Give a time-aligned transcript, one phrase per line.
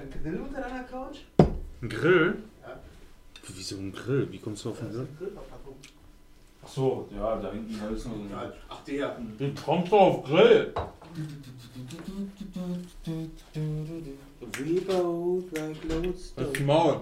[0.00, 1.18] Liegt da ein Grill unter deiner Couch?
[1.82, 2.42] Ein Grill?
[2.62, 2.80] Ja.
[3.48, 4.28] Wieso ein Grill?
[4.30, 5.08] Wie kommst du auf den Grill?
[5.18, 5.74] Grillverpackung.
[6.62, 9.16] Ach so, ja, da hinten ist noch so Ja, ach der.
[9.38, 10.74] Wie kommst du auf Grill?
[14.40, 16.34] We both like loads.
[16.34, 17.00] Das Maul.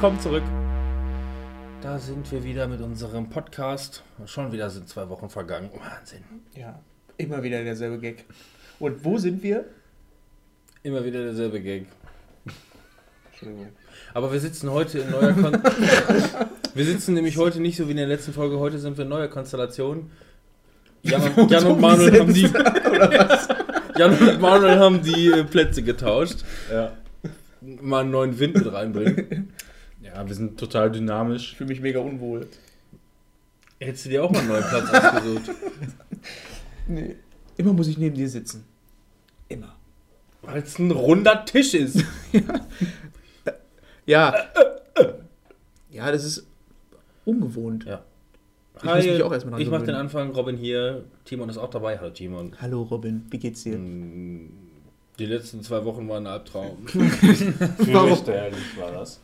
[0.00, 0.42] Willkommen zurück.
[1.82, 4.02] Da sind wir wieder mit unserem Podcast.
[4.24, 5.68] Schon wieder sind zwei Wochen vergangen.
[5.74, 6.24] Wahnsinn.
[6.56, 6.80] Ja,
[7.18, 8.24] immer wieder derselbe Gag.
[8.78, 9.66] Und wo sind wir?
[10.82, 11.84] Immer wieder derselbe Gag.
[13.30, 13.68] Entschuldigung.
[14.14, 15.52] Aber wir sitzen heute in neuer Kon
[16.74, 18.58] Wir sitzen nämlich heute nicht so wie in der letzten Folge.
[18.58, 20.10] Heute sind wir in neuer Konstellation.
[21.02, 22.50] Jan und, Jan und Manuel haben die.
[23.98, 26.38] Jan und Manuel haben die Plätze getauscht.
[26.72, 26.92] Ja.
[27.60, 29.52] Mal einen neuen Wind mit reinbringen.
[30.14, 31.52] Ja, wir sind total dynamisch.
[31.52, 32.46] Ich fühle mich mega unwohl.
[33.78, 35.50] Hättest du dir auch mal einen neuen Platz ausgesucht?
[36.88, 37.16] Nee.
[37.56, 38.64] Immer muss ich neben dir sitzen.
[39.48, 39.74] Immer.
[40.42, 42.04] Weil es ein runder Tisch ist.
[44.06, 44.34] Ja.
[45.90, 46.46] Ja, das ist
[47.24, 47.84] ungewohnt.
[47.84, 48.02] Ja.
[48.78, 49.94] Ich muss mich auch erstmal dran ich mach den.
[49.94, 50.30] Anfang.
[50.30, 51.04] Robin hier.
[51.24, 51.96] Timon ist auch dabei.
[51.98, 52.56] Hallo Timon.
[52.60, 53.78] Hallo Robin, wie geht's dir?
[53.78, 54.48] Mm,
[55.18, 56.86] Die letzten zwei Wochen waren ein Albtraum.
[56.88, 59.20] Fürchterlich war das.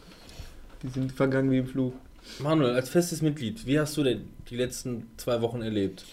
[0.82, 1.94] Die sind vergangen wie im Flug.
[2.40, 6.04] Manuel, als festes Mitglied, wie hast du denn die letzten zwei Wochen erlebt?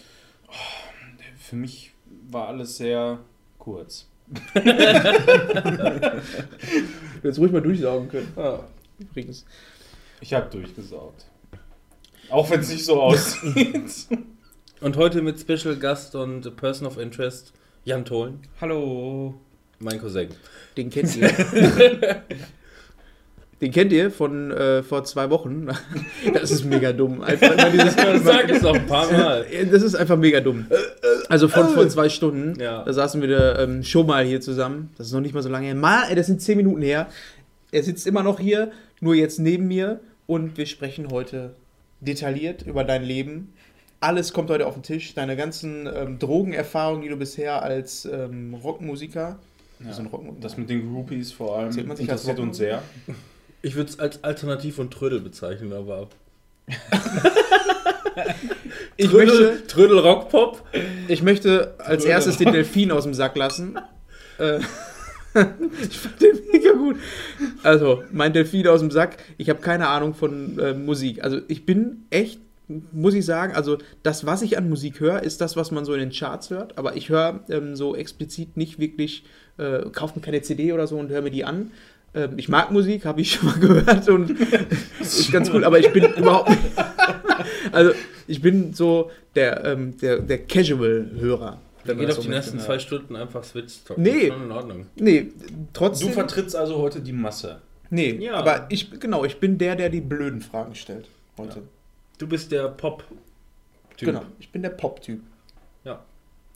[1.38, 1.92] Für mich
[2.30, 3.18] war alles sehr
[3.58, 4.06] kurz.
[7.24, 8.30] Du hättest ruhig mal durchsaugen können.
[8.36, 8.68] Ja.
[8.98, 9.46] Übrigens.
[10.20, 11.24] Ich habe durchgesaugt.
[12.28, 14.08] Auch wenn es nicht so aussieht.
[14.82, 17.54] Und heute mit Special Gast und Person of Interest
[17.86, 19.34] Jan Tholen, Hallo.
[19.78, 20.28] mein Cousin.
[20.76, 21.30] Den kennt ihr.
[23.64, 25.68] Den kennt ihr von äh, vor zwei Wochen.
[26.34, 27.22] Das ist mega dumm.
[27.22, 29.46] Einfach dieses, Sag es doch ein paar Mal.
[29.72, 30.66] das ist einfach mega dumm.
[31.30, 32.60] Also von vor zwei Stunden.
[32.60, 32.84] Ja.
[32.84, 34.90] Da saßen wir da, ähm, schon mal hier zusammen.
[34.98, 35.74] Das ist noch nicht mal so lange her.
[35.74, 37.08] Mal, ey, das sind zehn Minuten her.
[37.72, 38.70] Er sitzt immer noch hier,
[39.00, 40.00] nur jetzt neben mir.
[40.26, 41.54] Und wir sprechen heute
[42.02, 43.54] detailliert über dein Leben.
[44.00, 45.14] Alles kommt heute auf den Tisch.
[45.14, 49.38] Deine ganzen ähm, Drogenerfahrungen, die du bisher als ähm, Rockmusiker.
[49.82, 50.42] Ja, So ein Rockmusiker.
[50.42, 52.82] das mit den Groupies vor allem interessiert uns sehr.
[53.64, 56.08] Ich würde es als Alternativ von Trödel bezeichnen, aber.
[58.96, 60.62] Ich Trödel, möchte, Trödel Rockpop.
[61.08, 63.78] ich möchte als erstes den Delfin aus dem Sack lassen.
[64.36, 64.58] Äh,
[65.88, 66.96] ich fand den mega gut.
[67.62, 69.18] Also, mein Delfin aus dem Sack.
[69.38, 71.22] Ich habe keine Ahnung von äh, Musik.
[71.22, 72.40] Also, ich bin echt,
[72.90, 75.94] muss ich sagen, also das, was ich an Musik höre, ist das, was man so
[75.94, 76.78] in den Charts hört.
[76.78, 79.22] Aber ich höre ähm, so explizit nicht wirklich,
[79.56, 81.70] äh, kaufe mir keine CD oder so und höre mir die an.
[82.14, 84.30] Ähm, ich mag Musik, habe ich schon mal gehört und
[85.00, 86.60] ist ganz cool, aber ich bin überhaupt nicht.
[87.72, 87.92] Also,
[88.28, 91.60] ich bin so der, ähm, der, der Casual-Hörer.
[91.84, 94.28] Dann wenn geht auf so die nächsten zwei Stunden einfach Switch talk Nee.
[94.28, 94.86] Schon in Ordnung.
[94.96, 96.12] Nee, Du trotzdem.
[96.12, 97.60] vertrittst also heute die Masse.
[97.90, 98.34] nee, Ja.
[98.34, 101.62] aber ich, genau, ich bin der, der die blöden Fragen stellt heute.
[102.18, 103.04] Du bist der Pop.
[103.96, 104.08] Typ.
[104.08, 105.20] Genau, ich bin der Pop-Typ.
[105.84, 106.02] Ja.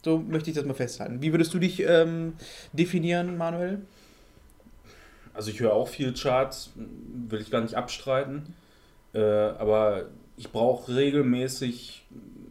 [0.04, 1.20] So möchte ich das mal festhalten.
[1.20, 2.34] Wie würdest du dich ähm,
[2.72, 3.80] definieren, Manuel?
[5.38, 8.54] Also ich höre auch viel Charts, will ich gar nicht abstreiten.
[9.14, 10.06] Äh, aber
[10.36, 12.04] ich brauche regelmäßig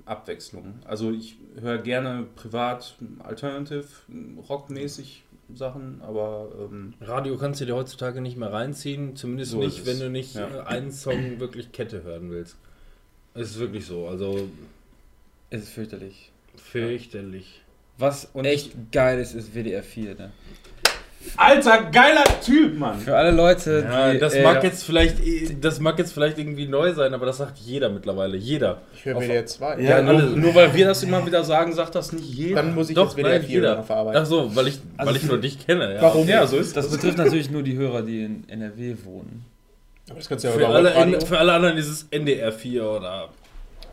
[0.06, 0.76] Abwechslung.
[0.86, 3.84] Also ich höre gerne privat Alternative,
[4.48, 9.86] Rockmäßig Sachen, aber ähm, Radio kannst du dir heutzutage nicht mehr reinziehen, zumindest So nicht,
[9.86, 10.48] wenn du nicht Ja.
[10.48, 12.56] äh, einen Song wirklich Kette hören willst.
[13.34, 14.48] Es ist wirklich so, also
[15.50, 16.32] Es ist fürchterlich.
[16.56, 17.62] fürchterlich.
[17.98, 20.16] Was Und echt geil ist, ist WDR 4.
[20.16, 20.32] Ne?
[21.36, 23.00] Alter, geiler Typ, Mann!
[23.00, 24.20] Für alle Leute, Ja, die.
[24.20, 25.18] das äh, mag jetzt vielleicht,
[25.64, 28.82] das mag jetzt vielleicht irgendwie neu sein, aber das sagt jeder mittlerweile, jeder.
[28.96, 29.80] Ich höre WDR 2.
[29.82, 30.24] Ja, nur, alle.
[30.32, 32.56] nur weil wir das immer wieder sagen, sagt das nicht jeder.
[32.62, 33.76] Dann muss ich Doch, jetzt WDR nein, 4 jeder.
[33.78, 34.22] noch verarbeiten.
[34.22, 35.96] Ach so, weil ich, Also weil ich nur dich kenne.
[35.96, 36.02] Ja.
[36.02, 36.28] Warum?
[36.28, 39.46] ja, so ist das betrifft natürlich nur die Hörer, die in NRW wohnen.
[40.10, 41.20] Aber das kannst du ja Für alle, Radio.
[41.20, 43.30] für alle anderen ist es NDR 4 oder.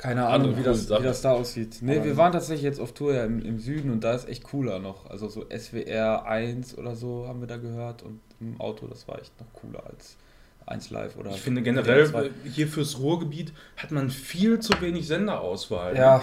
[0.05, 1.79] Keine Ahnung, wie das, wie das da aussieht.
[1.81, 4.29] Nee, Aber- wir waren tatsächlich jetzt auf Tour ja im, im Süden und da ist
[4.29, 5.09] echt cooler noch.
[5.09, 9.19] Also so SWR 1 oder so haben wir da gehört und im Auto, das war
[9.19, 10.17] echt noch cooler als
[10.67, 11.31] 1 Live oder.
[11.31, 12.31] Ich finde generell, WDR 2.
[12.51, 15.97] hier fürs Ruhrgebiet hat man viel zu wenig Senderauswahl.
[15.97, 16.23] Ja.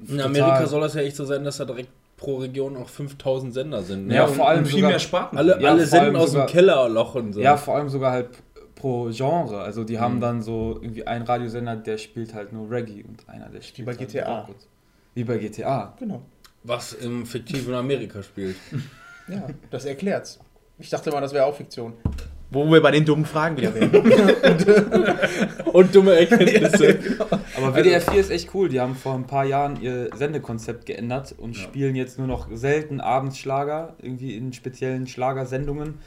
[0.00, 0.24] In Total.
[0.26, 3.82] Amerika soll das ja echt so sein, dass da direkt pro Region auch 5000 Sender
[3.82, 4.08] sind.
[4.08, 4.16] Ne?
[4.16, 5.38] Ja, und- vor allem und viel sogar- mehr Sparten.
[5.38, 7.40] alle Ja, alle senden aus sogar- dem Kellerloch und so.
[7.40, 8.28] Ja, vor allem sogar halt
[8.80, 9.60] pro Genre.
[9.60, 10.20] Also die haben Mhm.
[10.20, 13.92] dann so irgendwie einen Radiosender, der spielt halt nur Reggae und einer, der spielt bei
[13.92, 14.40] halt GTA.
[14.40, 14.66] Rock und-
[15.14, 15.94] Wie bei GTA.
[15.98, 16.22] Genau.
[16.62, 18.56] Was im fiktiven Amerika spielt.
[19.28, 20.40] Ja, das erklärt's.
[20.78, 21.92] Ich dachte mal, das wäre auch Fiktion.
[22.50, 23.92] Wo wir bei den dummen Fragen wieder wären.
[25.72, 26.98] Und dumme Erkenntnisse.
[27.56, 28.68] Aber WDR 4 ist echt cool.
[28.68, 31.62] Die haben vor ein paar Jahren ihr Sendekonzept geändert und Ja.
[31.62, 35.98] spielen jetzt nur noch selten abends Schlager, irgendwie in speziellen Schlagersendungen.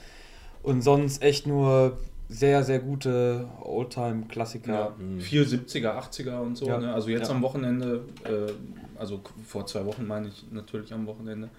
[0.61, 1.97] Und sonst echt nur
[2.29, 4.73] sehr, sehr gute Oldtime-Klassiker.
[4.73, 6.67] Ja, viel 70er, 80er und so.
[6.67, 6.79] Ja.
[6.79, 6.93] Ne?
[6.93, 7.35] Also jetzt Ja.
[7.35, 8.51] am Wochenende, äh,
[8.99, 11.49] also vor zwei Wochen meine ich natürlich am Wochenende,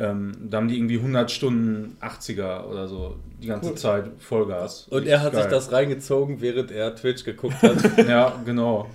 [0.00, 3.76] ähm, da haben die irgendwie 100 Stunden 80er oder so die ganze Cool.
[3.76, 4.86] Zeit Vollgas.
[4.90, 5.50] Und er hat sich Geil.
[5.50, 7.76] das reingezogen, während er Twitch geguckt hat.
[8.08, 8.88] Ja, genau.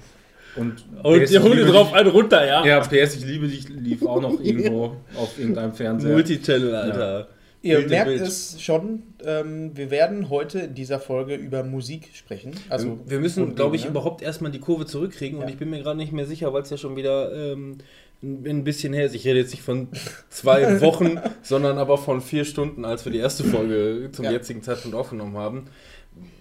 [0.56, 2.64] Und, Und PS, die holen liebe drauf einen runter, ja?
[2.64, 6.14] Ja, PS, ich liebe dich, lief auch noch irgendwo auf irgendeinem Fernseher.
[6.14, 7.28] Multichannel, Alter.
[7.64, 12.52] Ihr Bild merkt es schon, ähm, wir werden heute in dieser Folge über Musik sprechen.
[12.70, 13.90] Also wir müssen, und- glaube ich, ne?
[13.92, 15.50] überhaupt erstmal die Kurve zurückkriegen und Ja.
[15.50, 17.78] ich bin mir gerade nicht mehr sicher, weil es ja schon wieder ähm,
[18.22, 19.16] ein ein bisschen her ist.
[19.16, 19.88] Ich rede jetzt nicht von
[20.30, 24.32] zwei Wochen, sondern aber von vier Stunden, als wir die erste Folge zum Ja.
[24.32, 25.66] jetzigen Zeitpunkt aufgenommen haben.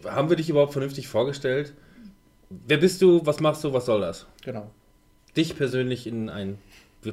[0.04, 1.72] Haben wir dich überhaupt vernünftig vorgestellt?
[2.50, 3.24] Wer bist du?
[3.24, 3.72] Was machst du?
[3.72, 4.26] Was soll das?
[4.44, 4.70] Genau.
[5.36, 6.58] Dich persönlich in ein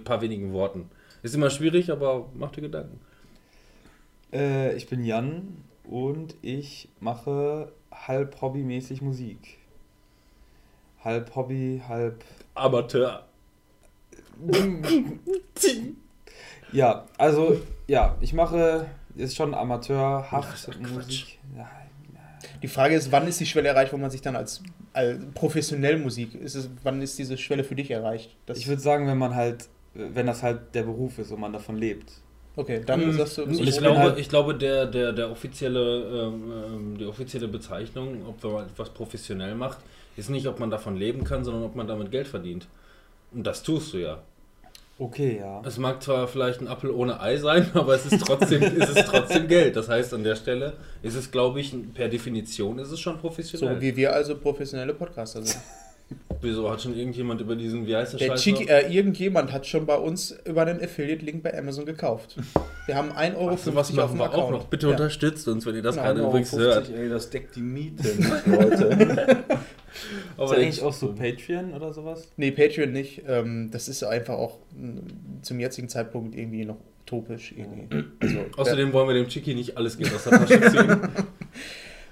[0.03, 0.89] paar wenigen Worten.
[1.23, 2.99] Ist immer schwierig, aber mach dir Gedanken.
[4.31, 9.57] Äh, ich bin Jan und ich mache halb hobbymäßig Musik.
[11.03, 12.23] Halb Hobby, halb.
[12.55, 13.25] Amateur.
[16.71, 18.85] Ja, also, ja, ich mache,
[19.15, 20.79] ist schon amateurhaft Ach.
[20.91, 21.39] Musik.
[21.57, 21.67] Ja,
[22.61, 24.61] Die Frage ist, wann ist die Schwelle erreicht, wo man sich dann als,
[24.93, 28.35] als professionell Musik, ist es, wann ist diese Schwelle für dich erreicht?
[28.45, 31.53] Das, ich würde sagen, wenn man halt, wenn das halt der Beruf ist und man
[31.53, 32.11] davon lebt.
[32.59, 36.03] Okay, dann Hm, sagst du, Ich, Ich glaube, halt- ich glaube, der, der, der offizielle,
[36.03, 39.79] ähm, ähm, die offizielle Bezeichnung, ob man etwas professionell macht,
[40.17, 42.67] ist nicht, ob man davon leben kann, sondern ob man damit Geld verdient.
[43.31, 44.19] Und das tust du ja.
[44.97, 45.61] Okay, ja.
[45.65, 49.05] Es mag zwar vielleicht ein Apfel ohne Ei sein, aber es ist trotzdem, es ist
[49.07, 49.75] trotzdem Geld.
[49.77, 53.75] Das heißt, an der Stelle ist es, glaube ich, per Definition ist es schon professionell.
[53.75, 55.57] so wie wir also professionelle Podcaster sind.
[56.41, 58.61] Wieso hat schon irgendjemand über diesen, wie heißt der, Der noch?
[58.69, 62.37] äh, irgendjemand hat schon bei uns über einen Affiliate-Link bei Amazon gekauft.
[62.85, 64.51] Wir haben 1,50 Euro Ach, sowas auf machen dem wir auch Account.
[64.51, 64.65] noch.
[64.67, 64.91] Bitte Ja.
[64.93, 66.89] unterstützt uns, wenn ihr das Genau, gerade übrigens 50, hört.
[66.97, 69.43] ey, das deckt die Miete nicht, Leute.
[70.37, 72.29] Aber ist eigentlich auch so Patreon oder sowas?
[72.37, 73.23] Nee, Patreon nicht.
[73.27, 77.53] Ähm, das ist einfach auch mm, zum jetzigen Zeitpunkt irgendwie noch utopisch.
[77.57, 78.05] Irgendwie.
[78.21, 81.01] Also, Außerdem wollen wir dem Chiki nicht alles Geld aus der Tasche ziehen.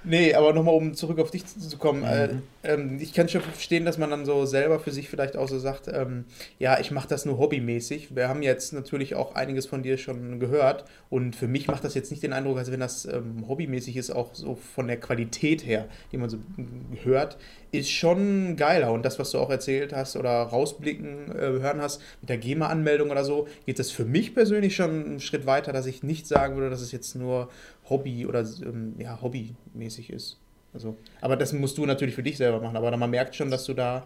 [0.09, 2.03] Nee, aber nochmal, um zurück auf dich zu kommen.
[2.03, 2.41] Äh, Mhm.
[2.63, 5.59] ähm, ich kann schon verstehen, dass man dann so selber für sich vielleicht auch so
[5.59, 6.23] sagt, ähm,
[6.59, 8.15] ja, ich mache das nur hobbymäßig.
[8.15, 11.93] Wir haben jetzt natürlich auch einiges von dir schon gehört und für mich macht das
[11.93, 15.65] jetzt nicht den Eindruck, als wenn das ähm, hobbymäßig ist, auch so von der Qualität
[15.65, 17.37] her, die man so mm, hört,
[17.71, 18.93] ist schon geiler.
[18.93, 23.09] Und das, was du auch erzählt hast oder rausblicken äh, hören hast mit der GEMA-Anmeldung
[23.11, 26.55] oder so, geht das für mich persönlich schon einen Schritt weiter, dass ich nicht sagen
[26.55, 27.49] würde, dass es jetzt nur
[27.89, 30.37] Hobby oder ähm, ja, hobbymäßig ist.
[30.73, 32.75] Also, aber das musst du natürlich für dich selber machen.
[32.75, 34.05] Aber man merkt schon, dass du da,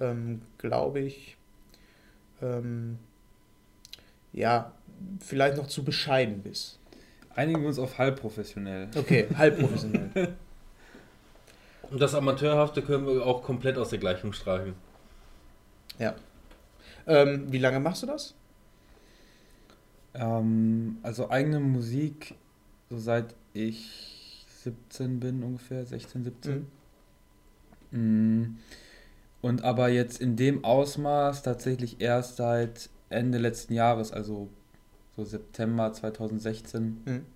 [0.00, 1.36] ähm, glaube ich,
[2.42, 2.98] ähm,
[4.32, 4.72] ja,
[5.20, 6.78] vielleicht noch zu bescheiden bist.
[7.34, 8.88] Einigen wir uns auf halb professionell.
[8.96, 10.34] Okay, halb professionell.
[11.90, 14.74] Und das Amateurhafte können wir auch komplett aus der Gleichung streichen.
[15.98, 16.14] ja.
[17.06, 18.34] Ähm, wie lange machst du das?
[20.14, 22.34] Ähm, also eigene Musik,
[22.90, 26.66] so seit ich 17 bin ungefähr, 16, 17.
[27.90, 28.56] Mm.
[29.42, 34.48] Und aber jetzt in dem Ausmaß tatsächlich erst seit Ende letzten Jahres, also
[35.16, 37.02] so September 2016.
[37.04, 37.26] Mhm.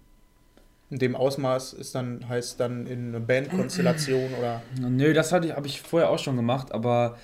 [0.90, 4.62] In dem Ausmaß ist dann, heißt dann in einer Bandkonstellation oder.
[4.81, 7.19] Nö, das hatte ich, habe ich vorher auch schon gemacht, aber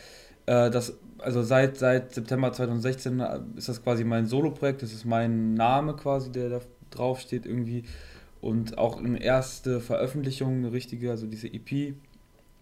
[0.44, 3.20] äh, das, also seit, seit September 2016
[3.56, 7.84] ist das quasi mein Solo-Projekt, das ist mein Name quasi, der da drauf steht irgendwie.
[8.44, 11.94] Und auch eine erste Veröffentlichung, eine richtige, also diese EP.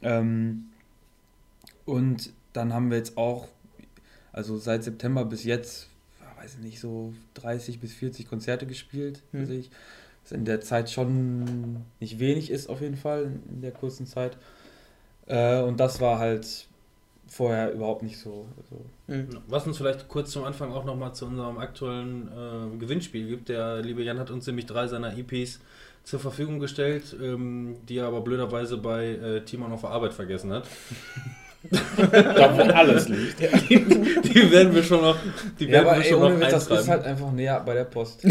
[0.01, 0.67] Ähm,
[1.85, 3.49] und dann haben wir jetzt auch,
[4.33, 5.89] also seit September bis jetzt,
[6.37, 9.45] weiß ich nicht, so 30 bis 40 Konzerte gespielt, Hm.
[9.45, 9.71] sehe ich.
[10.23, 14.07] Was in der Zeit schon nicht wenig ist, auf jeden Fall, in, in der kurzen
[14.07, 14.39] Zeit.
[15.27, 16.69] Äh, und das war halt
[17.33, 18.47] vorher überhaupt nicht so.
[18.59, 19.29] Also, Mhm.
[19.49, 23.49] Was uns vielleicht kurz zum Anfang auch nochmal zu unserem aktuellen äh, Gewinnspiel gibt.
[23.49, 25.61] Der liebe Jan hat uns nämlich drei seiner EPs
[26.05, 30.53] zur Verfügung gestellt, ähm, die er aber blöderweise bei äh, Timon auf der Arbeit vergessen
[30.53, 30.65] hat.
[31.71, 33.39] da wo alles liegt.
[33.41, 35.17] Die werden wir schon noch,
[35.61, 37.63] die ja, werden aber wir ey, schon ohne noch Witz, das ist halt einfach näher
[37.65, 38.25] bei der Post.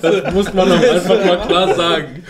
[0.00, 2.22] Das muss man doch einfach mal klar sagen.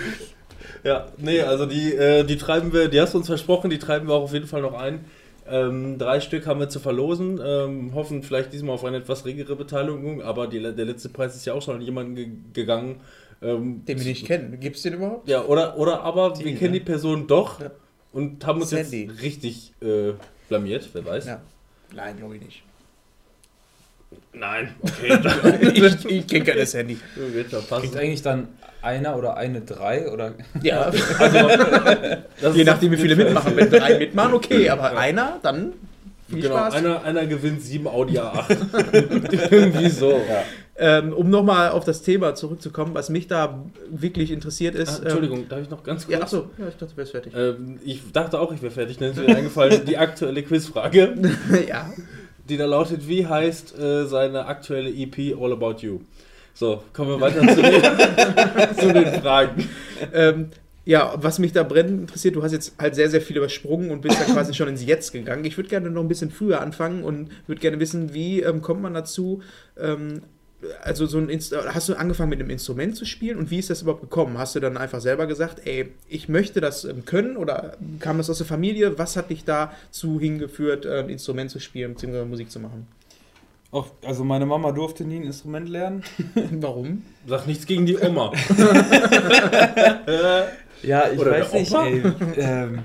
[0.84, 4.06] Ja, nee, also die, äh, die treiben wir, die hast du uns versprochen, die treiben
[4.06, 5.04] wir auch auf jeden Fall noch ein.
[5.46, 9.56] Ähm, drei Stück haben wir zu verlosen, ähm, hoffen vielleicht diesmal auf eine etwas regere
[9.56, 13.00] Beteiligung, aber die, der letzte Preis ist ja auch schon an jemanden ge gegangen.
[13.42, 14.58] Ähm, Den wir nicht kennen.
[14.60, 15.28] Gibt es den überhaupt?
[15.28, 16.78] Ja, oder, oder aber wir Die, kennen ne?
[16.80, 17.70] die Person doch Ja.
[18.12, 19.04] und haben uns Sandy.
[19.04, 20.12] jetzt richtig äh,
[20.48, 21.26] blamiert, wer weiß.
[21.26, 21.40] Ja.
[21.94, 22.62] Nein, glaube ich nicht.
[24.32, 25.18] Nein, okay.
[25.74, 26.98] ich ich kenne keine Sandy.
[27.16, 27.82] Wird schon passen.
[27.82, 28.48] Kriegt eigentlich dann
[28.84, 30.90] einer oder eine drei oder Ja,
[32.40, 33.56] Das je ist- nachdem, wie viele mitmachen.
[33.56, 35.72] Wenn drei mitmachen, okay, aber einer, dann
[36.28, 36.74] viel Genau, Spaß.
[36.74, 38.56] einer, einer gewinnt sieben Audi A8.
[39.50, 40.20] Irgendwie so.
[40.76, 45.00] Ähm, um nochmal auf das Thema zurückzukommen, was mich da wirklich interessiert ist.
[45.00, 46.18] Ah, Entschuldigung, darf ich noch ganz Ähm, kurz?
[46.18, 47.32] ja, achso, ja, ich dachte, du wärst fertig.
[47.36, 48.98] Ähm, ich dachte auch, ich wäre fertig.
[48.98, 51.14] Dann ist mir eingefallen, die aktuelle Quizfrage,
[51.68, 51.90] ja.
[52.48, 56.00] die da lautet, wie heißt äh, seine aktuelle EP All About You?
[56.54, 59.68] So, kommen wir weiter zu den, zu den Fragen.
[60.12, 60.50] Ähm,
[60.84, 64.02] ja, was mich da brennend interessiert, du hast jetzt halt sehr, sehr viel übersprungen und
[64.02, 65.44] bist da quasi schon ins Jetzt gegangen.
[65.44, 68.82] Ich würde gerne noch ein bisschen früher anfangen und würde gerne wissen, wie ähm, kommt
[68.82, 69.42] man dazu,
[69.78, 70.22] ähm,
[70.82, 73.70] also so ein Inst hast du angefangen mit einem Instrument zu spielen und wie ist
[73.70, 74.38] das überhaupt gekommen?
[74.38, 78.30] Hast du dann einfach selber gesagt, ey, ich möchte das ähm, können oder kam das
[78.30, 78.98] aus der Familie?
[78.98, 82.24] Was hat dich dazu hingeführt, äh, ein Instrument zu spielen bzw.
[82.24, 82.86] Musik zu machen?
[83.74, 86.02] Auch, also meine Mama durfte nie ein Instrument lernen.
[86.52, 87.02] Warum?
[87.26, 88.32] Sag nichts gegen die Oma.
[90.82, 92.02] Ja, ich Oder weiß nicht, ey.
[92.36, 92.80] Ähm,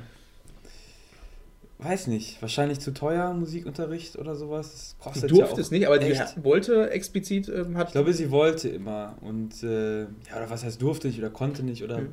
[1.79, 4.71] weiß nicht, wahrscheinlich zu teuer Musikunterricht oder sowas.
[4.71, 8.13] Das Du kostet durftest ja auch nicht, aber die wollte explizit, ähm, hat Ich glaube,
[8.13, 11.97] sie wollte immer und äh, ja, oder was heißt durfte nicht oder konnte nicht oder
[11.97, 12.07] Hm.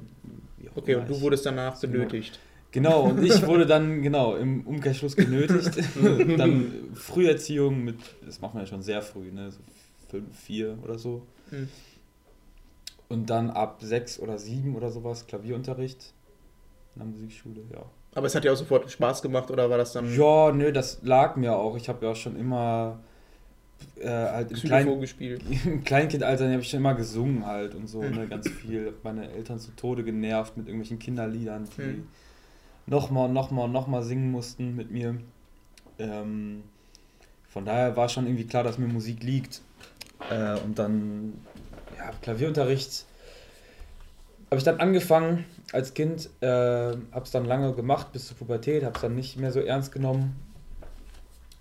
[0.58, 2.32] wie auch Okay, und du wurdest danach benötigt.
[2.32, 2.42] Genau,
[3.00, 5.76] und ich wurde dann, genau, im Umkehrschluss genötigt.
[6.38, 9.50] dann Früherziehung mit, das macht man ja schon sehr früh, ne?
[9.50, 9.58] So
[10.08, 11.26] fünf, vier oder so.
[11.50, 11.68] Mhm.
[13.08, 16.12] Und dann ab sechs oder sieben oder sowas Klavierunterricht
[16.94, 17.84] in der Musikschule, ja.
[18.14, 21.00] Aber es hat ja auch sofort Spaß gemacht, oder war das dann Ja, nö, das
[21.02, 21.76] lag mir auch.
[21.76, 22.98] Ich habe ja auch schon immer
[24.00, 25.42] äh, halt im, Klein, gespielt?
[25.64, 28.94] im Kleinkindalter habe ich schon immer gesungen halt und so, ne, ganz viel.
[29.02, 32.08] Meine Eltern zu Tode genervt mit irgendwelchen Kinderliedern, die Mhm.
[32.86, 35.16] Nochmal nochmal und nochmal singen mussten mit mir.
[35.98, 36.62] Ähm,
[37.48, 39.62] von daher war schon irgendwie klar, dass mir Musik liegt.
[40.30, 41.34] Äh, und dann,
[41.96, 43.06] ja, Klavierunterricht
[44.50, 48.84] habe ich dann angefangen als Kind, äh, habe es dann lange gemacht bis zur Pubertät,
[48.84, 50.36] habe es dann nicht mehr so ernst genommen.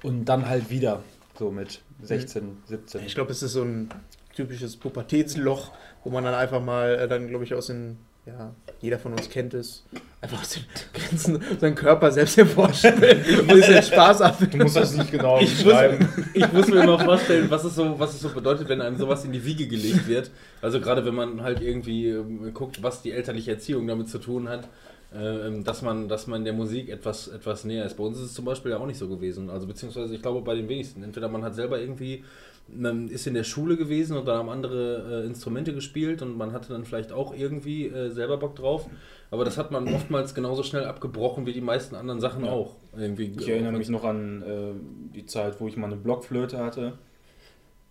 [0.03, 1.01] Und dann halt wieder,
[1.37, 3.05] so mit 16, 17.
[3.05, 3.89] Ich glaube, es ist so ein
[4.35, 5.71] typisches Pubertätsloch,
[6.03, 9.29] wo man dann einfach mal äh, dann, glaube ich, aus den, ja, jeder von uns
[9.29, 9.83] kennt es,
[10.19, 10.63] einfach aus den
[10.93, 14.37] Grenzen seinen Körper selbst und ein bisschen Spaß ab.
[14.49, 16.09] Du musst das nicht genau Ich muss, beschreiben.
[16.33, 19.23] ich muss mir immer vorstellen, was es, so, was es so bedeutet, wenn einem sowas
[19.25, 20.31] in die Wiege gelegt wird.
[20.61, 24.49] Also gerade wenn man halt irgendwie ähm, guckt, was die elterliche Erziehung damit zu tun
[24.49, 24.67] hat,
[25.13, 27.95] ähm, dass, man, dass man der Musik etwas, etwas näher ist.
[27.95, 29.49] Bei uns ist es zum Beispiel ja auch nicht so gewesen.
[29.49, 31.03] Also beziehungsweise ich glaube bei den wenigsten.
[31.03, 32.23] Entweder man hat selber irgendwie,
[32.67, 36.51] man ist in der Schule gewesen und dann haben andere äh, Instrumente gespielt und man
[36.51, 38.87] hatte dann vielleicht auch irgendwie äh, selber Bock drauf.
[39.31, 42.51] Aber das hat man oftmals genauso schnell abgebrochen wie die meisten anderen Sachen Ja.
[42.51, 42.75] auch.
[42.97, 44.71] Irgendwie Ich erinnere mich noch an äh,
[45.15, 46.93] die Zeit, wo ich mal eine Blockflöte hatte.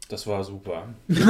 [0.08, 0.88] Das war super.
[1.08, 1.22] Nein,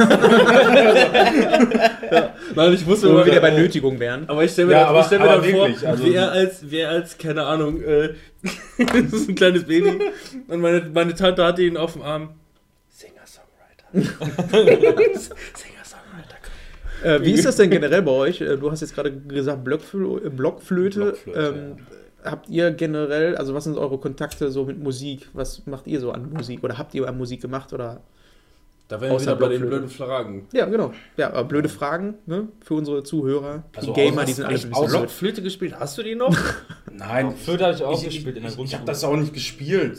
[2.73, 4.27] ich mir Wo wir wieder bei Nötigung wären.
[4.29, 6.59] Aber ich stelle mir, Ja, dann, aber- ich stell mir dann vor, also- wer, als,
[6.69, 8.13] wer als, keine Ahnung, äh,
[8.77, 9.97] das ist ein kleines Baby
[10.47, 12.29] und meine, meine Tante hatte ihn auf dem Arm.
[14.03, 16.35] Singer-Songwriter.
[17.03, 18.41] Äh, wie ist das denn generell bei euch?
[18.41, 20.29] Äh, Du hast jetzt gerade gesagt äh, Blockflöte.
[20.29, 21.77] Blockflöte, ähm,
[22.23, 25.29] Habt ihr generell, also was sind eure Kontakte so mit Musik?
[25.33, 26.63] Was macht ihr so an Musik?
[26.63, 27.71] Oder habt ihr an Musik gemacht?
[27.71, 28.01] Oder
[28.87, 29.65] Da wären wir wieder bei den Blockflöte.
[29.67, 30.47] blöden Fragen.
[30.53, 30.93] Ja, genau.
[31.17, 32.49] Ja, aber blöde Fragen ne?
[32.63, 33.63] für unsere Zuhörer.
[33.73, 34.91] Die Also Gamer, aus- die sind alle ein aus- bisschen blöd.
[35.01, 36.37] Blockflite gespielt, hast du die noch?
[36.91, 38.79] Nein, Flöte habe ich auch ich, gespielt in der ich, ich Grundschule.
[38.81, 39.97] habe das auch nicht gespielt.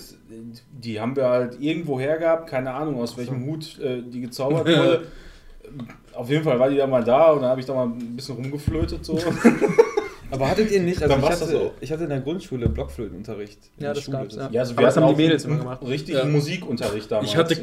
[0.72, 5.02] Die haben wir halt irgendwo hergehabt, keine Ahnung aus welchem Hut äh, die gezaubert wurde.
[6.12, 8.14] Auf jeden Fall war die da mal da und dann habe ich da mal ein
[8.16, 9.18] bisschen rumgeflötet so.
[10.30, 11.70] Aber hattet ihr nicht, also Dann ich hatte, das auch.
[11.80, 13.58] ich hatte in der Grundschule Blockflötenunterricht.
[13.76, 14.16] in Ja, der das Schule.
[14.18, 14.48] gab's, ja.
[14.50, 15.82] Ja, also Aber das haben die auch Mädels immer gemacht.
[15.86, 16.24] Richtigen Ja.
[16.24, 17.30] Musikunterricht damals.
[17.30, 17.62] Ich hatte in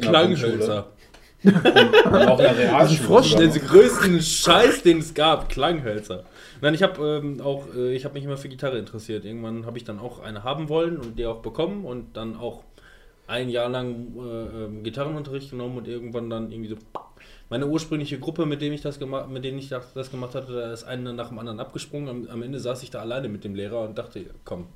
[1.44, 2.98] Realschule.
[2.98, 6.24] Frosch, Den größten Scheiß, den es gab, Klanghölzer.
[6.60, 9.24] Nein, ich habe ähm, auch, äh, ich habe mich immer für Gitarre interessiert.
[9.24, 12.64] Irgendwann habe ich dann auch eine haben wollen und die auch bekommen und dann auch
[13.26, 16.76] ein Jahr lang äh, ähm, Gitarrenunterricht genommen und irgendwann dann irgendwie so.
[17.50, 20.72] Meine ursprüngliche Gruppe, mit dem ich das gemacht, mit denen ich das, gemacht hatte, da
[20.72, 22.08] ist eine nach dem anderen abgesprungen.
[22.08, 24.66] Am, am Ende saß ich da alleine mit dem Lehrer und dachte, komm,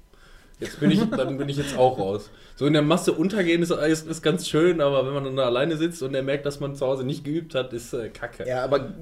[0.61, 2.31] jetzt bin ich, dann bin ich jetzt auch raus.
[2.57, 5.45] So in der Masse untergehen ist, ist, ist ganz schön, aber wenn man dann da
[5.47, 8.47] alleine sitzt und er merkt, dass man zu Hause nicht geübt hat, ist äh, Kacke.
[8.49, 8.95] Ja, aber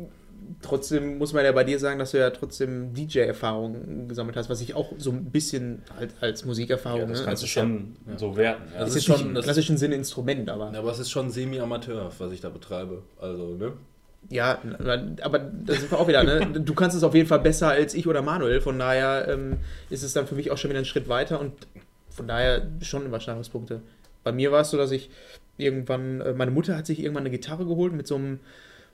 [0.63, 4.61] trotzdem muss man ja bei dir sagen, dass du ja trotzdem DJ-Erfahrung gesammelt hast, was
[4.61, 7.01] ich auch so ein bisschen halt als Musikerfahrung.
[7.01, 7.25] Ja, das ne?
[7.27, 8.63] kannst du ist schon ja- so werten.
[8.73, 8.81] Ja.
[8.81, 10.71] Das Das ist ist, schon- im klassischen Sinne Instrument, aber.
[10.73, 13.03] Ja, aber es ist schon semi-amateurhaft, was ich da betreibe.
[13.21, 13.73] Also, ne?
[14.29, 14.59] Ja,
[15.23, 16.47] aber da sind wir auch wieder, ne?
[16.61, 19.59] Du kannst es auf jeden Fall besser als ich oder Manuel, von daher ähm,
[19.91, 21.53] ist es dann für mich auch schon wieder ein Schritt weiter und
[22.11, 23.81] von daher schon Überschneidungspunkte.
[24.25, 25.11] Bei mir war es so, dass ich
[25.59, 28.41] irgendwann, äh, meine Mutter hat sich irgendwann eine Gitarre geholt mit so einem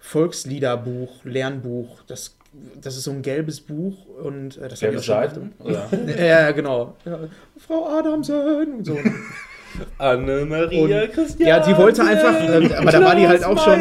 [0.00, 2.02] Volksliederbuch, Lernbuch.
[2.06, 2.36] Das,
[2.80, 5.52] das ist so ein gelbes Buch und äh, das Gelbe Seiten?
[6.18, 6.96] Ja, genau.
[7.04, 7.20] Ja,
[7.56, 8.98] Frau Adamsen und so.
[9.98, 11.48] Anne-Maria Christian.
[11.48, 13.80] Ja, die wollte einfach, ähm, aber da war die halt auch schon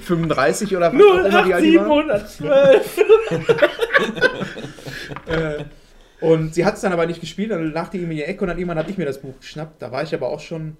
[0.00, 2.20] 35 oder was auch immer die alt die war.
[2.28, 3.04] 712.
[5.26, 5.64] Äh,
[6.20, 8.48] und sie hat es dann aber nicht gespielt, dann lag die in die Ecke und
[8.48, 9.82] dann irgendwann habe ich mir das Buch geschnappt.
[9.82, 10.76] Da war ich aber auch schon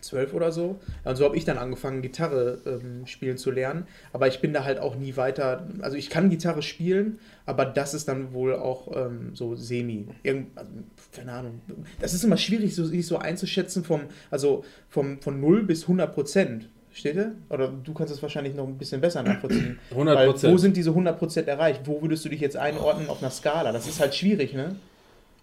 [0.00, 0.78] zwölf oder so.
[1.04, 3.86] Und so habe ich dann angefangen, Gitarre ähm, spielen zu lernen.
[4.12, 5.66] Aber ich bin da halt auch nie weiter.
[5.80, 10.06] Also ich kann Gitarre spielen, aber das ist dann wohl auch ähm, so semi.
[10.22, 10.70] Irgend, also,
[11.12, 11.60] keine Ahnung.
[12.00, 16.14] Das ist immer schwierig, so, sich so einzuschätzen vom, also vom, von 0 bis 100
[16.14, 16.68] Prozent.
[16.92, 17.32] Steht ihr?
[17.48, 19.78] Oder du kannst es wahrscheinlich noch ein bisschen besser nachvollziehen.
[19.90, 20.60] 100 Weil, wo Prozent.
[20.60, 21.82] sind diese 100% erreicht?
[21.84, 23.70] Wo würdest du dich jetzt einordnen auf einer Skala?
[23.72, 24.74] Das ist halt schwierig, ne?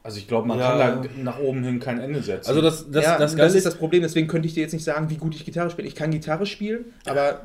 [0.05, 0.77] Also ich glaube, man Ja.
[0.77, 2.47] kann da nach oben hin kein Ende setzen.
[2.47, 4.03] Also das, das, ja, das, das, ist das Problem.
[4.03, 5.87] Deswegen könnte ich dir jetzt nicht sagen, wie gut ich Gitarre spiele.
[5.87, 7.41] Ich kann Gitarre spielen, aber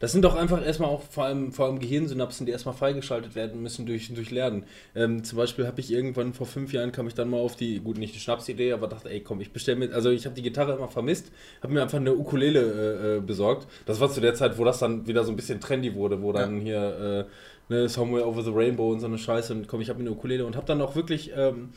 [0.00, 3.62] Das sind doch einfach erstmal auch vor allem, vor allem Gehirnsynapsen, die erstmal freigeschaltet werden
[3.62, 4.64] müssen durch, durch Lernen.
[4.94, 7.78] Ähm, zum Beispiel habe ich irgendwann vor fünf Jahren kam ich dann mal auf die,
[7.80, 10.42] gut, nicht die Schnapsidee, aber dachte, ey komm, ich bestelle mir, also ich habe die
[10.42, 11.30] Gitarre immer vermisst,
[11.62, 13.66] habe mir einfach eine Ukulele äh, äh, besorgt.
[13.86, 16.32] Das war zu der Zeit, wo das dann wieder so ein bisschen trendy wurde, wo
[16.32, 17.30] dann hier äh,
[17.68, 20.16] ne, Somewhere Over the Rainbow und so eine Scheiße und komm, ich habe mir eine
[20.16, 21.70] Ukulele und habe dann auch wirklich ähm,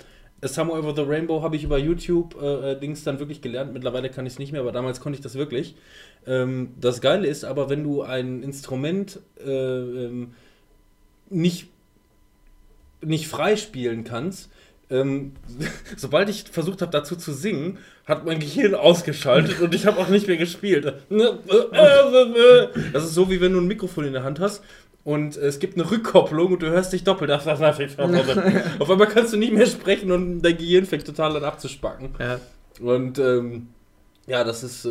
[0.43, 3.73] Somewhere Over the Rainbow habe ich über YouTube äh, äh, Dings dann wirklich gelernt.
[3.73, 5.75] Mittlerweile kann ich es nicht mehr, aber damals konnte ich das wirklich.
[6.27, 10.35] Ähm, das Geile ist aber, wenn du ein Instrument äh, ähm,
[11.29, 11.69] nicht,
[13.01, 14.51] nicht frei spielen kannst,
[14.91, 15.33] ähm,
[15.97, 20.09] sobald ich versucht habe, dazu zu singen, hat mein Gehirn ausgeschaltet und ich habe auch
[20.09, 20.85] nicht mehr gespielt.
[22.93, 24.63] Das ist so, wie wenn du ein Mikrofon in der Hand hast
[25.07, 27.31] und es gibt eine Rückkopplung und du hörst dich doppelt.
[28.79, 32.09] Auf einmal kannst du nicht mehr sprechen und dein Gehirn fängt total an abzuspacken.
[32.19, 32.41] ja,
[32.81, 33.69] Und ähm,
[34.25, 34.89] ja, das ist, äh,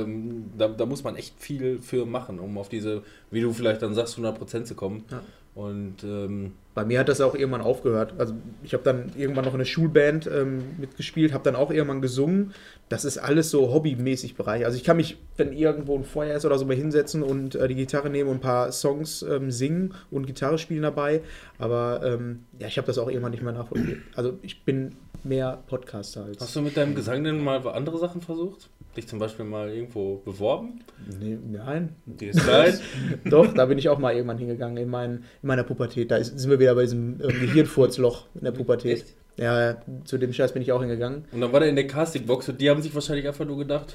[0.00, 3.82] ähm, da, da muss man echt viel für machen, um auf diese, wie du vielleicht
[3.82, 5.04] dann sagst, 100% zu kommen.
[5.10, 5.20] Ja.
[5.58, 8.14] Und ähm, bei mir hat das auch irgendwann aufgehört.
[8.16, 12.00] Also ich habe dann irgendwann noch in der Schulband ähm, mitgespielt, habe dann auch irgendwann
[12.00, 12.52] gesungen.
[12.88, 14.64] Das ist alles so hobbymäßig Bereich.
[14.64, 17.66] Also ich kann mich, wenn irgendwo ein Feuer ist oder so, mal hinsetzen und äh,
[17.66, 21.22] die Gitarre nehmen und ein paar Songs ähm, singen und Gitarre spielen dabei.
[21.58, 24.04] Aber ähm, ja, ich habe das auch irgendwann nicht mehr nachvollziehen.
[24.14, 24.94] Also ich bin
[25.28, 26.40] mehr Podcaster als.
[26.40, 28.68] hast du mit deinem Gesang denn mal andere Sachen versucht?
[28.96, 30.80] Dich zum Beispiel mal irgendwo beworben?
[31.20, 31.94] Nee, nein.
[32.06, 32.78] Die ist Nein?
[33.24, 36.10] Doch, da bin ich auch mal irgendwann hingegangen in, mein, in meiner Pubertät.
[36.10, 38.98] Da ist, sind wir wieder bei diesem ähm, Gehirnfurzloch in der Pubertät.
[38.98, 39.14] Echt?
[39.36, 41.26] Ja, ja, zu dem Scheiß bin ich auch hingegangen.
[41.30, 43.94] Und dann war der in der Castingbox und die haben sich wahrscheinlich einfach nur gedacht,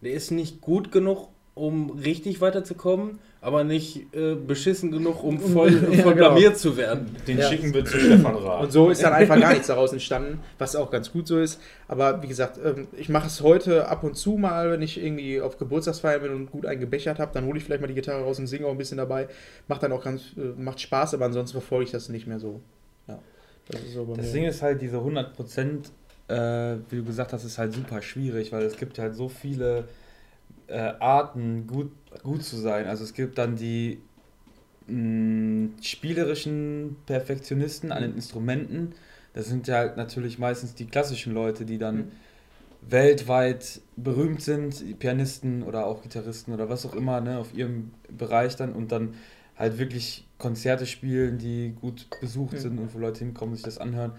[0.00, 5.72] der ist nicht gut genug, um richtig weiterzukommen, aber nicht äh, beschissen genug, um voll,
[5.92, 6.50] Ja, voll genau.
[6.52, 7.16] zu werden.
[7.26, 7.48] Den Ja.
[7.48, 8.62] schicken wir zu Stefan Raab.
[8.64, 11.58] Und so ist dann einfach gar nichts daraus entstanden, was auch ganz gut so ist.
[11.88, 15.40] Aber wie gesagt, ähm, ich mache es heute ab und zu mal, wenn ich irgendwie
[15.40, 18.38] auf Geburtstagsfeiern bin und gut eingebechert habe, dann hole ich vielleicht mal die Gitarre raus
[18.38, 19.28] und singe auch ein bisschen dabei.
[19.68, 22.60] Macht dann auch ganz, äh, macht Spaß, aber ansonsten verfolge ich das nicht mehr so.
[23.08, 23.18] Ja,
[23.70, 24.32] das ist so bei Das mir.
[24.32, 25.90] Ding ist halt, diese 100%,
[26.28, 29.84] äh, wie du gesagt hast, ist halt super schwierig, weil es gibt halt so viele
[30.70, 32.86] äh, Arten, gut, gut zu sein.
[32.86, 34.02] Also es gibt dann die
[34.86, 38.94] mh, spielerischen Perfektionisten an den Instrumenten.
[39.34, 42.20] Das sind ja halt natürlich meistens die klassischen Leute, die dann Mhm.
[42.82, 47.92] weltweit berühmt sind, die Pianisten oder auch Gitarristen oder was auch immer, ne, auf ihrem
[48.10, 49.14] Bereich dann und dann
[49.56, 52.60] halt wirklich Konzerte spielen, die gut besucht Mhm.
[52.60, 54.12] sind und wo Leute hinkommen, sich das anhören.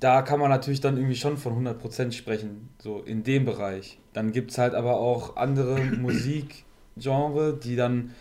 [0.00, 3.98] Da kann man natürlich dann irgendwie schon von 100% sprechen, so in dem Bereich.
[4.12, 8.14] Dann gibt es halt aber auch andere Musikgenre, die dann,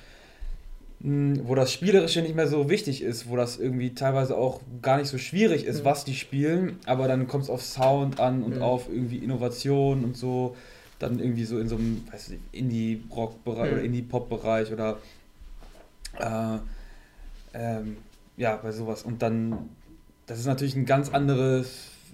[1.02, 4.98] mh, wo das Spielerische nicht mehr so wichtig ist, wo das irgendwie teilweise auch gar
[4.98, 5.86] nicht so schwierig ist, Mhm.
[5.86, 8.62] was die spielen, aber dann kommt es auf Sound an und Mhm.
[8.64, 10.56] auf irgendwie Innovation und so,
[11.00, 13.74] dann irgendwie so in so einem, weiß nicht, Indie-Rock-Bereich Mhm.
[13.74, 14.98] oder Indie-Pop-Bereich oder
[16.20, 16.58] äh,
[17.54, 17.98] ähm,
[18.36, 19.04] ja, bei sowas.
[19.04, 19.70] Und dann,
[20.28, 21.70] das ist natürlich ein ganz anderes,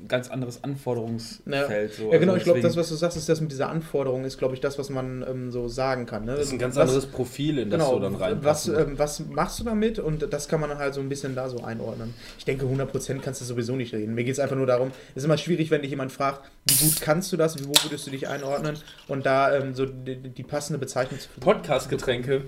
[0.07, 1.93] ganz anderes Anforderungsfeld.
[1.93, 2.11] So.
[2.11, 4.37] Ja, genau, Also ich glaube, das, was du sagst, ist das mit dieser Anforderung, ist,
[4.37, 6.25] glaube ich, das, was man ähm, so sagen kann.
[6.25, 6.35] Ne?
[6.35, 8.67] Das ist ein ganz was, anderes Profil, in das Genau, du dann was, reinpasst.
[8.69, 9.99] ähm, was machst du damit?
[9.99, 12.13] Und das kann man dann halt so ein bisschen da so einordnen.
[12.37, 14.13] Ich denke, 100% kannst du sowieso nicht reden.
[14.13, 16.85] Mir geht es einfach nur darum, es ist immer schwierig, wenn dich jemand fragt, wie
[16.85, 18.77] gut kannst du das, wo würdest du dich einordnen?
[19.07, 21.41] Und da ähm, so die, die passende Bezeichnung zu finden.
[21.41, 22.41] Podcast-Getränke.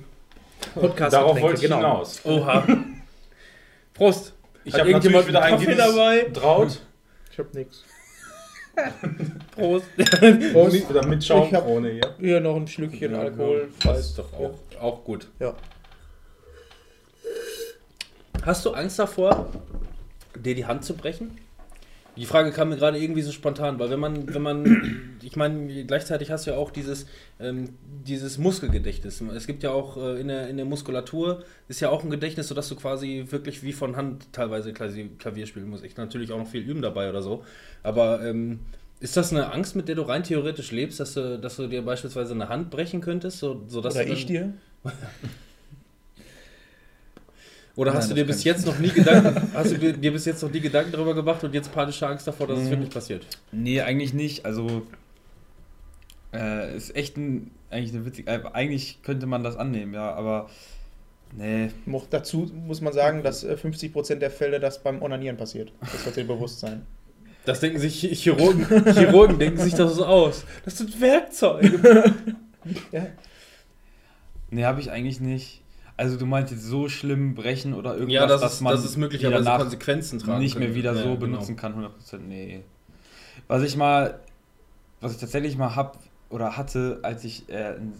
[0.73, 2.21] Podcast Darauf wollte ich hinaus.
[2.23, 2.65] Oha.
[3.93, 4.33] Prost.
[4.65, 6.29] Ich habe irgendjemand natürlich wieder einen ein Kaffee dabei?
[6.33, 6.81] Draut.
[7.31, 7.83] Ich hab nix.
[9.51, 9.85] Prost.
[10.51, 10.89] Prost.
[10.89, 12.15] Oder mit Schaumkrone hier.
[12.19, 13.69] Hier noch ein Schlückchen Alkohol.
[13.83, 15.27] Das ist doch auch, auch gut.
[15.39, 15.55] Ja.
[18.43, 19.47] Hast du Angst davor,
[20.35, 21.37] dir die Hand zu brechen?
[22.17, 25.85] Die Frage kam mir gerade irgendwie so spontan, weil wenn man, wenn man, ich meine,
[25.85, 27.05] gleichzeitig hast du ja auch dieses,
[27.39, 27.69] ähm,
[28.05, 29.21] dieses Muskelgedächtnis.
[29.21, 32.47] Es gibt ja auch äh, in, der, in der Muskulatur, ist ja auch ein Gedächtnis,
[32.47, 35.83] sodass du quasi wirklich wie von Hand teilweise Klavier, spielen musst.
[35.83, 37.43] Ich natürlich auch noch viel üben dabei oder so.
[37.83, 38.59] Aber ähm,
[38.99, 41.81] ist das eine Angst, mit der du rein theoretisch lebst, dass du, dass du dir
[41.81, 43.39] beispielsweise eine Hand brechen könntest?
[43.39, 44.53] So, sodass Oder ich dir?
[47.75, 50.41] Oder Nein, hast du dir bis jetzt noch nie Gedanken, hast du dir bis jetzt
[50.41, 52.71] noch nie Gedanken darüber gemacht und jetzt panische Angst davor, dass es Mhm.
[52.71, 53.25] wirklich passiert?
[53.51, 54.45] Nee, eigentlich nicht.
[54.45, 54.83] Also,
[56.33, 58.31] äh, ist echt ein, eigentlich eine witzige.
[58.31, 60.49] Äh, eigentlich könnte man das annehmen, ja, aber.
[61.37, 61.71] Nee.
[61.85, 65.73] Noch dazu muss man sagen, dass äh, 50% der Fälle das beim Onanieren passiert.
[65.81, 66.85] Das sollte dir bewusst sein.
[67.45, 70.45] Das denken sich Chirurgen, Chirurgen denken sich das so aus.
[70.63, 72.13] Das sind Werkzeuge.
[72.91, 73.05] Ja.
[74.49, 75.61] Nee, habe ich eigentlich nicht.
[75.97, 78.83] Also, du meinst jetzt so schlimm brechen oder irgendwas, Ja, das dass ist, man das
[78.83, 81.15] ist möglicherweise Konsequenzen tragen nicht mehr wieder Ja, so genau.
[81.17, 82.17] benutzen kann, 100%.
[82.27, 82.63] Nee.
[83.47, 84.19] Was ich mal,
[84.99, 85.97] was ich tatsächlich mal hab
[86.29, 87.93] oder hatte, als ich äh, einen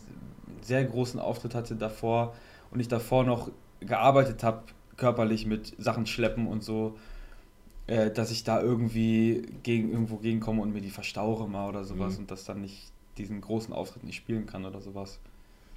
[0.62, 2.34] sehr großen Auftritt hatte davor
[2.72, 4.64] und ich davor noch gearbeitet habe,
[4.98, 6.98] körperlich mit Sachen schleppen und so,
[7.88, 12.14] äh, dass ich da irgendwie gegen irgendwo gegenkomme und mir die verstaure mal oder sowas
[12.16, 12.20] Mhm.
[12.22, 15.20] und das dann nicht diesen großen Auftritt nicht spielen kann oder sowas.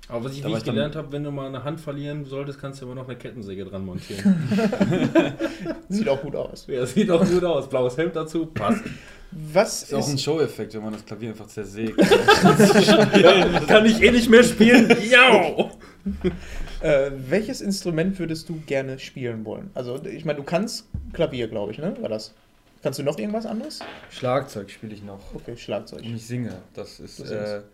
[0.09, 2.81] Aber was ich Da ich gelernt habe, wenn du mal eine Hand verlieren solltest, kannst
[2.81, 4.49] du immer noch eine Kettensäge dran montieren.
[5.91, 6.67] Sieht auch gut aus.
[6.67, 7.69] ja, sieht auch gut aus.
[7.69, 8.83] Blaues Hemd dazu, passt.
[9.31, 11.99] Was Ist auch ein ist, Show-Effekt, wenn man das Klavier einfach zersägt.
[13.69, 14.97] Kann ich eh nicht mehr spielen.
[15.11, 15.71] Ja!
[16.81, 19.71] äh, welches Instrument würdest du gerne spielen wollen?
[19.75, 21.95] Also, ich meine, du kannst Klavier, glaube ich, ne?
[22.01, 22.33] War das?
[22.83, 23.81] Kannst du noch irgendwas anderes?
[24.11, 25.21] Schlagzeug spiele ich noch.
[25.35, 26.01] Okay, Schlagzeug.
[26.01, 26.63] Und ich singe.
[26.75, 27.65] Das ist Du äh, singst.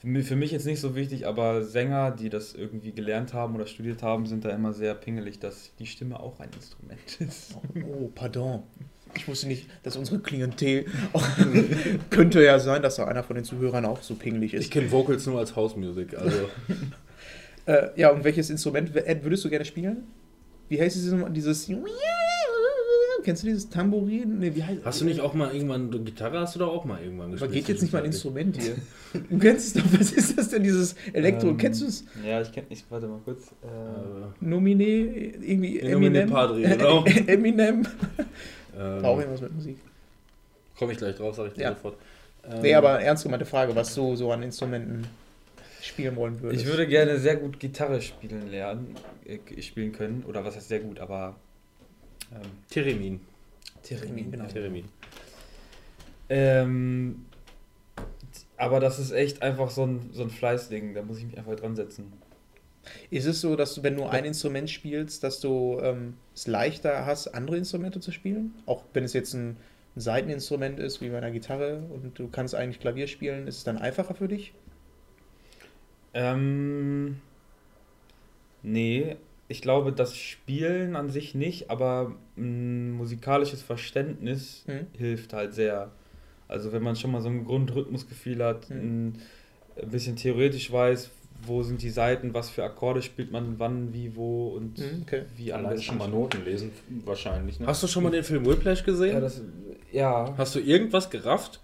[0.00, 3.54] Für, mich, für mich jetzt nicht so wichtig, aber Sänger, die das irgendwie gelernt haben
[3.54, 7.54] oder studiert haben, sind da immer sehr pingelig, dass die Stimme auch ein Instrument ist.
[7.86, 8.62] Oh, pardon.
[9.14, 10.86] Ich wusste nicht, dass unsere Klientel.
[12.10, 14.64] könnte ja sein, dass da einer von den Zuhörern auch so pingelig ist.
[14.64, 16.16] Ich kenne Vocals nur als Hausmusik.
[16.16, 16.48] Also.
[17.66, 20.04] Äh, ja, und welches Instrument würdest du gerne spielen?
[20.70, 21.68] Wie heißt dieses, dieses
[23.24, 24.38] Kennst du dieses Tambourin?
[24.38, 26.84] Nee, wie heißt Hast du nicht auch mal irgendwann, du- Gitarre hast du doch auch
[26.84, 27.52] mal irgendwann Aber gespielt?
[27.54, 28.76] geht jetzt nicht mal ein Instrument hier.
[29.28, 31.48] Du kennst es doch, was ist das denn, dieses Elektro?
[31.48, 32.04] Ähm, Kennst du es?
[32.26, 32.84] Ja, ich kenne nicht.
[32.90, 33.48] Warte mal kurz.
[33.62, 36.30] Äh, Äh, Nomine, irgendwie Ja, Nomine Eminem.
[36.30, 37.04] Padre, genau.
[37.26, 37.86] Eminem.
[38.78, 39.78] ähm, Auch irgendwas mit Musik.
[40.78, 41.68] Komme ich gleich drauf, sag ich dir Ja.
[41.70, 41.96] sofort.
[42.50, 45.06] Ähm, Nee, aber ernst gemeinte Frage, was du so an Instrumenten
[45.82, 46.62] spielen wollen würdest.
[46.62, 48.94] ich würde gerne sehr gut Gitarre spielen lernen,
[49.26, 50.24] äh, spielen können.
[50.26, 51.36] Oder was heißt sehr gut, aber.
[52.32, 53.20] Ähm, Theremin.
[53.82, 54.46] Theremin, genau.
[54.46, 54.88] Theremin.
[56.28, 57.24] ähm,
[58.56, 60.94] aber das ist echt einfach so ein, so ein Fleißding.
[60.94, 62.12] Da muss ich mich einfach dran setzen.
[63.10, 67.06] Ist es so, dass du, wenn du ein Instrument spielst, dass du ähm, es leichter
[67.06, 68.54] hast, andere Instrumente zu spielen?
[68.66, 69.56] Auch wenn es jetzt ein,
[69.96, 73.64] ein Saiteninstrument ist, wie bei einer Gitarre, und du kannst eigentlich Klavier spielen, ist es
[73.64, 74.52] dann einfacher für dich?
[76.14, 77.20] Ähm,
[78.62, 79.16] nee,
[79.50, 84.86] ich glaube, das Spielen an sich nicht, aber ein musikalisches Verständnis Hm?
[84.96, 85.90] hilft halt sehr.
[86.46, 89.08] Also wenn man schon mal so ein Grundrhythmusgefühl hat, Hm.
[89.08, 89.18] ein,
[89.90, 91.10] bisschen theoretisch weiß,
[91.46, 95.22] wo sind die Seiten, was für Akkorde spielt man wann, wie, wo und Hm, okay.
[95.36, 96.70] wie am Allein schon mal Noten lesen,
[97.04, 97.58] wahrscheinlich.
[97.58, 97.66] Ne?
[97.66, 99.14] Hast du schon mal den Film Whiplash gesehen?
[99.14, 99.40] Ja, das,
[99.90, 101.60] ja, Hast du irgendwas gerafft?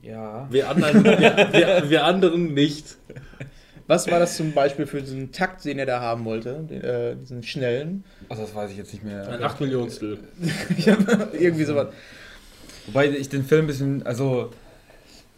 [0.00, 0.48] ja.
[0.50, 2.96] Wir anderen, wir, wir, wir anderen nicht.
[3.92, 6.64] Was war das zum Beispiel für diesen Takt, den er da haben wollte?
[6.68, 8.04] Den, äh, diesen schnellen?
[8.30, 9.28] Also das weiß ich jetzt nicht mehr.
[9.28, 10.18] Ein acht Millionstel.
[11.38, 11.88] Irgendwie sowas.
[12.86, 14.50] Wobei ich den Film ein bisschen, also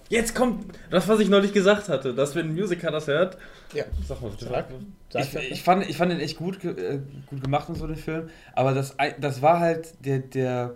[0.09, 3.39] Jetzt kommt das, was ich neulich gesagt hatte, dass wenn ein Musiker das hört.
[3.73, 3.85] Ja.
[4.07, 4.67] Sag mal, Sag.
[5.11, 5.43] Sag Ich, das.
[5.43, 8.29] ich, fand, ich fand den echt gut, äh, gut gemacht und so, den Film.
[8.55, 10.75] Aber das, das war halt, der, der,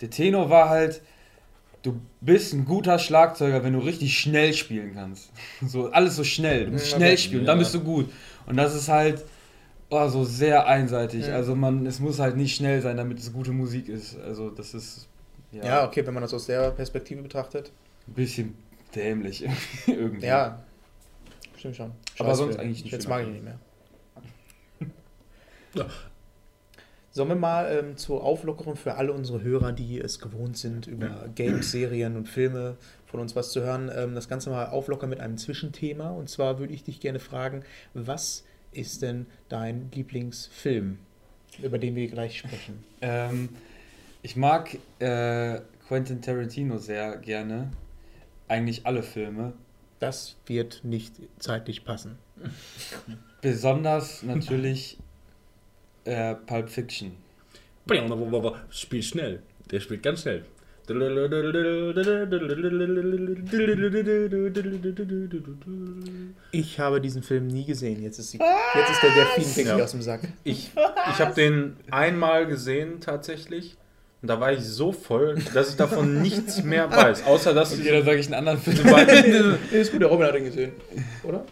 [0.00, 1.00] der Tenor war halt,
[1.84, 5.30] du bist ein guter Schlagzeuger, wenn du richtig schnell spielen kannst.
[5.66, 6.66] So, alles so schnell.
[6.66, 7.62] Du musst Mhm, schnell spielen, dann Ja.
[7.62, 8.10] bist du gut.
[8.46, 9.24] Und das ist halt
[9.90, 11.28] oh, so sehr einseitig.
[11.28, 11.34] Mhm.
[11.34, 14.18] Also man, es muss halt nicht schnell sein, damit es gute Musik ist.
[14.18, 15.06] Also das ist
[15.52, 17.70] ja, ja, okay, wenn man das aus der Perspektive betrachtet.
[18.08, 18.56] ein bisschen
[18.94, 19.44] dämlich
[19.86, 20.26] irgendwie.
[20.26, 20.58] Ja,
[21.56, 21.92] stimmt schon.
[22.18, 22.66] Aber Scheiß sonst Film.
[22.66, 23.58] eigentlich ein Jetzt mag ich ihn nicht mehr.
[25.74, 25.86] Ja.
[27.14, 31.28] Sollen wir mal ähm, zur Auflockerung für alle unsere Hörer, die es gewohnt sind, über
[31.32, 35.20] Games, Serien und Filme von uns was zu hören, ähm, das Ganze mal auflockern mit
[35.20, 36.10] einem Zwischenthema.
[36.10, 37.62] Und zwar würde ich dich gerne fragen,
[37.94, 40.98] was ist denn dein Lieblingsfilm,
[41.62, 42.82] über den wir gleich sprechen?
[43.00, 43.50] Ähm,
[44.22, 47.70] ich mag äh, Quentin Tarantino sehr gerne.
[48.48, 49.52] Eigentlich alle Filme.
[50.00, 52.18] Das wird nicht zeitlich passen.
[53.40, 54.98] Besonders natürlich
[56.04, 57.12] äh, Pulp Fiction.
[58.70, 59.42] Spiel schnell.
[59.70, 60.44] Der spielt ganz schnell.
[66.52, 68.02] Ich habe diesen Film nie gesehen.
[68.02, 69.82] Jetzt ist, die, jetzt ist der Delfin Ja.
[69.84, 70.20] aus dem Sack.
[70.44, 70.70] Ich,
[71.10, 73.76] ich habe den einmal gesehen tatsächlich.
[74.22, 77.24] Und da war ich so voll, dass ich davon nichts mehr weiß.
[77.26, 78.78] Außer dass Und jeder sage ich einen anderen Film.
[79.70, 80.72] ist gut, der Robin hat ihn gesehen.
[81.22, 81.44] Oder?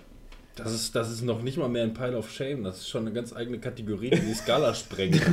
[0.57, 2.63] Das ist, das ist noch nicht mal mehr ein Pile of Shame.
[2.65, 5.21] Das ist schon eine ganz eigene Kategorie, die die Skala sprengt.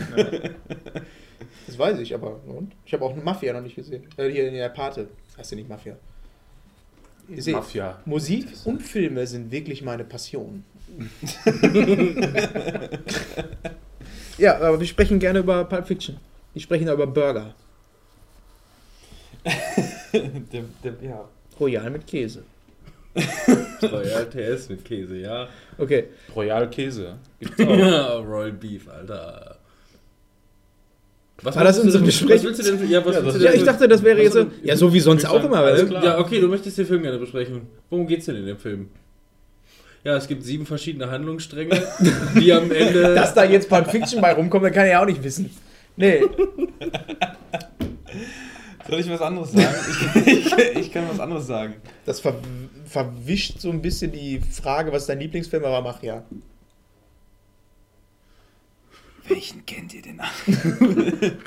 [1.68, 2.74] Das weiß ich, aber und?
[2.84, 4.04] Ich habe auch eine Mafia noch nicht gesehen.
[4.18, 5.08] Äh, hier in der Pate.
[5.38, 5.96] Heißt ja nicht Mafia.
[7.28, 8.00] Ihr seht, Mafia.
[8.06, 10.64] Musik und Filme sind wirklich meine Passion.
[14.40, 16.18] ja, aber wir sprechen gerne über Pulp Fiction.
[16.54, 17.54] Wir sprechen über Burger.
[20.14, 21.30] der, der, ja.
[21.60, 22.44] Royal mit Käse.
[23.84, 25.48] Royal TS mit Käse, ja.
[25.78, 26.06] Okay.
[26.36, 27.16] Royal Käse.
[27.40, 27.78] Gibt's auch.
[27.78, 29.58] Ja, Royal Beef, Alter.
[31.42, 32.38] Was War das unser denn- Gespräch?
[32.38, 32.90] Was willst du denn?
[32.90, 34.46] Ja, was Ja, willst du Ja, denn- ich dachte, das wäre jetzt so.
[34.64, 35.58] Ja, so wie sonst auch immer.
[35.58, 35.90] Alles ne?
[35.90, 36.04] klar.
[36.04, 37.62] Ja, okay, du möchtest den Film gerne besprechen.
[37.90, 38.90] Worum geht's denn in dem Film?
[40.04, 41.82] Ja, es gibt sieben verschiedene Handlungsstränge,
[42.40, 43.16] die am Ende.
[43.16, 45.50] Dass da jetzt Pulp Fiction bei rumkommt, dann kann ich ja auch nicht wissen.
[45.98, 46.22] Nee,
[48.90, 49.76] Soll ich was anderes sagen?
[50.26, 51.76] Ich, ich, ich kann was anderes sagen.
[52.06, 52.36] das ver
[52.90, 56.24] verwischt so ein bisschen die Frage, was ist dein Lieblingsfilm, aber mach ja.
[59.28, 60.20] Welchen kennt ihr denn?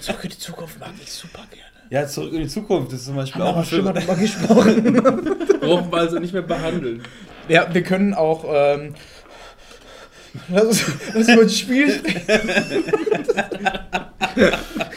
[0.00, 1.68] Zurück in die Zukunft mag ich super gerne.
[1.90, 4.94] Ja, zurück in die Zukunft ist zum Beispiel Haben auch schon mal drüber gesprochen.
[5.60, 7.02] brauchen wir also nicht mehr behandeln.
[7.48, 8.44] Ja, wir können auch.
[8.46, 8.94] Ähm,
[10.48, 12.50] lass, uns, lass uns über das Spiel sprechen.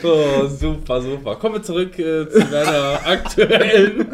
[0.03, 1.35] Oh, super, super.
[1.35, 4.07] Kommen wir zurück äh, zu deiner aktuellen.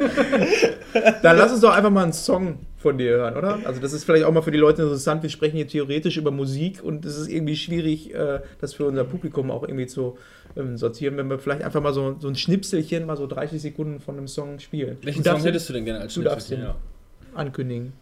[1.22, 3.60] Dann lass uns doch einfach mal einen Song von dir hören, oder?
[3.64, 5.24] Also, das ist vielleicht auch mal für die Leute interessant.
[5.24, 9.04] Wir sprechen hier theoretisch über Musik und es ist irgendwie schwierig, äh, das für unser
[9.04, 10.18] Publikum auch irgendwie zu
[10.56, 14.00] ähm, sortieren, wenn wir vielleicht einfach mal so, so ein Schnipselchen, mal so 30 Sekunden
[14.00, 14.98] von einem Song spielen.
[15.02, 16.76] Welchen Song hättest du denn gerne als du darfst Schnipselchen?
[16.76, 17.38] den.
[17.38, 17.94] ankündigen.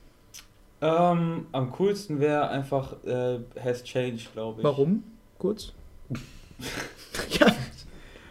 [0.82, 4.64] Ähm, am coolsten wäre einfach äh, Has Changed, glaube ich.
[4.64, 5.04] Warum?
[5.40, 5.74] Kurz.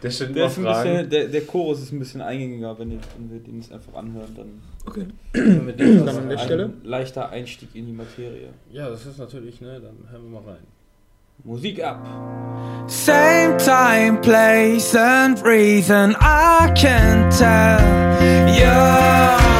[0.03, 2.91] Der steht Der, immer ist ein bisschen, der, der Chorus ist ein bisschen eingängiger, wenn,
[2.91, 5.07] ihr, wenn wir den jetzt einfach anhören, dann Okay.
[5.33, 6.73] Wenn wir den Dann an der Stelle.
[6.83, 8.49] leichter Einstieg in die Materie.
[8.71, 10.63] Ja, das ist natürlich, ne, dann hören wir mal rein.
[11.43, 12.05] Musik ab.
[12.87, 17.81] Same time, place, and reason I can tell
[18.53, 19.54] you.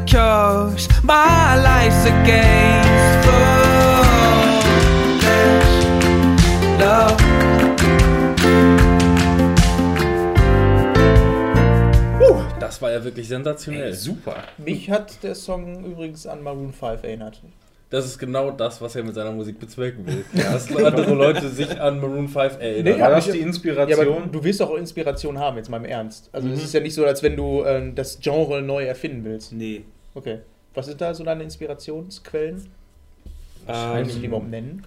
[0.00, 2.04] Cause my life's
[3.24, 3.56] foolish
[6.80, 7.16] love.
[12.60, 13.94] Das war ja wirklich sensationell.
[13.94, 14.42] Super.
[14.58, 17.40] Mich hat der Song übrigens an Maroon 5 erinnert.
[17.88, 20.24] Das ist genau das, was er mit seiner Musik bezwecken will.
[20.32, 22.94] Dass andere Leute sich an Maroon 5 erinnern.
[22.96, 24.32] Nee, War das die Ja, aber Inspiration?
[24.32, 26.28] du willst auch Inspiration haben, jetzt mal im Ernst.
[26.32, 29.52] Also es ist ja nicht so, als wenn du ähm, das Genre neu erfinden willst.
[29.52, 29.84] Nee.
[30.14, 30.40] Okay.
[30.74, 32.66] Was sind da so deine Inspirationsquellen?
[33.68, 34.84] Die Ähm, überhaupt nennen?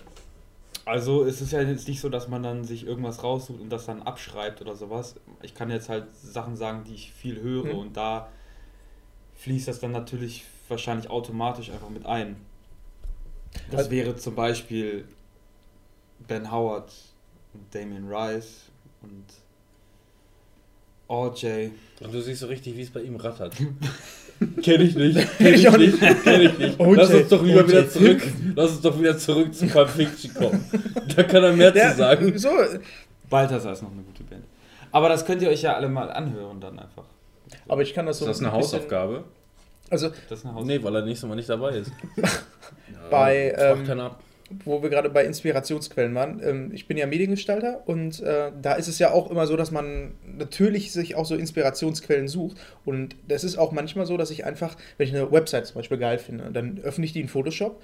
[0.86, 3.86] also es ist ja jetzt nicht so, dass man dann sich irgendwas raussucht und das
[3.86, 5.16] dann abschreibt oder sowas.
[5.44, 7.78] Ich kann jetzt halt Sachen sagen, die ich viel höre Mhm.
[7.80, 8.28] und da
[9.38, 12.36] fließt das dann natürlich wahrscheinlich automatisch einfach mit ein.
[13.72, 15.06] Das Also- wäre zum Beispiel
[16.28, 16.92] Ben Howard
[17.54, 18.64] und Damien Rice
[19.02, 19.24] und
[21.10, 21.70] RJ.
[22.02, 23.56] Und du siehst so richtig, wie es bei ihm rattert.
[24.64, 25.38] Kenn ich nicht.
[25.38, 26.80] Kenn ich nicht, kenn ich nicht.
[26.80, 28.22] OJ, Lass uns doch lieber wieder zurück.
[28.56, 30.64] Lass uns doch wieder zurück zu Pulp Fiction kommen.
[31.16, 32.38] Da kann er mehr zu sagen.
[32.38, 32.50] So,
[33.30, 34.46] Balthasar ist noch eine gute Band.
[34.92, 37.04] Aber das könnt ihr euch ja alle mal anhören dann einfach.
[37.68, 39.24] aber ich kann das Ist so das eine ein bisschen- Hausaufgabe?
[39.90, 41.92] Also Das ist eine Haus Nee, weil er nächstes Mal nicht dabei ist.
[43.10, 44.12] bei, ähm,
[44.66, 46.42] wo wir gerade bei Inspirationsquellen waren.
[46.44, 49.72] Ähm, ich bin ja Mediengestalter und äh, da ist es ja auch immer so, dass
[49.72, 52.58] man natürlich sich auch so Inspirationsquellen sucht.
[52.86, 55.98] Und das ist auch manchmal so, dass ich einfach, wenn ich eine Website zum Beispiel
[55.98, 57.82] geil finde, dann öffne ich die in Photoshop,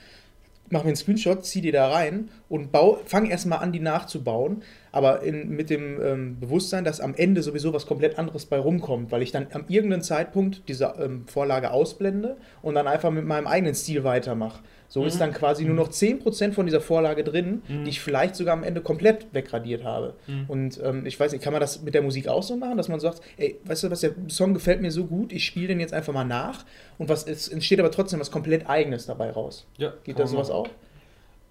[0.69, 2.69] mache mir einen Screenshot, ziehe die da rein und
[3.05, 4.63] fange erstmal an, die nachzubauen.
[4.91, 9.11] Aber in, mit dem ähm, Bewusstsein, dass am Ende sowieso was komplett anderes bei rumkommt,
[9.11, 13.47] weil ich dann am irgendeinem Zeitpunkt diese ähm, Vorlage ausblende und dann einfach mit meinem
[13.47, 14.61] eigenen Stil weitermache.
[14.95, 18.53] So ist dann quasi nur noch 10% von dieser Vorlage drin, die ich vielleicht sogar
[18.53, 20.13] am Ende komplett wegradiert habe.
[20.47, 22.87] Und ähm, ich weiß nicht, kann man das mit der Musik auch so machen, dass
[22.87, 25.81] man sagt, ey, weißt du was, der Song gefällt mir so gut, ich spiele den
[25.81, 26.63] jetzt einfach mal nach
[26.97, 29.67] und was es entsteht aber trotzdem was komplett eigenes dabei raus.
[29.77, 30.69] Ja, Geht da sowas auch?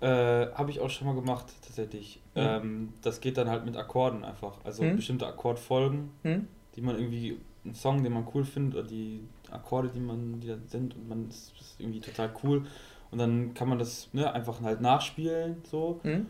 [0.01, 2.21] Äh, habe ich auch schon mal gemacht, tatsächlich.
[2.35, 2.41] Mhm.
[2.41, 4.55] Ähm, das geht dann halt mit Akkorden einfach.
[4.65, 4.97] Also Mhm.
[4.97, 6.11] bestimmte Akkordfolgen,
[6.77, 10.49] die man irgendwie, einen Song, den man cool findet, oder die Akkorde, die man, die
[10.49, 12.65] da sind, und man ist, ist irgendwie total cool.
[13.11, 16.01] Und dann kann man das ne, einfach halt nachspielen, so.
[16.03, 16.27] Hm?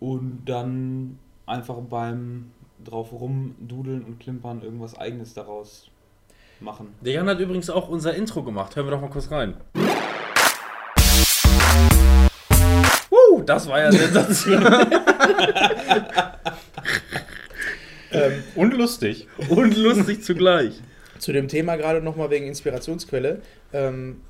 [0.00, 2.50] Und dann einfach beim
[2.84, 5.90] drauf rumdudeln und klimpern irgendwas eigenes daraus
[6.60, 6.94] machen.
[7.00, 8.76] Der Jan hat übrigens auch unser Intro gemacht.
[8.76, 9.54] Hören wir doch mal kurz rein.
[13.10, 14.86] Woo, das war ja sensationell.
[18.12, 19.26] Ähm, Und lustig.
[19.48, 20.80] Und lustig zugleich.
[21.18, 23.42] Zu dem Thema gerade nochmal wegen Inspirationsquelle.
[23.72, 24.20] Ähm,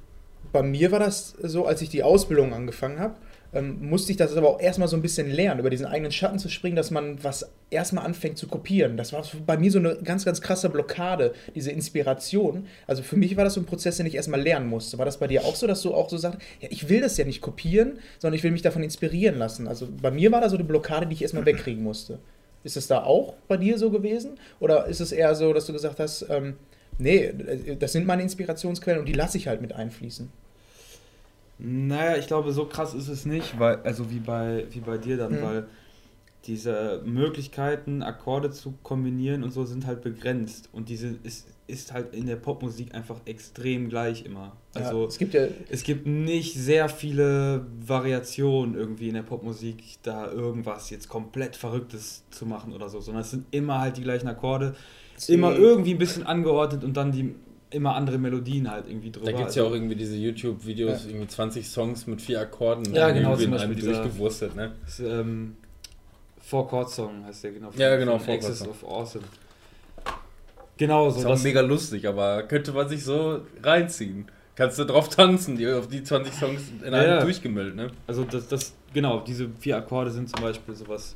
[0.57, 3.15] bei mir war das so, als ich die Ausbildung angefangen habe,
[3.53, 6.39] ähm, musste ich das aber auch erstmal so ein bisschen lernen, über diesen eigenen Schatten
[6.39, 8.97] zu springen, dass man was erstmal anfängt zu kopieren.
[8.97, 12.67] Das war bei mir so eine ganz, ganz krasse Blockade, diese Inspiration.
[12.87, 14.97] Also für mich war das so ein Prozess, den ich erstmal lernen musste.
[14.97, 17.19] War das bei dir auch so, dass du auch so sagst, ja, ich will das
[17.19, 19.69] ja nicht kopieren, sondern ich will mich davon inspirieren lassen?
[19.69, 22.19] Also bei mir war da so eine Blockade, die ich erstmal wegkriegen musste.
[22.65, 24.39] Ist es da auch bei dir so gewesen?
[24.59, 26.55] Oder ist es eher so, dass du gesagt hast, ähm,
[26.99, 27.31] nee,
[27.79, 30.31] das sind meine Inspirationsquellen und die lasse ich halt mit einfließen?
[31.59, 35.17] Naja, ich glaube, so krass ist es nicht, weil, also wie bei, wie bei dir
[35.17, 35.43] dann, Mhm.
[35.43, 35.67] weil
[36.47, 40.69] diese Möglichkeiten, Akkorde zu kombinieren und so sind halt begrenzt.
[40.73, 44.53] Und diese ist, ist halt in der Popmusik einfach extrem gleich immer.
[44.73, 49.83] Also ja, es gibt ja, es gibt nicht sehr viele Variationen irgendwie in der Popmusik,
[50.05, 54.03] da irgendwas jetzt komplett Verrücktes zu machen oder so, sondern es sind immer halt die
[54.03, 54.77] gleichen Akkorde,
[55.27, 57.35] immer irgendwie ein bisschen angeordnet und dann die
[57.71, 59.27] immer andere Melodien halt irgendwie drüber.
[59.27, 61.11] Da gibt es ja Also- auch irgendwie diese YouTube-Videos, Ja.
[61.11, 64.73] irgendwie 20 Songs mit vier Akkorden Ja, genau, zum Beispiel durchgewurstet, ne?
[64.85, 65.57] Das, ähm,
[66.41, 67.71] Four Chord Song heißt der genau.
[67.77, 68.69] Ja, genau, Four Chord Axis Song.
[68.69, 69.25] of Awesome.
[70.77, 74.27] Genau, so ist auch mega lustig, aber könnte man sich so reinziehen.
[74.55, 77.21] Kannst du drauf tanzen, die, auf die 20 Songs in Ja, einem ja.
[77.21, 77.91] durchgemüllt, ne?
[78.07, 81.15] Also das, das, genau, diese vier Akkorde sind zum Beispiel sowas,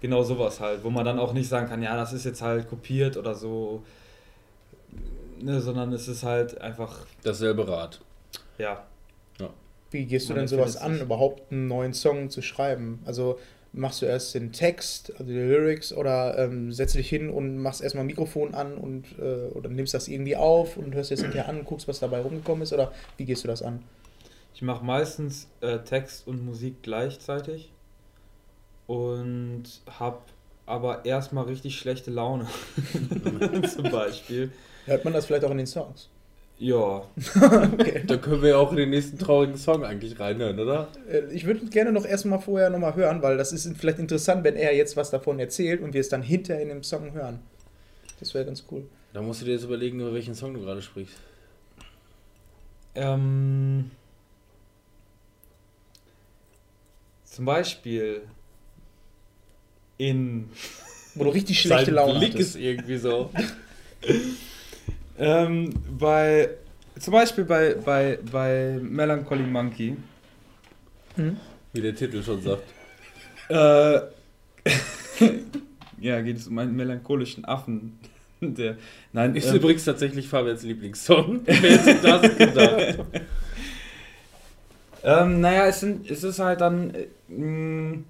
[0.00, 2.68] genau sowas halt, wo man dann auch nicht sagen kann, ja, das ist jetzt halt
[2.68, 3.82] kopiert oder so,
[5.42, 8.00] ne, sondern es ist halt einfach, Dasselbe Rad.
[8.58, 8.84] ja.
[9.90, 11.02] wie gehst du Man denn sowas an, sich.
[11.02, 13.00] überhaupt einen neuen Song zu schreiben?
[13.04, 13.38] Also
[13.74, 17.58] machst du erst den Text, also die Lyrics, oder ähm, setzt du dich hin und
[17.58, 21.16] machst erstmal ein Mikrofon an und äh, oder nimmst das irgendwie auf und hörst dir
[21.16, 22.72] das hinterher an und guckst, was dabei rumgekommen ist?
[22.72, 23.82] Oder wie gehst du das an?
[24.54, 27.70] Ich mache meistens äh, Text und Musik gleichzeitig
[28.86, 29.64] und
[29.98, 30.18] habe
[30.66, 32.46] aber erstmal richtig schlechte Laune,
[33.74, 34.52] zum Beispiel.
[34.86, 36.08] Hört man das vielleicht auch in den Songs?
[36.58, 37.02] Ja,
[37.72, 38.04] Okay.
[38.06, 40.88] Da können wir ja auch in den nächsten traurigen Song eigentlich reinhören, oder?
[41.10, 44.54] Äh, Ich würde gerne noch erstmal vorher nochmal hören, weil das ist vielleicht interessant, wenn
[44.56, 47.40] er jetzt was davon erzählt und wir es dann hinterher in dem Song hören.
[48.20, 48.84] Das wäre ganz cool.
[49.12, 51.16] Da musst du dir jetzt überlegen, über welchen Song du gerade sprichst.
[52.94, 53.90] Ähm,
[57.24, 58.22] zum Beispiel
[59.98, 60.48] in
[61.14, 62.56] Wo du richtig schlechte Sein Laune Blick hattest.
[62.56, 63.30] ist irgendwie so.
[65.18, 66.50] ähm, bei
[66.98, 69.96] zum Beispiel bei, bei, bei Melancholy Monkey
[71.16, 71.36] Hm?
[71.72, 72.62] Wie der Titel schon sagt.
[73.48, 74.00] äh,
[76.00, 77.98] ja geht es um einen melancholischen Affen
[78.40, 78.76] der
[79.12, 81.42] nein Ist ähm, übrigens tatsächlich Fabians Lieblingssong.
[81.44, 82.98] Wer hätte das gedacht?
[85.04, 86.94] Ähm, naja, es, sind, es ist halt dann.
[86.94, 88.04] Äh, mh,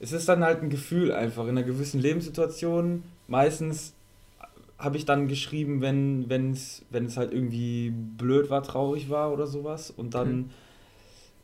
[0.00, 3.04] es ist dann halt ein Gefühl einfach in einer gewissen Lebenssituation.
[3.26, 3.94] Meistens
[4.84, 9.46] habe ich dann geschrieben, wenn wenn's, wenn es halt irgendwie blöd war, traurig war oder
[9.46, 9.90] sowas.
[9.90, 10.50] Und dann Mhm.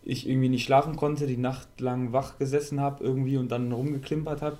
[0.02, 4.42] ich irgendwie nicht schlafen konnte, die Nacht lang wach gesessen habe irgendwie und dann rumgeklimpert
[4.42, 4.58] habe.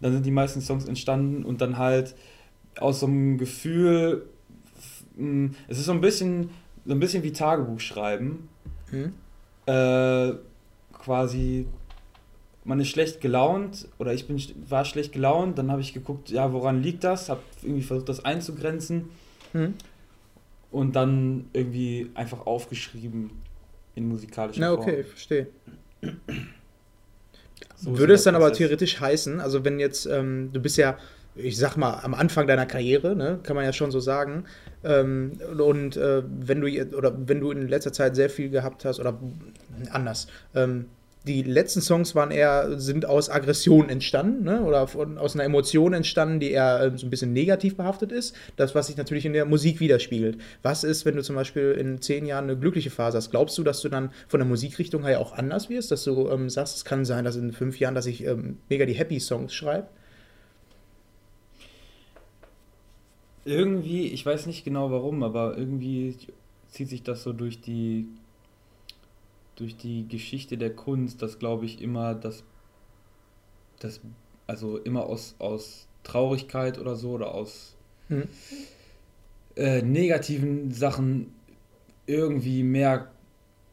[0.00, 2.14] Dann sind die meisten Songs entstanden und dann halt
[2.78, 4.26] aus so einem Gefühl.
[5.16, 6.50] mh, Es ist so ein bisschen,
[6.84, 8.48] so ein bisschen wie Tagebuch schreiben
[8.90, 9.12] Hm?
[9.66, 10.32] äh,
[10.92, 11.66] quasi,
[12.64, 16.52] man ist schlecht gelaunt oder ich bin, war schlecht gelaunt, dann habe ich geguckt, ja,
[16.52, 19.10] woran liegt das, habe irgendwie versucht, das einzugrenzen
[19.52, 19.74] Hm?
[20.70, 23.30] und dann irgendwie einfach aufgeschrieben
[23.94, 24.80] in musikalischer Na, Form.
[24.80, 25.46] okay, verstehe.
[27.76, 30.96] So Würde es dann aber theoretisch heißen, also wenn jetzt, ähm, du bist ja,
[31.34, 34.44] ich sag mal, am Anfang deiner Karriere, ne, kann man ja schon so sagen,
[34.84, 39.00] ähm, und äh, wenn du, oder wenn du in letzter Zeit sehr viel gehabt hast,
[39.00, 39.18] oder
[39.90, 40.86] anders, ähm,
[41.26, 44.62] die letzten Songs waren eher, sind aus Aggression entstanden, ne?
[44.62, 48.36] oder von, aus einer Emotion entstanden, die eher ähm, so ein bisschen negativ behaftet ist.
[48.56, 50.38] Das, was sich natürlich in der Musik widerspiegelt.
[50.62, 53.30] Was ist, wenn du zum Beispiel in zehn Jahren eine glückliche Phase hast?
[53.30, 55.90] Glaubst du, dass du dann von der Musikrichtung her auch anders wirst?
[55.90, 58.84] Dass du ähm, sagst, es kann sein, dass in fünf Jahren, dass ich ähm, mega
[58.84, 59.88] die Happy-Songs schreibe?
[63.46, 66.16] Irgendwie, ich weiß nicht genau warum, aber irgendwie
[66.68, 68.08] zieht sich das so durch die
[69.56, 72.44] durch die Geschichte der Kunst, dass glaube ich immer das
[73.80, 74.00] das
[74.46, 77.76] also immer aus aus Traurigkeit oder so oder aus
[78.08, 78.28] Mhm.
[79.56, 81.32] äh, negativen Sachen
[82.06, 83.10] irgendwie mehr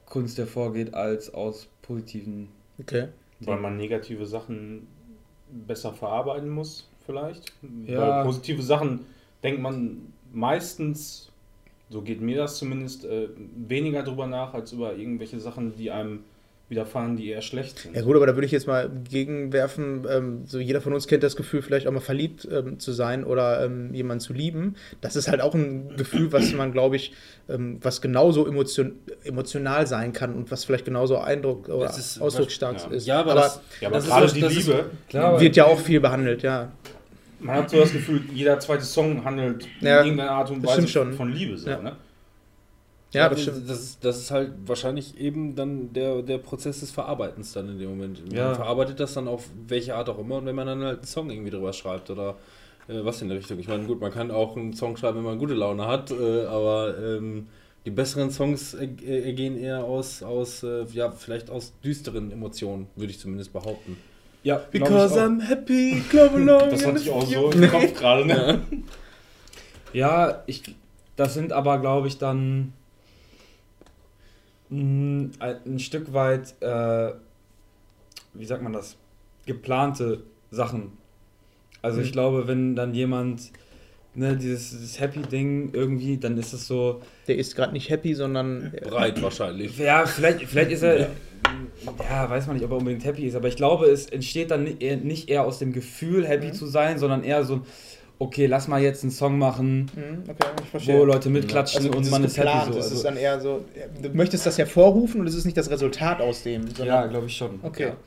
[0.06, 2.48] Kunst hervorgeht als aus positiven.
[2.80, 3.10] Okay.
[3.42, 4.88] Weil man negative Sachen
[5.50, 7.52] besser verarbeiten muss, vielleicht.
[7.86, 8.00] Ja.
[8.00, 9.06] Weil positive Sachen
[9.44, 11.31] denkt man meistens,
[11.92, 13.28] so geht mir das zumindest, äh,
[13.68, 16.22] weniger drüber nach, als über irgendwelche Sachen, die einem
[16.70, 17.98] widerfahren, die eher schlecht sind.
[17.98, 21.22] Ja gut, aber da würde ich jetzt mal gegenwerfen, ähm, so jeder von uns kennt
[21.22, 24.76] das Gefühl, vielleicht auch mal verliebt ähm, zu sein oder ähm, jemanden zu lieben.
[25.02, 27.12] Das ist halt auch ein Gefühl, was man, glaube ich,
[27.50, 28.94] ähm, was genauso emotion
[29.26, 32.88] emotional sein kann und was vielleicht genauso Eindruck oder ist- ausdrucksstark ja.
[32.96, 33.06] ist.
[33.06, 35.56] Ja, aber, aber das, Ja, aber das gerade ist, die das ist- Liebe, Klar, wird
[35.58, 36.72] ja auch viel behandelt, ja.
[37.42, 40.88] Man hat so das Gefühl, jeder zweite Song handelt Ja, in irgendeiner Art und Weise
[40.88, 41.14] schon.
[41.14, 41.58] von Liebe.
[41.58, 41.82] So, Ja.
[41.82, 41.96] ne?
[43.14, 43.70] Ja, das stimmt.
[43.70, 47.78] Das ist, das ist halt wahrscheinlich eben dann der, der Prozess des Verarbeitens dann in
[47.78, 48.26] dem Moment.
[48.28, 48.54] Man Ja.
[48.54, 51.30] verarbeitet das dann auf welche Art auch immer und wenn man dann halt einen Song
[51.30, 52.38] irgendwie drüber schreibt oder
[52.88, 53.60] äh, was in der Richtung.
[53.60, 56.46] Ich meine, gut, man kann auch einen Song schreiben, wenn man gute Laune hat, äh,
[56.46, 57.48] aber ähm,
[57.86, 63.12] die besseren Songs erg- ergehen eher aus, aus äh, ja, vielleicht aus düsteren Emotionen, würde
[63.12, 63.98] ich zumindest behaupten.
[64.44, 66.70] Ja, Because I'm happy, club along.
[66.72, 68.26] Das hatte ich auch so im Kopf gerade.
[68.26, 68.62] Ne?
[69.94, 70.64] Ja, ich,
[71.18, 72.72] das sind aber, glaube ich, dann
[74.70, 77.12] mh, ein, ein Stück weit, äh,
[78.34, 78.96] wie sagt man das,
[79.46, 80.94] geplante Sachen.
[81.82, 82.14] Also ich Mhm.
[82.14, 83.52] glaube, wenn dann jemand,
[84.16, 88.72] ne, dieses, dieses Happy-Ding irgendwie, dann ist es so, Der ist gerade nicht happy, sondern
[88.84, 89.78] Breit wahrscheinlich.
[89.78, 91.08] ja, vielleicht, vielleicht ist er, ja.
[92.30, 94.97] Weiß man nicht, ob er unbedingt happy ist, aber ich glaube, es entsteht dann eher-
[94.97, 96.54] nicht eher aus dem Gefühl, happy Mhm.
[96.54, 97.62] zu sein, sondern eher so,
[98.20, 102.24] okay, lass mal jetzt einen Song machen, Hm, okay, wo Leute mitklatschen also und man
[102.24, 102.78] ist ist happy geplant, so.
[102.80, 103.66] das ist Also, dann eher so,
[104.02, 107.26] du möchtest das hervorrufen und es ist nicht das Resultat aus dem, sondern ja, glaube
[107.28, 107.60] ich schon.
[107.64, 107.88] Okay.
[107.88, 107.97] Ja.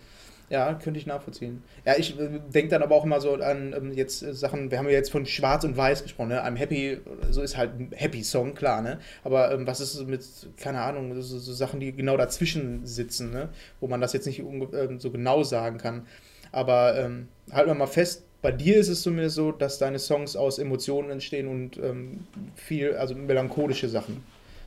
[0.51, 1.63] Ja, könnte ich nachvollziehen.
[1.85, 4.79] Ja, ich äh, denke dann aber auch immer so an ähm, jetzt äh, Sachen, wir
[4.79, 6.45] haben ja jetzt von Schwarz und Weiß gesprochen, ne?
[6.45, 8.99] I'm Happy, so ist halt ein Happy-Song, klar, ne?
[9.25, 10.23] Aber ähm, was ist mit,
[10.59, 13.49] keine Ahnung, so, so Sachen, die genau dazwischen sitzen, ne?
[13.81, 16.07] Wo man das jetzt nicht ähm, so genau sagen kann.
[16.53, 20.37] Aber ähm, halten wir mal fest, bei dir ist es zumindest so, dass deine Songs
[20.37, 24.23] aus Emotionen entstehen und ähm, viel, also melancholische Sachen.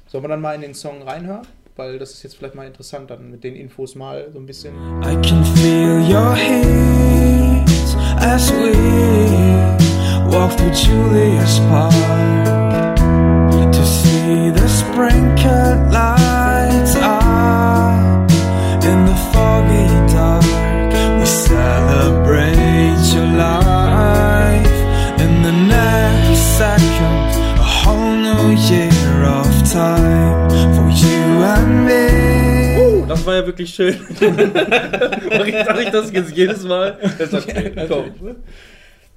[0.08, 1.46] Sollen wir dann mal in den Song reinhören?
[1.78, 4.74] Weil das ist jetzt vielleicht mal interessant, dann mit den Infos mal so ein bisschen.
[5.04, 7.68] I can feel your heat
[8.20, 8.74] as we
[10.32, 12.96] walk through Julia's Park
[13.72, 18.32] to see the sprinkled lights up
[18.84, 20.44] in the foggy dark.
[21.20, 24.78] We celebrate your life
[25.22, 27.18] in the next second,
[27.60, 30.07] a whole new year of time
[33.28, 33.94] war ja wirklich schön.
[34.20, 36.98] Warum sag ich das jetzt jedes Mal?
[37.18, 37.88] Das ist okay.
[37.88, 38.38] Komm.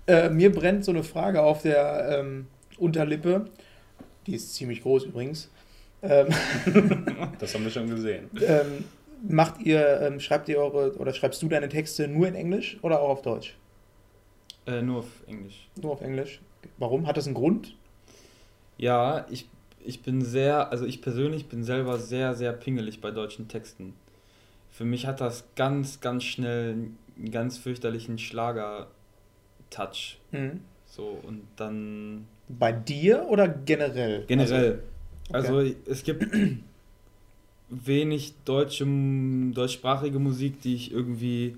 [0.07, 2.49] Äh, mir brennt so eine Frage auf der ähm,
[2.79, 3.47] Unterlippe.
[4.27, 5.51] Die ist ziemlich groß übrigens.
[6.03, 6.27] Ähm,
[7.39, 8.29] Das haben wir schon gesehen.
[8.47, 8.85] ähm,
[9.27, 13.01] macht ihr, ähm, schreibt ihr eure oder schreibst du deine Texte nur in Englisch oder
[13.01, 13.57] auch auf Deutsch?
[14.67, 15.69] Äh, nur auf Englisch.
[15.81, 16.41] Nur auf Englisch.
[16.79, 17.07] Warum?
[17.07, 17.75] Hat das einen Grund?
[18.77, 19.49] Ja, ich,
[19.85, 23.95] ich bin sehr, also ich persönlich bin selber sehr, sehr pingelig bei deutschen Texten.
[24.71, 30.19] Für mich hat das ganz, ganz schnell einen ganz fürchterlichen Schlager-Touch.
[30.33, 30.61] Mhm.
[30.87, 34.25] So, und dann Bei dir oder generell?
[34.27, 34.83] generell.
[35.33, 36.27] Also, Also, es gibt
[37.69, 38.87] wenig deutsche,
[39.55, 41.57] deutschsprachige Musik, die ich irgendwie,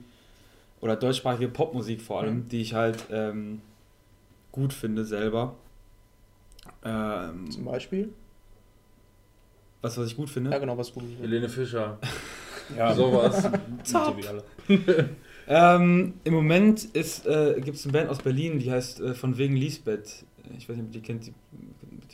[0.81, 2.49] oder deutschsprachige Popmusik vor allem, Mhm.
[2.49, 3.63] die ich halt ähm,
[4.51, 5.55] gut finde selber.
[6.85, 8.13] Ähm, zum Beispiel?
[9.81, 10.51] was, was ich gut finde?
[10.51, 11.05] Ja, genau, was gut.
[11.21, 11.99] Helene Fischer.
[12.77, 13.45] Ja, Sowas.
[13.95, 14.45] Alle.
[15.49, 19.37] Ähm, Im Moment ist, äh, gibt es eine Band aus Berlin, die heißt äh, von
[19.37, 20.25] wegen Lisbeth.
[20.57, 21.33] Ich weiß nicht, ob ihr die kennt, die,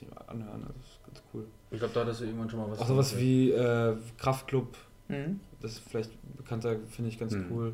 [0.01, 1.45] die anhören, das ist ganz cool.
[1.71, 2.79] Ich glaube, da hattest du irgendwann schon mal was.
[2.79, 4.75] Auch sowas wie äh, Kraftklub,
[5.09, 5.41] Mhm.
[5.61, 7.45] das ist vielleicht bekannter, finde ich ganz Mhm.
[7.51, 7.73] cool.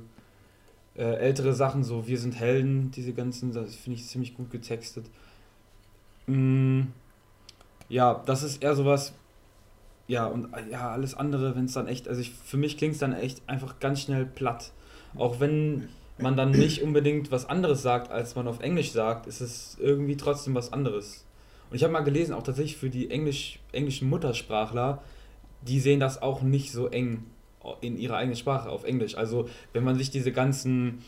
[0.96, 5.06] Äh, ältere Sachen, so Wir sind Helden, diese ganzen, das finde ich ziemlich gut getextet.
[6.26, 6.82] Mm,
[7.88, 9.14] ja, das ist eher sowas,
[10.06, 13.00] ja, und ja, alles andere, wenn es dann echt, also ich, für mich klingt es
[13.00, 14.72] dann echt einfach ganz schnell platt.
[15.16, 19.40] Auch wenn man dann nicht unbedingt was anderes sagt, als man auf Englisch sagt, ist
[19.40, 21.24] es irgendwie trotzdem was anderes.
[21.70, 25.02] Und ich habe mal gelesen, auch tatsächlich für die Englisch, englischen Muttersprachler,
[25.62, 27.24] die sehen das auch nicht so eng
[27.80, 29.16] in ihrer eigenen Sprache auf Englisch.
[29.16, 31.02] Also wenn man sich diese ganzen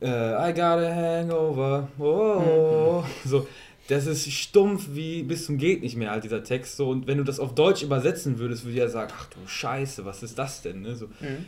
[0.00, 3.46] äh, I got a hangover, oh, so,
[3.88, 7.18] das ist stumpf wie bis zum geht nicht mehr halt dieser Text so und wenn
[7.18, 10.38] du das auf Deutsch übersetzen würdest, würde ich ja sagen, ach du Scheiße, was ist
[10.38, 10.82] das denn?
[10.82, 10.94] Ne?
[10.94, 11.46] So, Mhm.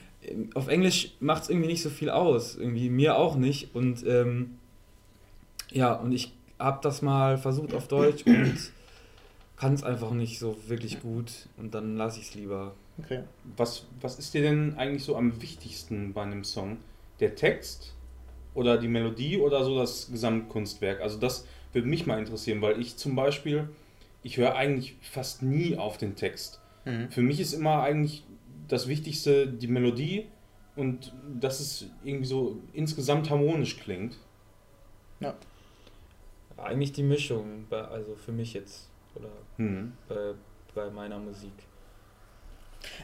[0.54, 4.58] Auf Englisch macht es irgendwie nicht so viel aus, irgendwie mir auch nicht und ähm,
[5.70, 8.54] ja und ich habe das mal versucht auf Deutsch und
[9.56, 12.74] kann es einfach nicht so wirklich gut und dann lasse ich es lieber.
[12.98, 13.22] Okay.
[13.56, 16.78] Was, was ist dir denn eigentlich so am wichtigsten bei einem Song?
[17.20, 17.94] Der Text
[18.54, 21.00] oder die Melodie oder so das Gesamtkunstwerk?
[21.00, 23.68] Also das würde mich mal interessieren, weil ich zum Beispiel,
[24.22, 26.60] ich höre eigentlich fast nie auf den Text.
[26.84, 27.10] Mhm.
[27.10, 28.24] Für mich ist immer eigentlich
[28.68, 30.26] das Wichtigste die Melodie
[30.76, 34.16] und dass es irgendwie so insgesamt harmonisch klingt.
[35.20, 35.34] Ja,
[36.56, 39.92] eigentlich die Mischung, also für mich jetzt oder Hm.
[40.08, 40.34] bei,
[40.74, 41.52] bei meiner Musik.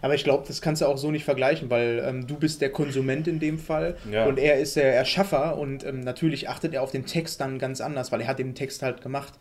[0.02, 2.70] Aber ich glaube, das kannst du auch so nicht vergleichen, weil ähm, du bist der
[2.70, 4.26] Konsument in dem Fall Ja.
[4.26, 7.80] und er ist der Erschaffer und ähm, natürlich achtet er auf den Text dann ganz
[7.80, 9.34] anders, weil er hat den Text halt gemacht.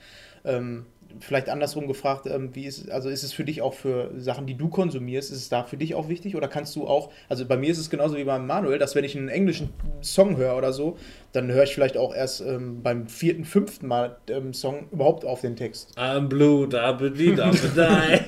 [0.43, 0.85] Ähm,
[1.19, 4.55] vielleicht andersrum gefragt, ähm, wie ist, also ist es für dich auch für Sachen, die
[4.55, 7.55] du konsumierst, ist es da für dich auch wichtig oder kannst du auch, also bei
[7.57, 9.69] mir ist es genauso wie beim Manuel, dass wenn ich einen englischen
[10.01, 10.97] Song höre oder so,
[11.31, 15.41] dann höre ich vielleicht auch erst ähm, beim vierten, fünften Mal ähm, Song überhaupt auf
[15.41, 15.97] den Text.
[15.97, 18.19] I'm blue, da die, da die.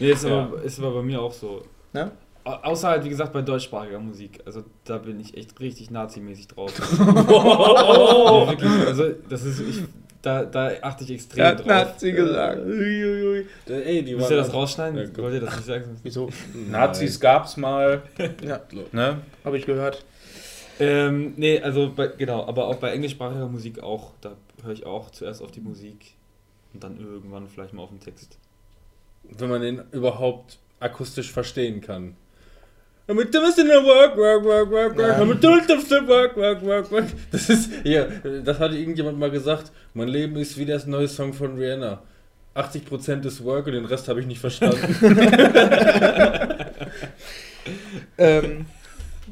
[0.00, 0.42] Nee, ist, Ja.
[0.44, 1.62] aber, ist aber bei mir auch so.
[2.44, 4.40] Au- Außer halt, wie gesagt, bei deutschsprachiger Musik.
[4.44, 6.72] Also da bin ich echt richtig nazimäßig drauf.
[6.98, 9.82] Ja, wirklich, also das ist, ich,
[10.22, 11.96] da, da achte ich extrem drauf.
[12.00, 12.62] gesagt.
[13.66, 14.98] Ey, die Müsst ihr das rausschneiden?
[14.98, 15.22] Ja.
[15.22, 15.96] Wollt ihr das nicht sagen?
[16.02, 16.28] Wieso?
[16.70, 18.02] Nazis gab's mal,
[18.42, 18.60] Ja,
[18.92, 19.18] ne?
[19.44, 20.04] habe ich gehört.
[20.80, 24.10] Ähm, nee, also bei, genau, aber auch bei englischsprachiger Musik auch.
[24.20, 24.32] Da
[24.64, 26.14] höre ich auch zuerst auf die Musik
[26.72, 28.38] und dann irgendwann vielleicht mal auf den Text.
[29.30, 32.16] Wenn man den überhaupt akustisch verstehen kann.
[33.06, 35.18] Damit work, work, work, work, work.
[36.08, 37.04] Work, work, work, work.
[37.32, 38.06] Das ist, ja,
[38.44, 39.72] das hatte irgendjemand mal gesagt.
[39.92, 42.02] Mein Leben ist wie das neue Song von Rihanna.
[42.54, 44.78] 80% ist Work und den Rest habe ich nicht verstanden.
[48.18, 48.66] Ähm,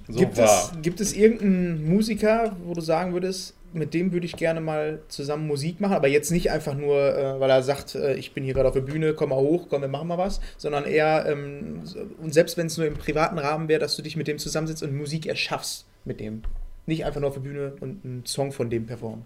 [0.09, 0.47] So gibt, war.
[0.47, 5.01] es, gibt es irgendeinen Musiker, wo du sagen würdest, mit dem würde ich gerne mal
[5.09, 8.45] zusammen Musik machen, aber jetzt nicht einfach nur, äh, weil er sagt, äh, ich bin
[8.45, 11.27] hier gerade auf der Bühne, komm mal hoch, komm, wir machen mal was, sondern eher,
[11.27, 11.83] ähm,
[12.20, 14.83] und selbst wenn es nur im privaten Rahmen wäre, dass du dich mit dem zusammensitzt
[14.83, 16.43] und Musik erschaffst mit dem.
[16.87, 19.25] Nicht einfach nur auf der Bühne und einen Song von dem performen.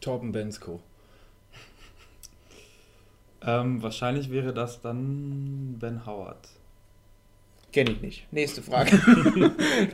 [0.00, 0.80] Torben Bensko.
[3.42, 6.48] Ähm, wahrscheinlich wäre das dann Ben Howard.
[7.72, 8.32] Kenne ich nicht.
[8.32, 8.90] Nächste Frage.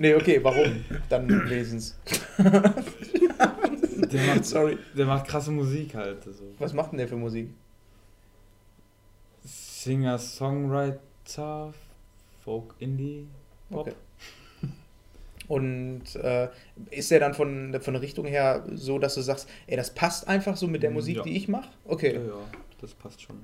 [0.00, 0.84] nee, okay, warum?
[1.08, 1.96] Dann wenigstens.
[2.38, 4.78] Der macht, Sorry.
[4.96, 6.26] der macht krasse Musik halt.
[6.26, 6.42] Also.
[6.58, 7.50] Was macht denn der für Musik?
[9.44, 11.72] Singer, Songwriter,
[12.44, 13.26] Folk, Indie,
[13.70, 13.86] Pop.
[13.88, 13.94] Okay.
[15.48, 16.48] Und äh,
[16.90, 20.28] ist der dann von, von der Richtung her so, dass du sagst, ey, das passt
[20.28, 21.22] einfach so mit der Mm, Musik, ja.
[21.24, 21.68] die ich mache?
[21.86, 22.14] Ja, Okay.
[22.14, 22.20] ja,
[22.80, 23.36] das passt schon.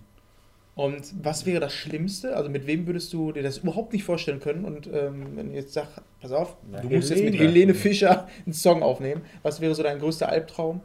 [0.77, 2.37] Und was wäre das Schlimmste?
[2.37, 4.67] Also mit wem würdest du dir das überhaupt nicht vorstellen können?
[4.67, 5.89] Und ähm, wenn ich jetzt sag,
[6.21, 7.51] pass auf, Na, du musst jetzt mit Helene.
[7.51, 9.23] Helene Fischer einen Song aufnehmen.
[9.43, 10.83] Was wäre so dein größter Albtraum?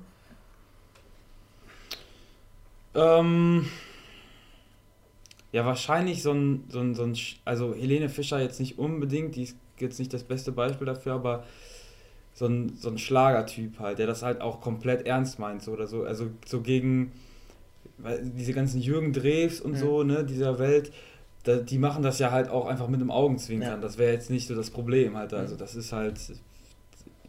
[2.95, 3.67] Ähm,
[5.51, 9.43] ja, wahrscheinlich so ein, so ein, so ein, also Helene Fischer jetzt nicht unbedingt, die
[9.43, 11.43] ist jetzt nicht das beste Beispiel dafür, aber
[12.33, 15.87] so ein, so ein Schlagertyp halt, der das halt auch komplett ernst meint, so oder
[15.87, 17.11] so, also so gegen
[18.21, 19.77] diese ganzen Jürgen Drews und Mhm.
[19.77, 20.91] so, ne, dieser Welt,
[21.43, 23.77] da, die machen das ja halt auch einfach mit dem Augenzwinkern, Ja.
[23.77, 26.19] das wäre jetzt nicht so das Problem halt, also das ist halt,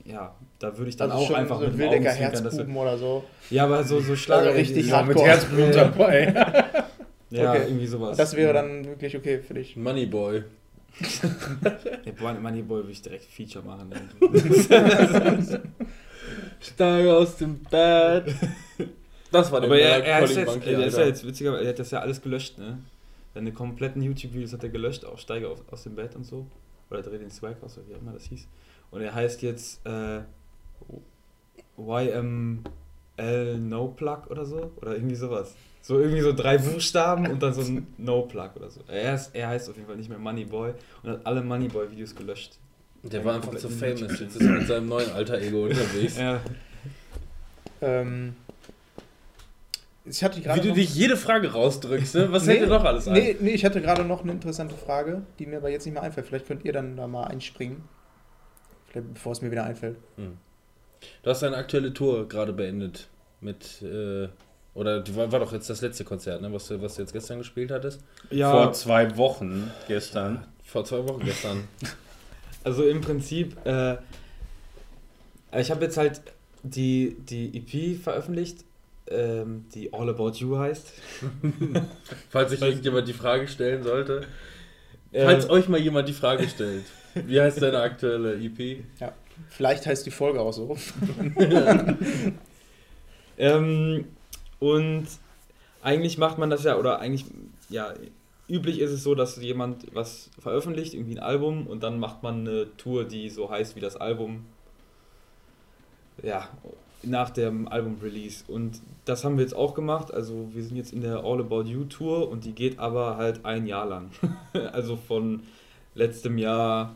[0.05, 2.77] ja, da würde ich dann Also auch schon einfach so mit Wildecker Augenzwinkern, das, Herzbuben
[2.77, 3.25] oder so.
[3.51, 5.29] ja, aber so, so Schlager Also richtig Ja, mit hardcore.
[5.29, 6.35] Herzblut dabei.
[7.31, 7.63] Ja, Okay.
[7.67, 8.19] irgendwie sowas.
[8.19, 9.75] Das wäre dann wirklich okay für dich.
[9.75, 10.43] Moneyboy.
[12.21, 13.91] Boy, Moneyboy würde ich direkt Feature machen.
[16.61, 18.35] Steig aus dem Bett.
[19.33, 21.79] Das war der Aber er, er, ist jetzt, er ist ja jetzt witziger, er hat
[21.79, 22.79] das ja alles gelöscht, ne?
[23.35, 26.47] Seine kompletten YouTube-Videos hat er gelöscht, auch Steige aus, aus dem Bett und so.
[26.91, 28.47] Oder dreh den Swag aus, oder wie auch immer das hieß.
[28.91, 30.21] Und er heißt jetzt äh,
[31.79, 34.71] YML No Plug oder so.
[34.77, 35.55] Oder irgendwie sowas.
[35.81, 38.83] So irgendwie so drei Buchstaben und dann so ein No Plug oder so.
[38.87, 42.59] Er, ist, er heißt auf jeden Fall nicht mehr Moneyboy und hat alle Moneyboy-Videos gelöscht.
[43.03, 44.21] Der war einfach zu famous.
[44.21, 46.17] Jetzt ist er mit seinem neuen Alter Ego unterwegs.
[46.19, 46.41] Ja.
[47.81, 48.37] Ähm,
[50.05, 52.33] Ich hatte Wie du dich jede Frage rausdrückst, ne?
[52.33, 55.47] Was Nee, hätte doch alles nee, nee, ich hatte gerade noch eine interessante Frage, die
[55.47, 56.27] mir aber jetzt nicht mehr einfällt.
[56.27, 57.85] Vielleicht könnt ihr dann da mal einspringen.
[58.89, 59.97] Vielleicht bevor es mir wieder einfällt.
[60.17, 63.09] Du hast deine aktuelle Tour gerade beendet
[63.41, 64.29] mit, äh,
[64.75, 66.53] oder die war, war doch jetzt das letzte Konzert, ne?
[66.53, 68.01] Was, du- was du jetzt gestern gespielt hattest?
[68.31, 70.45] Vor zwei Wochen gestern.
[70.65, 71.69] Vor zwei Wochen gestern.
[72.65, 73.97] Also im Prinzip, äh,
[75.59, 76.23] ich habe jetzt halt
[76.63, 78.65] die, die EP veröffentlicht,
[79.13, 80.93] ähm, die All About You heißt.
[82.31, 84.27] Falls sich irgendjemand die Frage stellen sollte.
[85.13, 86.85] Äh, Falls euch mal jemand die Frage stellt.
[87.15, 88.85] Wie heißt deine aktuelle EP?
[89.49, 90.77] Vielleicht heißt die Folge auch so.
[93.39, 94.07] Ähm,
[94.59, 95.07] und
[95.83, 97.25] eigentlich macht man das ja, oder eigentlich,
[97.69, 97.93] ja,
[98.49, 102.47] üblich ist es so, dass jemand was veröffentlicht, irgendwie ein Album, und dann macht man
[102.47, 104.45] eine Tour, die so heißt wie das Album,
[106.23, 106.49] ja,
[107.03, 108.45] nach dem Album-Release.
[108.49, 110.13] Und das haben wir jetzt auch gemacht.
[110.13, 113.45] Also wir sind jetzt in der All About You Tour und die geht aber halt
[113.45, 114.11] ein Jahr lang.
[114.73, 115.43] also von
[115.95, 116.95] letztem Jahr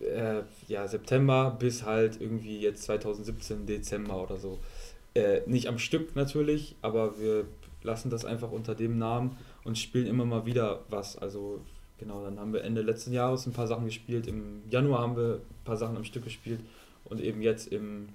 [0.00, 4.58] äh, ja, September bis halt irgendwie jetzt 2017 Dezember oder so.
[5.14, 7.46] Äh, nicht am Stück natürlich, aber wir
[7.82, 11.16] lassen das einfach unter dem Namen und spielen immer mal wieder was.
[11.16, 11.60] Also
[11.98, 14.26] genau, dann haben wir Ende letzten Jahres ein paar Sachen gespielt.
[14.26, 16.60] Im Januar haben wir ein paar Sachen am Stück gespielt
[17.04, 18.08] und eben jetzt im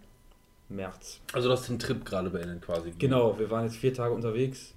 [0.70, 1.20] März.
[1.34, 2.94] Also du hast den Trip gerade beendet quasi.
[2.98, 4.74] Genau, wir waren jetzt vier Tage unterwegs.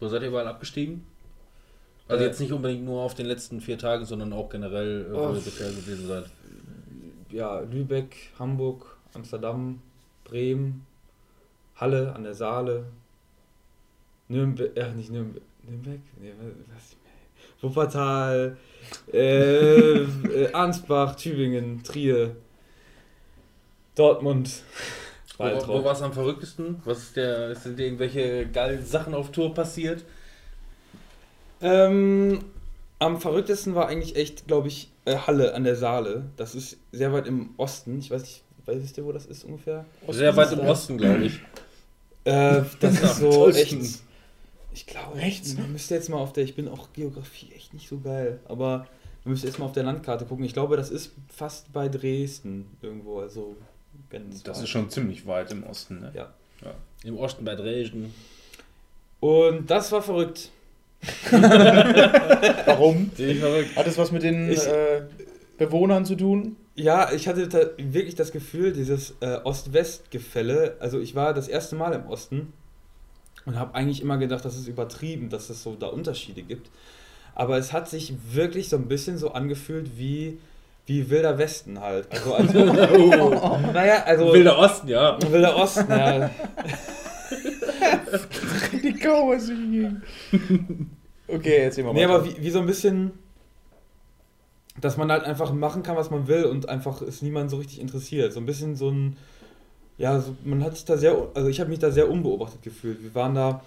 [0.00, 1.06] Wo seid ihr überall abgestiegen?
[2.08, 5.14] Also Äh, jetzt nicht unbedingt nur auf den letzten vier Tagen, sondern auch generell, äh,
[5.14, 6.26] wo ihr bisher gewesen seid.
[7.30, 9.80] Ja, Lübeck, Hamburg, Amsterdam,
[10.24, 10.86] Bremen,
[11.76, 12.86] Halle an der Saale,
[14.28, 16.00] Nürnberg, äh, nicht Nürnberg, Nürnberg?
[16.20, 16.32] Nee,
[16.74, 16.96] was?
[17.60, 18.56] Wuppertal,
[19.12, 22.36] äh, äh, Ansbach, Tübingen, Trier,
[23.96, 24.62] Dortmund,
[25.38, 26.80] Wo, wo war es am verrücktesten?
[26.84, 30.04] Was ist der, sind irgendwelche geilen Sachen auf Tour passiert?
[31.60, 32.44] Ähm,
[32.98, 36.24] am verrücktesten war eigentlich echt, glaube ich, äh, Halle an der Saale.
[36.36, 37.98] Das ist sehr weit im Osten.
[37.98, 39.84] Ich weiß nicht, weißt du, wo das ist ungefähr?
[40.08, 40.70] Sehr weit im Osten?
[40.70, 41.40] Osten, glaube ich.
[42.24, 43.76] Äh, das ist so echt.
[44.72, 46.44] Ich glaube, Rechts, Man müsste jetzt mal auf der.
[46.44, 48.86] Ich bin auch Geografie echt nicht so geil, aber
[49.24, 50.44] man müsste jetzt mal auf der Landkarte gucken.
[50.44, 53.20] Ich glaube, das ist fast bei Dresden irgendwo.
[53.20, 53.56] Also
[54.10, 54.64] ganz Das weit.
[54.64, 56.12] ist schon ziemlich weit im Osten, ne?
[56.14, 56.32] Ja.
[57.04, 58.12] Im Osten bei Dresden.
[59.20, 60.50] Und das war verrückt.
[61.30, 63.10] Warum?
[63.14, 63.76] Ziemlich verrückt.
[63.76, 65.02] Hat es was mit den Ich- äh,
[65.58, 66.56] Bewohnern zu tun?
[66.74, 70.76] Ja, ich hatte da wirklich das Gefühl, dieses äh, Ost-West-Gefälle.
[70.80, 72.52] Also ich war das erste Mal im Osten
[73.46, 76.68] und habe eigentlich immer gedacht, das ist übertrieben, dass es so da Unterschiede gibt.
[77.34, 80.38] Aber es hat sich wirklich so ein bisschen so angefühlt wie,
[80.86, 82.06] wie Wilder Westen halt.
[82.10, 82.58] Also, also
[83.72, 85.18] naja, also Wilder Osten, ja.
[85.30, 86.30] Wilder Osten, ja.
[88.82, 90.02] Die Cowboys gegen.
[91.28, 92.14] Okay, erzähl mal Nee, weiter.
[92.14, 93.12] aber wie, wie so ein bisschen,
[94.80, 97.80] dass man halt einfach machen kann, was man will und einfach ist niemand so richtig
[97.80, 98.32] interessiert.
[98.32, 99.16] So ein bisschen so ein,
[99.98, 103.02] ja, so, man hat sich da sehr, also ich habe mich da sehr unbeobachtet gefühlt.
[103.02, 103.62] Wir waren da,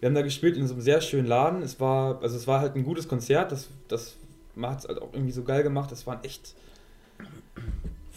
[0.00, 1.60] wir haben da gespielt in so einem sehr schönen Laden.
[1.62, 4.16] Es war, also es war halt ein gutes Konzert, das, das
[4.62, 5.92] hat es halt auch irgendwie so geil gemacht.
[5.92, 6.54] Es waren echt,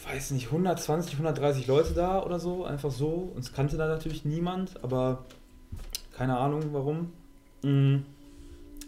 [0.09, 3.31] weiß nicht, 120, 130 Leute da oder so, einfach so.
[3.35, 5.25] Uns kannte da natürlich niemand, aber
[6.15, 7.11] keine Ahnung warum.
[7.63, 8.03] Mm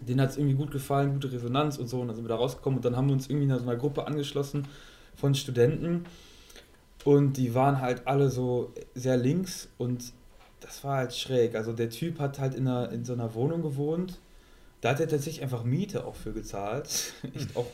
[0.01, 1.99] denen hat es irgendwie gut gefallen, gute Resonanz und so.
[1.99, 3.75] Und dann sind wir da rausgekommen und dann haben wir uns irgendwie in so einer
[3.75, 4.67] Gruppe angeschlossen
[5.15, 6.05] von Studenten.
[7.05, 10.11] Und die waren halt alle so sehr links und
[10.59, 11.55] das war halt schräg.
[11.55, 14.19] Also der Typ hat halt in, einer, in so einer Wohnung gewohnt.
[14.81, 17.13] Da hat er tatsächlich einfach Miete auch für gezahlt.
[17.35, 17.65] Echt auch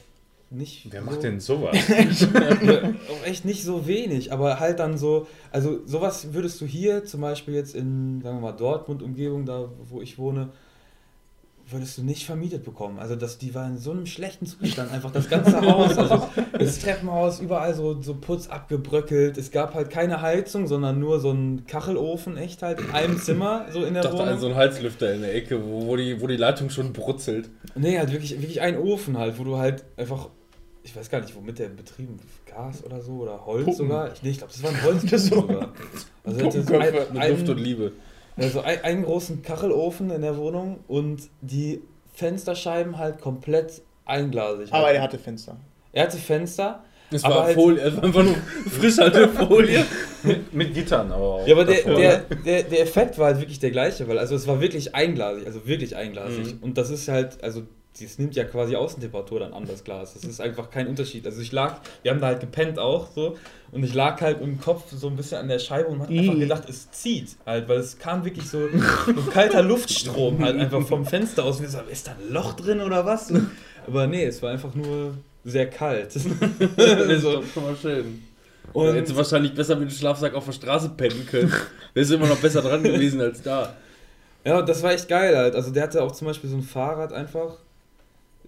[0.49, 0.87] nicht.
[0.91, 1.75] Wer so- macht denn sowas?
[1.89, 7.21] auch echt nicht so wenig, aber halt dann so, also sowas würdest du hier zum
[7.21, 10.49] Beispiel jetzt in, sagen wir mal, Dortmund-Umgebung, da wo ich wohne,
[11.69, 12.99] würdest du nicht vermietet bekommen.
[12.99, 16.79] Also das, die war in so einem schlechten Zustand, einfach das ganze Haus, also das
[16.79, 19.37] Treppenhaus, überall so, so Putz abgebröckelt.
[19.37, 23.65] Es gab halt keine Heizung, sondern nur so einen Kachelofen, echt halt in einem Zimmer,
[23.71, 24.27] so in Ich der dachte Wohnung.
[24.33, 27.49] an so einen Heizlüfter in der Ecke, wo, wo, die, wo die Leitung schon brutzelt.
[27.75, 30.29] Nee, halt wirklich, wirklich ein Ofen halt, wo du halt einfach,
[30.83, 33.77] ich weiß gar nicht, womit der betrieben, Gas oder so oder Holz Puppen.
[33.77, 34.13] sogar.
[34.13, 35.73] Ich, nee, ich glaube, das war ein Holz Das so- sogar.
[36.23, 37.91] Also hatte so Puppenköpfe Mit ein, Luft und ein, Liebe.
[38.37, 41.81] Also ein, einen großen Kachelofen in der Wohnung und die
[42.13, 44.71] Fensterscheiben halt komplett einglasig.
[44.73, 44.95] Aber halt.
[44.97, 45.57] er hatte Fenster.
[45.93, 46.83] er hatte Fenster.
[47.11, 48.35] Es Aber war halt- Folie, es war einfach nur
[48.79, 49.85] Frischhaltefolie.
[50.23, 51.47] mit, mit Gittern aber auch.
[51.47, 51.95] Ja, aber der, davor.
[51.95, 55.45] der, der, der Effekt war halt wirklich der gleiche, weil also es war wirklich einglasig,
[55.45, 56.55] also wirklich einglasig.
[56.55, 56.63] Mhm.
[56.63, 57.61] Und das ist halt, also
[57.99, 60.13] das nimmt ja quasi Außentemperatur dann an, das Glas.
[60.13, 61.25] Das ist einfach kein Unterschied.
[61.25, 63.37] Also ich lag, wir haben da halt gepennt auch so
[63.71, 66.37] und ich lag halt im Kopf so ein bisschen an der Scheibe und hab einfach
[66.37, 71.05] gedacht, es zieht halt, weil es kam wirklich so ein kalter Luftstrom halt einfach vom
[71.05, 71.57] Fenster aus.
[71.57, 73.31] Und wir so, ist da ein Loch drin oder was?
[73.87, 76.13] Aber nee, es war einfach nur sehr kalt.
[76.15, 77.39] Das so.
[77.39, 78.23] ist schon mal schön.
[78.73, 81.53] Und Hättest du wahrscheinlich besser mit dem Schlafsack auf der Straße pennen können.
[81.93, 83.73] Wärst du immer noch besser dran gewesen als da.
[84.43, 85.55] Ja, das war echt geil halt.
[85.55, 87.57] Also der hatte auch zum Beispiel so ein Fahrrad einfach,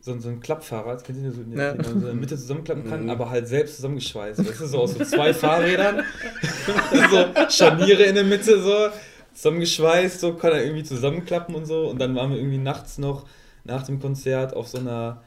[0.02, 1.74] so, ein- so ein Klappfahrrad, kennt ihr so, den Ja.
[1.74, 3.10] den man so in der Mitte zusammenklappen kann, Mhm.
[3.10, 4.40] aber halt selbst zusammengeschweißt.
[4.40, 6.04] Das ist so aus so zwei Fahrrädern,
[7.12, 8.88] so Scharniere in der Mitte so,
[9.34, 11.88] zusammengeschweißt, so kann er irgendwie zusammenklappen und so.
[11.90, 13.26] Und dann waren wir irgendwie nachts noch
[13.64, 15.22] nach dem Konzert auf so einer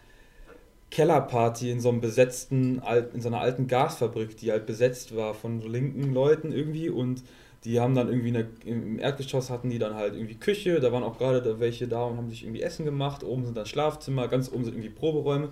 [0.90, 2.82] Kellerparty in so einem besetzten,
[3.14, 7.22] in so einer alten Gasfabrik, die halt besetzt war von so linken Leuten irgendwie und
[7.64, 11.02] die haben dann irgendwie eine, im Erdgeschoss hatten die dann halt irgendwie Küche, da waren
[11.02, 14.28] auch gerade da welche da und haben sich irgendwie Essen gemacht, oben sind dann Schlafzimmer,
[14.28, 15.50] ganz oben sind irgendwie Proberäume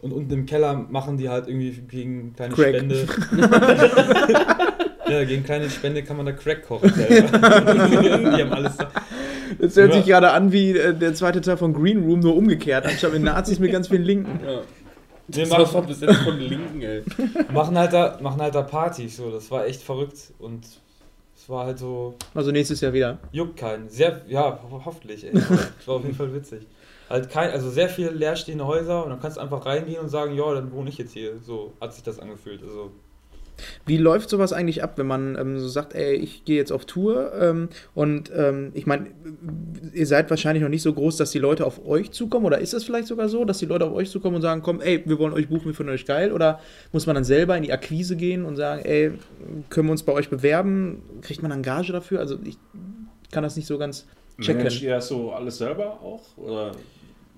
[0.00, 2.76] und unten im Keller machen die halt irgendwie gegen kleine Crack.
[2.76, 3.06] Spende.
[5.08, 7.38] ja, gegen kleine Spende kann man da Crack kochen selber.
[7.38, 8.88] die haben alles da.
[9.58, 9.96] Das hört Ja.
[9.96, 12.86] sich gerade an wie äh, der zweite Teil von Green Room, nur umgekehrt.
[12.86, 14.40] Anstatt mit Nazis mit ganz vielen Linken.
[14.44, 14.60] Ja.
[15.28, 17.02] Wir Das war machen, bis jetzt von den Linken, ey.
[17.52, 20.64] machen, halt da, machen halt da Partys, so, das war echt verrückt und
[21.42, 23.18] es war halt so, Also nächstes Jahr wieder.
[23.32, 23.88] juckt keinen.
[23.88, 25.32] Sehr, ja, ho hoffentlich, ey.
[25.78, 26.66] Das war auf jeden Fall witzig.
[27.08, 30.34] Halt kein, also sehr viele leerstehende Häuser und dann kannst du einfach reingehen und sagen,
[30.36, 31.38] ja, dann wohne ich jetzt hier.
[31.38, 32.62] So hat sich das angefühlt.
[32.62, 32.90] Also,
[33.86, 36.84] Wie läuft sowas eigentlich ab, wenn man ähm, so sagt, ey, ich gehe jetzt auf
[36.84, 39.06] Tour ähm, und ähm, ich meine,
[39.92, 42.74] ihr seid wahrscheinlich noch nicht so groß, dass die Leute auf euch zukommen oder ist
[42.74, 45.18] es vielleicht sogar so, dass die Leute auf euch zukommen und sagen, komm, ey, wir
[45.18, 46.60] wollen euch buchen, wir finden euch geil oder
[46.92, 49.12] muss man dann selber in die Akquise gehen und sagen, ey,
[49.68, 51.02] können wir uns bei euch bewerben?
[51.22, 52.20] Kriegt man dann Gage dafür?
[52.20, 52.56] Also ich
[53.30, 54.06] kann das nicht so ganz
[54.40, 54.58] checken.
[54.58, 56.22] Managt ihr das so alles selber auch?
[56.36, 56.72] Oder?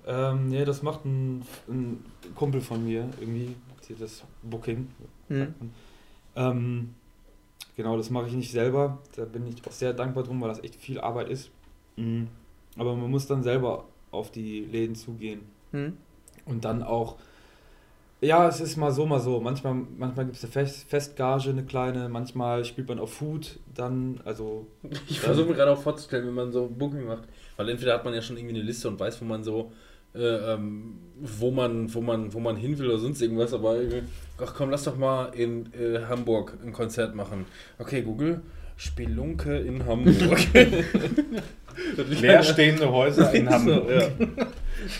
[0.07, 2.03] ähm, nee, das macht ein, ein
[2.35, 3.55] Kumpel von mir irgendwie,
[3.87, 4.87] hier das Booking.
[5.29, 5.53] Mhm.
[6.35, 6.95] Ähm,
[7.75, 8.99] genau, das mache ich nicht selber.
[9.15, 11.51] Da bin ich auch sehr dankbar drum, weil das echt viel Arbeit ist.
[11.95, 12.27] Mhm.
[12.77, 15.41] Aber man muss dann selber auf die Läden zugehen.
[15.71, 15.97] Mhm.
[16.45, 17.17] Und dann auch,
[18.21, 19.39] ja, es ist mal so, mal so.
[19.39, 24.21] Manchmal, manchmal gibt es eine Fest, Festgage, eine kleine, manchmal spielt man auf Food, dann,
[24.23, 24.67] also,
[25.09, 27.23] Ich versuche mir gerade auch vorzustellen, wenn man so Booking macht.
[27.57, 29.71] Weil entweder hat man ja schon irgendwie eine Liste und weiß, wo man so,
[30.15, 34.03] äh, ähm, wo man, wo man, wo man hin will oder sonst irgendwas, aber irgendwie,
[34.43, 37.45] ach komm, lass doch mal in äh, Hamburg ein Konzert machen.
[37.79, 38.41] Okay, Google,
[38.77, 40.39] Spelunke in Hamburg.
[42.09, 43.83] Leerstehende Häuser in Hamburg.
[43.87, 44.07] So, ja.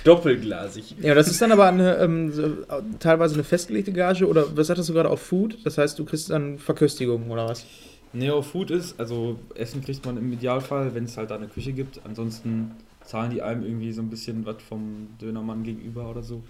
[0.03, 0.95] Doppelglasig.
[1.01, 2.57] Ja, das ist dann aber eine, ähm, so,
[2.99, 5.57] teilweise eine festgelegte Gage oder was hattest du gerade auf Food?
[5.65, 7.65] Das heißt, du kriegst dann Verköstigung oder was?
[8.13, 11.73] Neo Food ist, also Essen kriegt man im Idealfall, wenn es halt da eine Küche
[11.73, 11.99] gibt.
[12.05, 12.71] Ansonsten
[13.03, 16.43] zahlen die einem irgendwie so ein bisschen was vom Dönermann gegenüber oder so.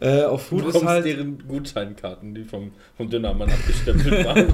[0.00, 1.04] Äh, auf Du Food ist halt.
[1.04, 4.52] deren Gutscheinkarten, die vom, vom Dönermann abgestempelt waren.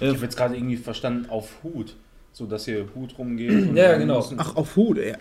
[0.00, 1.94] Ich habe jetzt gerade irgendwie verstanden, auf Hut.
[2.32, 3.50] So, dass ihr Hut rumgeht.
[3.70, 4.16] und Ja, genau.
[4.18, 5.16] müssen- Ach, auf Food, ja.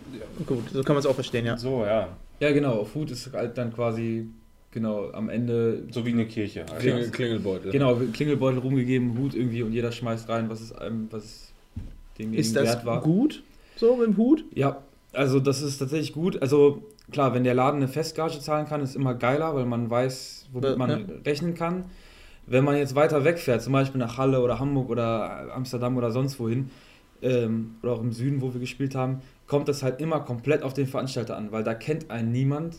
[0.45, 1.57] Gut, so kann man es auch verstehen, ja.
[1.57, 2.09] So, ja.
[2.39, 4.25] Ja, genau, auf Food ist halt dann quasi,
[4.71, 5.83] genau, am Ende.
[5.91, 6.65] So wie eine Kirche.
[6.69, 6.79] halt.
[6.81, 7.71] Klingel, Klingelbeutel.
[7.71, 11.51] Genau, Klingelbeutel rumgegeben, Hut irgendwie und jeder schmeißt rein, was es einem, was es
[12.17, 13.01] demjenigen Ist das wert war.
[13.01, 13.43] gut,
[13.77, 14.43] so mit dem Hut?
[14.53, 14.81] Ja,
[15.13, 16.41] also das ist tatsächlich gut.
[16.41, 20.49] Also klar, wenn der Laden eine Festgage zahlen kann, ist immer geiler, weil man weiß,
[20.51, 20.97] womit Ja, man ja.
[21.25, 21.85] rechnen kann.
[22.45, 26.39] Wenn man jetzt weiter wegfährt, zum Beispiel nach Halle oder Hamburg oder Amsterdam oder sonst
[26.39, 26.69] wohin,
[27.21, 30.73] ähm, oder auch im Süden, wo wir gespielt haben, kommt das halt immer komplett auf
[30.73, 32.77] den Veranstalter an, weil da kennt einen niemand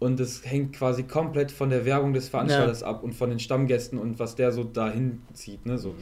[0.00, 3.98] und es hängt quasi komplett von der Werbung des Veranstalters ab und von den Stammgästen
[3.98, 5.94] und was der so dahin zieht, ne, so.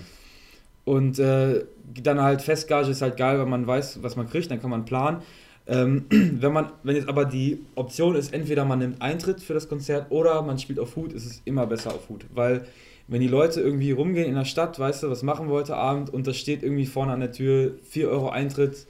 [0.85, 1.65] Und äh,
[2.03, 4.85] dann halt Festgage ist halt geil, weil man weiß, was man kriegt, dann kann man
[4.85, 5.23] planen.
[5.67, 9.69] Ähm, wenn man, wenn jetzt aber die Option ist, entweder man nimmt Eintritt für das
[9.69, 12.25] Konzert oder man spielt auf Hut, ist es immer besser auf Hut.
[12.35, 12.65] Weil
[13.09, 16.13] wenn die Leute irgendwie rumgehen in der Stadt, weißt du, was machen wir heute Abend
[16.13, 18.87] und da steht irgendwie vorne an der Tür 4 Euro Eintritt,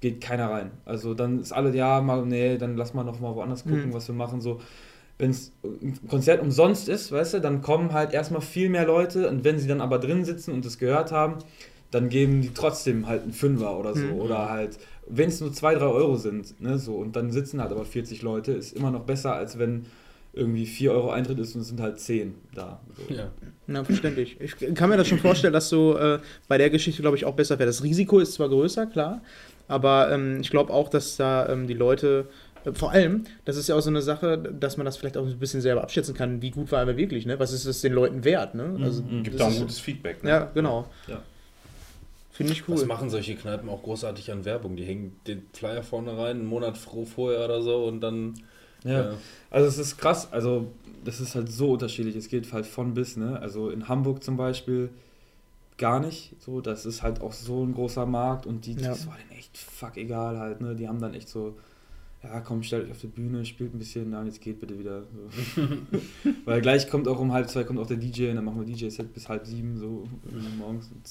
[0.00, 0.70] geht keiner rein.
[0.84, 3.92] Also dann ist alle, ja, mal, nee, dann lass mal noch mal woanders gucken, Mhm.
[3.94, 4.40] was wir machen.
[4.40, 4.60] So,
[5.18, 9.28] wenn es ein Konzert umsonst ist, weißt du, dann kommen halt erstmal viel mehr Leute
[9.28, 11.38] und wenn sie dann aber drin sitzen und es gehört haben,
[11.90, 14.04] dann geben die trotzdem halt einen Fünfer oder so.
[14.04, 14.20] Mhm.
[14.20, 14.78] Oder halt,
[15.08, 18.22] wenn es nur 2, 3 Euro sind, ne, so, und dann sitzen halt aber 40
[18.22, 19.86] Leute, ist immer noch besser, als wenn
[20.34, 22.80] irgendwie 4 Euro Eintritt ist und es sind halt 10 da.
[22.94, 23.14] So.
[23.14, 23.30] Ja.
[23.66, 24.36] Na, verständlich.
[24.40, 27.34] Ich kann mir das schon vorstellen, dass so äh, bei der Geschichte, glaube ich, auch
[27.34, 27.66] besser wäre.
[27.66, 29.22] Das Risiko ist zwar größer, klar,
[29.66, 32.26] aber ähm, ich glaube auch, dass da ähm, die Leute,
[32.64, 35.26] äh, vor allem, das ist ja auch so eine Sache, dass man das vielleicht auch
[35.26, 37.38] ein bisschen selber abschätzen kann, wie gut war er wirklich, ne?
[37.40, 38.78] Was ist es den Leuten wert, ne?
[38.82, 39.22] Also, Mhm.
[39.22, 40.22] Gibt auch ein gutes Feedback.
[40.22, 40.30] Ne?
[40.30, 40.88] Ja, genau.
[41.08, 41.22] Ja.
[42.38, 42.86] Finde ich Was cool.
[42.86, 44.76] machen solche Kneipen auch großartig an Werbung?
[44.76, 48.34] Die hängen den Flyer vorne rein, einen Monat froh vorher oder so und dann.
[48.84, 49.14] Ja.
[49.50, 50.68] Also es ist krass, also
[51.04, 52.14] das ist halt so unterschiedlich.
[52.14, 53.40] Es geht halt von bis, ne?
[53.40, 54.90] Also in Hamburg zum Beispiel
[55.78, 56.36] gar nicht.
[56.38, 58.90] So, das ist halt auch so ein großer Markt und die, Ja.
[58.90, 60.76] das war denen echt fuck egal halt, ne?
[60.76, 61.56] Die haben dann echt so,
[62.22, 65.02] ja komm, stellt euch auf die Bühne, spielt ein bisschen, na, jetzt geht bitte wieder.
[65.56, 65.62] So.
[66.44, 68.72] Weil gleich kommt auch um halb zwei kommt auch der DJ und dann machen wir
[68.76, 70.06] DJ-Set bis halb sieben, so
[70.56, 70.88] morgens.
[70.92, 71.02] Und,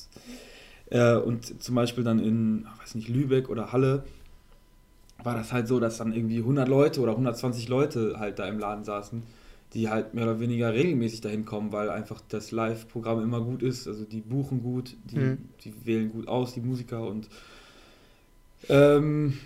[0.89, 4.03] äh, und zum Beispiel dann in, ach, weiß nicht, Lübeck oder Halle
[5.23, 8.59] war das halt so, dass dann irgendwie 100 Leute oder 120 Leute halt da im
[8.59, 9.23] Laden saßen,
[9.73, 13.87] die halt mehr oder weniger regelmäßig dahin kommen, weil einfach das Live-Programm immer gut ist.
[13.87, 15.37] Also die buchen gut, die, Mhm.
[15.63, 17.27] die wählen gut aus, die Musiker und
[18.69, 19.37] ähm,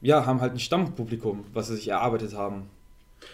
[0.00, 2.62] ja, haben halt ein Stammpublikum, was sie sich erarbeitet haben.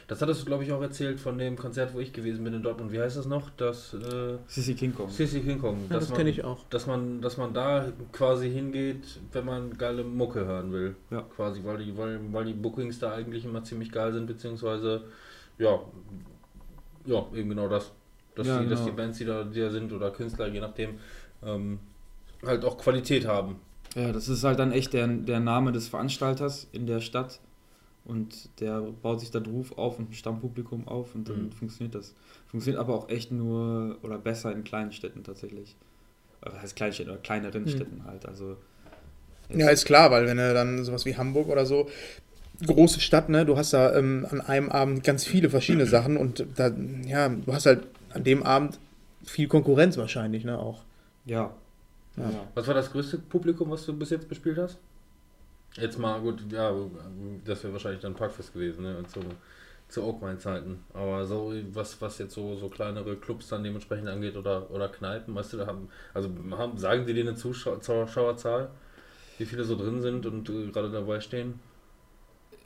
[0.09, 2.63] Das hattest du, glaube ich, auch erzählt von dem Konzert, wo ich gewesen bin in
[2.63, 2.93] Dortmund.
[2.93, 3.51] Wie heißt das noch?
[3.51, 5.09] Das äh, Sissy King Kong.
[5.09, 5.79] Sissy King Kong.
[5.89, 6.65] Ja, das kenne ich auch.
[6.71, 10.97] Dass man, dass man da quasi hingeht, wenn man geile Mucke hören will.
[11.11, 11.23] Ja.
[11.23, 15.05] Quasi, weil die, weil, weil die Bookings da eigentlich immer ziemlich geil sind, beziehungsweise
[15.59, 15.81] ja,
[17.05, 17.93] ja, eben genau das.
[18.35, 18.91] Dass, Ja, die, dass genau.
[18.91, 20.99] die Bands, die da, die da sind oder Künstler, je nachdem,
[21.43, 21.79] ähm,
[22.45, 23.57] halt auch Qualität haben.
[23.95, 27.41] Ja, das ist halt dann echt der, der Name des Veranstalters in der Stadt
[28.07, 31.53] und der baut sich da Ruf auf und ein Stammpublikum auf und dann Mhm.
[31.53, 32.15] funktioniert das.
[32.47, 35.77] Funktioniert aber auch echt nur oder besser in kleinen Städten tatsächlich.
[36.43, 37.69] Oder Was heißt Kleinstädten oder kleineren Mhm.
[37.69, 38.27] Städten halt.
[38.27, 38.57] Also
[39.49, 41.89] Ja, ist klar, weil wenn du dann sowas wie Hamburg oder so,
[42.65, 46.47] große Stadt, ne, du hast da ähm, an einem Abend ganz viele verschiedene Sachen und
[46.57, 46.73] da,
[47.07, 48.79] ja, du hast halt an dem Abend
[49.25, 50.83] viel Konkurrenz wahrscheinlich, ne, auch.
[51.25, 51.55] Ja.
[52.17, 52.31] ja.
[52.55, 54.79] Was war das größte Publikum, was du bis jetzt bespielt hast?
[55.77, 56.73] Jetzt mal, gut, ja,
[57.45, 59.05] das wäre wahrscheinlich dann Parkfest gewesen, ne?
[59.09, 59.21] Zu,
[59.89, 60.83] zu Oakmine-Zeiten.
[60.95, 65.35] Aber so, was, was jetzt so, so kleinere Clubs dann dementsprechend angeht oder, oder Kneipen,
[65.35, 68.71] weißt du, da haben, also haben, sagen die dir eine Zuschau Zuschauerzahl,
[69.39, 71.61] wie viele so drin sind und äh, gerade dabei stehen?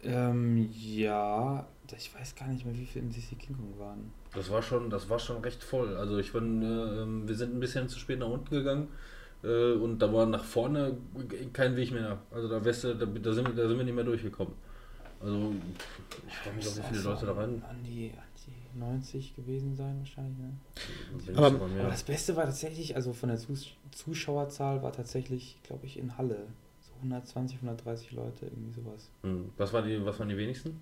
[0.03, 4.13] Ähm, ja, ich weiß gar nicht mehr, wie viele in Sissy King Kong waren.
[4.35, 5.97] Das war schon, das war schon recht voll.
[5.97, 8.89] Also ich bin, äh, ähm, wir sind ein bisschen zu spät nach unten gegangen
[9.43, 10.97] äh, und da war nach vorne
[11.53, 12.19] kein Weg mehr.
[12.31, 14.55] Also da, wärst du, da, da, sind, wir, da sind wir nicht mehr durchgekommen.
[15.21, 15.53] Also
[16.27, 17.63] ich frage mich auch, wie viele Leute da rein.
[17.69, 21.37] An die, an die 90 gewesen sein wahrscheinlich, ne?
[21.37, 21.47] Aber-.
[21.65, 26.17] Aber das Beste war tatsächlich, also von der Zus Zuschauerzahl war tatsächlich, glaube ich, in
[26.17, 26.47] Halle.
[26.81, 29.11] So 120, 130 Leute, irgendwie sowas.
[29.23, 30.81] Hm, Was, war die, was waren die wenigsten?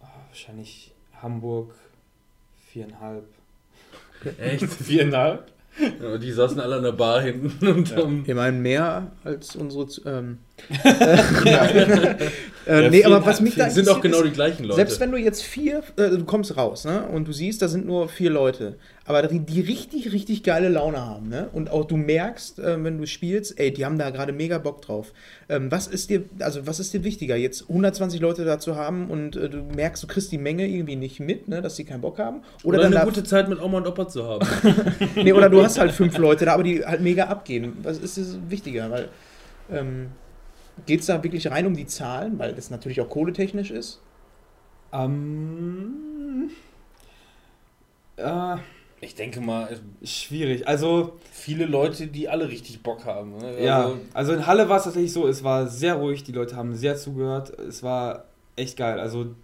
[0.00, 0.92] Ah, wahrscheinlich
[1.22, 1.74] Hamburg
[2.66, 3.26] viereinhalb.
[4.38, 4.64] Echt?
[4.68, 5.53] Viereinhalb?
[6.00, 7.98] Ja, die saßen alle an der Bar hinten und Ja.
[7.98, 9.86] ähm, Ich meine, mehr als unsere.
[10.06, 10.38] Ähm,
[12.66, 14.76] äh, nee, aber was mich da sind auch genau ist, die gleichen Leute.
[14.76, 17.06] Selbst wenn du jetzt vier, äh, du kommst raus, ne?
[17.06, 21.04] Und du siehst, da sind nur vier Leute, aber die, die richtig, richtig geile Laune
[21.04, 21.48] haben, ne?
[21.52, 24.80] Und auch du merkst, äh, wenn du spielst, ey, die haben da gerade mega Bock
[24.80, 25.12] drauf.
[25.48, 29.10] Ähm, was ist dir, also was ist dir wichtiger, jetzt 120 Leute da zu haben
[29.10, 31.60] und äh, du merkst, du kriegst die Menge irgendwie nicht mit, ne?
[31.60, 32.42] Dass die keinen Bock haben?
[32.62, 34.46] Oder, oder eine gute Zeit mit Oma und Opa zu haben.
[35.16, 37.74] nee, oder du hast halt fünf Leute da, aber die halt mega abgehen.
[37.82, 38.90] Was ist dir wichtiger?
[38.90, 39.08] Weil
[39.70, 40.08] ähm,
[40.86, 44.00] geht es da wirklich rein um die Zahlen, weil das natürlich auch kohletechnisch ist?
[44.92, 46.50] Ähm,
[48.16, 48.56] äh,
[49.00, 50.66] Ich denke mal, schwierig.
[50.66, 53.36] Also, viele Leute, die alle richtig Bock haben.
[53.38, 53.62] Ne?
[53.62, 56.56] ja, Also, also in Halle war es tatsächlich so, es war sehr ruhig, die Leute
[56.56, 58.24] haben sehr zugehört, es war
[58.56, 58.98] echt geil.
[59.00, 59.34] Also,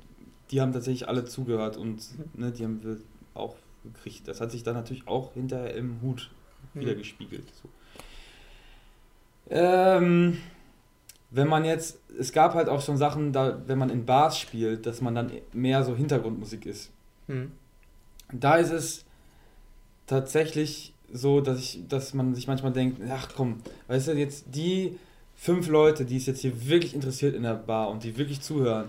[0.51, 2.03] die haben tatsächlich alle zugehört und
[2.39, 2.97] ne, die haben wir
[3.35, 3.55] auch
[3.85, 4.27] gekriegt.
[4.29, 6.31] Das hat sich dann natürlich auch hinterher im Hut
[6.75, 7.47] wieder gespiegelt.
[7.63, 7.69] So.
[9.51, 10.39] Ähm,
[11.31, 14.87] wenn man jetzt, es gab halt auch schon Sachen, da, wenn man in Bars spielt,
[14.87, 16.91] dass man dann mehr so Hintergrundmusik ist.
[17.29, 17.53] Hm.
[18.33, 19.05] Da ist es
[20.07, 24.97] tatsächlich so, dass ich, dass man sich manchmal denkt, ach komm, weißt du, jetzt die
[25.37, 28.87] fünf Leute, die es jetzt hier wirklich interessiert in der Bar und die wirklich zuhören,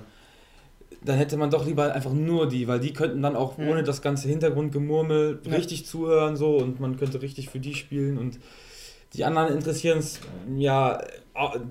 [1.04, 3.70] dann hätte man doch lieber einfach nur die, weil die könnten dann auch Mhm.
[3.70, 5.52] ohne das ganze Hintergrundgemurmel Ja.
[5.56, 8.40] richtig zuhören so und man könnte richtig für die spielen und
[9.14, 10.20] die anderen interessieren es,
[10.58, 11.02] ja,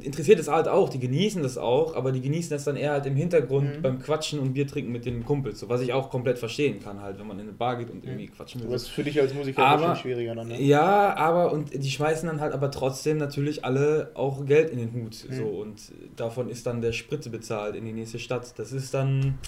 [0.00, 3.04] interessiert es halt auch, die genießen das auch, aber die genießen es dann eher halt
[3.04, 3.82] im Hintergrund Mhm.
[3.82, 7.02] beim Quatschen und Bier trinken mit den Kumpels, so, was ich auch komplett verstehen kann
[7.02, 8.70] halt, wenn man in eine Bar geht und irgendwie quatschen will.
[8.70, 10.60] Das ist für dich als Musiker Aber- bestimmt schwieriger dann, ne?
[10.62, 14.92] Ja, aber und die schmeißen dann halt aber trotzdem natürlich alle auch Geld in den
[14.94, 15.26] Hut.
[15.28, 15.34] Mhm.
[15.34, 18.58] So, und davon ist dann der Sprit bezahlt in die nächste Stadt.
[18.58, 19.38] Das ist dann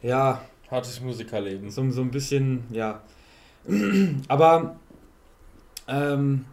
[0.00, 0.40] ja
[0.70, 1.70] hartes Musikerleben.
[1.70, 3.02] so, so ein bisschen, ja.
[4.28, 4.76] aber
[5.88, 6.44] ähm,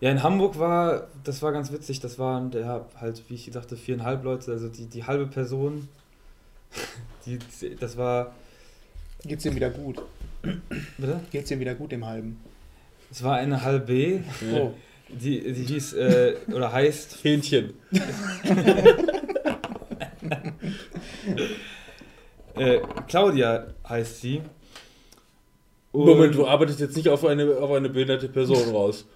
[0.00, 3.76] ja, in Hamburg war, das war ganz witzig, das waren der halt, wie ich sagte,
[3.76, 5.88] viereinhalb Leute, also die, die halbe Person,
[7.26, 7.38] die,
[7.80, 8.32] das war,
[9.24, 10.02] Geht's dir wieder gut?
[10.98, 11.20] bitte?
[11.32, 12.38] Geht's dir wieder gut im Halben?
[13.10, 14.22] Es war eine halbe,
[14.52, 14.72] Oh.
[15.08, 17.72] die, die hieß, äh, oder heißt, Hähnchen.
[22.54, 24.42] äh, Claudia heißt sie.
[25.92, 29.06] Und- Moment, du arbeitest jetzt nicht auf eine, auf eine behinderte Person raus,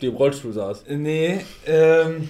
[0.00, 0.84] die im Rollstuhl saß.
[0.88, 2.28] Nee, ähm,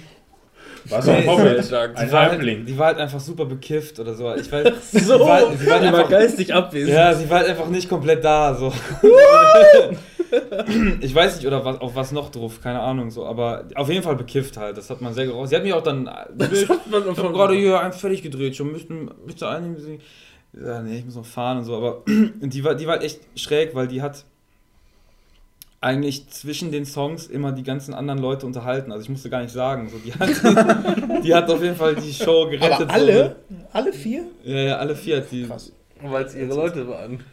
[0.89, 4.15] Was so ein halt- ein die war, halt, die war halt einfach super bekifft oder
[4.15, 4.35] so.
[4.35, 6.95] Ich weiß, So, sie war, sie war die war einfach, geistig abwesend.
[6.95, 8.73] ja, sie war halt einfach nicht komplett da, so.
[11.01, 14.03] ich weiß nicht, oder was, auf was noch drauf, keine Ahnung, so, aber auf jeden
[14.03, 15.49] Fall bekifft halt, das hat man sehr geraucht.
[15.49, 16.09] Sie hat mich auch dann,
[16.53, 19.77] ich hab gerade hier einen fertig gedreht, schon müssten, müsste einnehmen,
[20.53, 22.03] ja, nee, ich muss noch fahren und so, aber
[22.41, 24.25] die war, die war halt echt schräg, weil die hat
[25.81, 29.53] eigentlich zwischen den Songs immer die ganzen anderen Leute unterhalten, also ich musste gar nicht
[29.53, 30.29] sagen, so, die hat,
[31.25, 32.83] die hat auf jeden Fall die Show gerettet.
[32.83, 33.37] Aber alle?
[33.73, 34.25] Alle vier?
[34.45, 34.51] So.
[34.51, 35.47] Ja, ja, alle vier hat die.
[35.47, 35.73] Krass.
[36.03, 37.21] Weil es ihre Leute waren.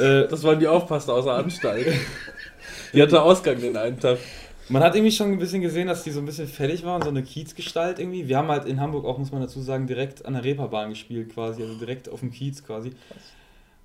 [0.00, 1.86] Äh, Das waren die Aufpasser aus der Anstalt.
[2.94, 4.16] Die hatte Ausgang den einen Tag.
[4.70, 7.10] Man hat irgendwie schon ein bisschen gesehen, dass die so ein bisschen fertig waren, so
[7.10, 8.28] eine Kiezgestalt irgendwie.
[8.28, 11.34] Wir haben halt in Hamburg auch, muss man dazu sagen, direkt an der Reeperbahn gespielt
[11.34, 12.92] quasi, also direkt auf dem Kiez quasi.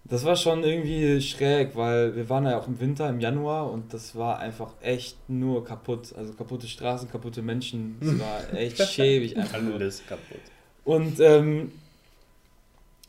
[0.05, 3.93] Das war schon irgendwie schräg, weil wir waren ja auch im Winter, im Januar und
[3.93, 6.13] das war einfach echt nur kaputt.
[6.17, 7.97] Also kaputte Straßen, kaputte Menschen.
[8.01, 9.75] Es war echt schäbig einfach nur.
[9.75, 10.41] Alles kaputt.
[10.83, 11.71] Und ähm,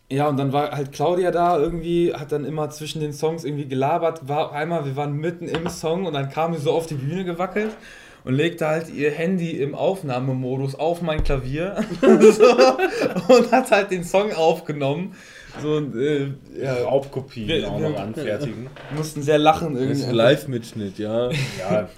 [0.09, 3.67] ja, und dann war halt Claudia da irgendwie, hat dann immer zwischen den Songs irgendwie
[3.67, 4.29] gelabert.
[4.29, 7.25] War einmal, wir waren mitten im Song und dann kam sie so auf die Bühne
[7.25, 7.77] gewackelt
[8.23, 12.45] und legte halt ihr Handy im Aufnahmemodus auf mein Klavier so,
[13.35, 15.15] und hat halt den Song aufgenommen.
[15.63, 16.29] So, äh,
[16.61, 18.69] ja, Raubkopien Wir- auch noch anfertigen.
[18.97, 20.01] mussten sehr lachen Das irgendwie.
[20.01, 21.31] ist ein Live-Mitschnitt, ja.
[21.59, 21.89] Ja,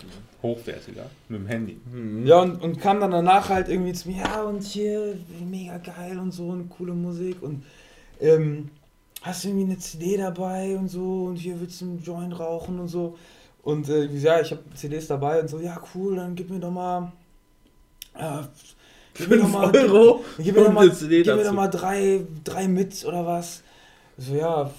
[0.42, 1.06] hochwertiger.
[1.28, 1.80] Mit dem Handy.
[2.24, 5.16] Ja, und, und kam dann danach halt irgendwie zu mir, ja, und hier,
[5.50, 7.64] mega geil und so, und coole Musik und
[8.20, 8.68] ähm,
[9.22, 12.78] hast du irgendwie eine CD dabei und so, und hier willst du einen Joint rauchen
[12.78, 13.16] und so.
[13.62, 16.70] Und äh, ja, ich habe CDs dabei und so, ja, cool, dann gib mir doch
[16.70, 17.10] mal,
[18.14, 18.42] äh,
[19.18, 21.44] gib mir doch mal, Euro gib gib mir dazu.
[21.44, 23.62] doch mal drei, drei mit oder was.
[24.18, 24.70] So, ja,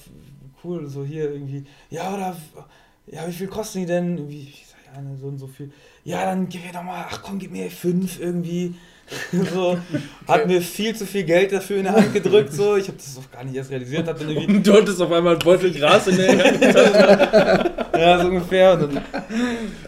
[0.64, 2.36] cool, so hier irgendwie, ja, oder,
[3.06, 4.18] ja, wie viel kosten die denn?
[4.18, 5.72] Irgendwie, ich sag, ja, ne, so und so viel.
[6.04, 8.76] Ja, dann gib mir doch mal, ach komm, gib mir fünf irgendwie.
[9.54, 9.78] so,
[10.28, 13.18] hat mir viel zu viel Geld dafür in die Hand gedrückt, so, ich habe das
[13.18, 15.72] auch gar nicht erst realisiert, hat dann irgendwie, Und du hattest auf einmal einen Beutel
[15.72, 17.78] Gras in der Hand.
[18.00, 19.04] ja, so ungefähr, und dann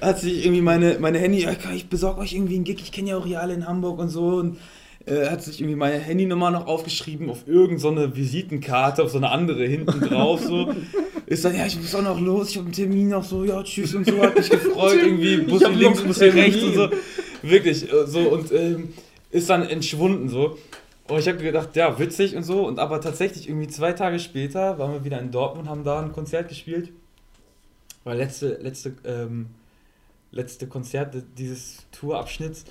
[0.02, 3.18] hat sich irgendwie meine, meine Handy, ich besorge euch irgendwie einen Gig, ich kenne ja
[3.18, 4.58] auch die alle in Hamburg und so, und
[5.06, 9.18] äh, hat sich irgendwie meine Handynummer noch aufgeschrieben auf irgendeine so eine Visitenkarte, auf so
[9.18, 10.74] eine andere hinten drauf, so.
[11.26, 13.62] Ist dann, ja, ich muss auch noch los, ich habe einen Termin noch so, ja,
[13.64, 16.90] tschüss und so, hat mich gefreut, irgendwie, hab noch links, einen Bussi rechts und so.
[17.44, 18.90] Wirklich, äh, so, und ähm,
[19.32, 20.58] ist dann entschwunden, so.
[21.08, 24.78] Und ich habe gedacht, ja, witzig und so, und aber tatsächlich irgendwie zwei Tage später
[24.78, 26.92] waren wir wieder in Dortmund, haben da ein Konzert gespielt.
[28.10, 29.50] War letzte, letzte, ähm,
[30.32, 32.66] letzte Konzert dieses Tourabschnitts.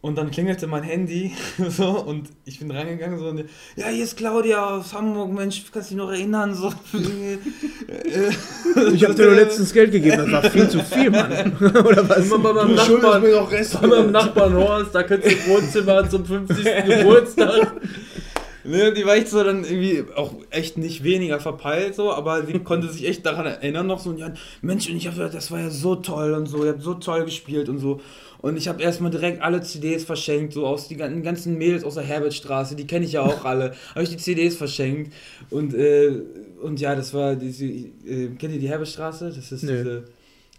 [0.00, 1.30] Und dann klingelte mein Handy
[1.68, 3.44] so und ich bin reingegangen so und
[3.76, 6.52] ja, hier ist Claudia aus Hamburg, Mensch, kannst du dich noch erinnern?
[6.56, 6.72] So.
[8.92, 11.56] Ich habe dir nur letztens Geld gegeben, das war viel zu viel, Mann.
[11.60, 12.26] Oder was?
[12.26, 13.80] Mal bei meinem Du Nachbarn, mir doch Rest.
[13.80, 16.64] bei meinem Nachbarn Horst, da könntest du im Wohnzimmer zum 50.
[16.86, 17.72] Geburtstag.
[18.64, 22.58] Ne, die war echt so dann irgendwie auch echt nicht weniger verpeilt so, aber sie
[22.64, 25.60] konnte sich echt daran erinnern noch so und ja, Mensch, und ich habe das war
[25.60, 28.00] ja so toll und so, ihr habt so toll gespielt und so.
[28.40, 31.94] Und ich habe erstmal direkt alle CDs verschenkt, so aus die ganzen- ganzen Mädels aus
[31.94, 33.72] der Herbertstraße, die kenne ich ja auch alle.
[33.94, 35.12] Habe ich die CDs verschenkt
[35.50, 36.12] und äh,
[36.60, 39.32] und ja, das war diese äh, kennt ihr die Herbertstraße?
[39.34, 39.76] Das ist Nö.
[39.78, 40.04] diese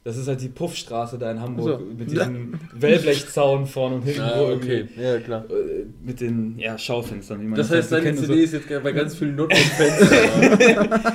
[0.03, 1.85] das ist halt die Puffstraße da in Hamburg so.
[1.97, 5.45] mit diesem Wellblechzaun vorne und hinten, Ah, wo irgendwie Ja, klar.
[5.49, 8.25] äh, mit den ja, Schaufenstern, wie man Das heißt, deine so.
[8.25, 10.09] CD ist jetzt bei ganz vielen Notebook-Fans.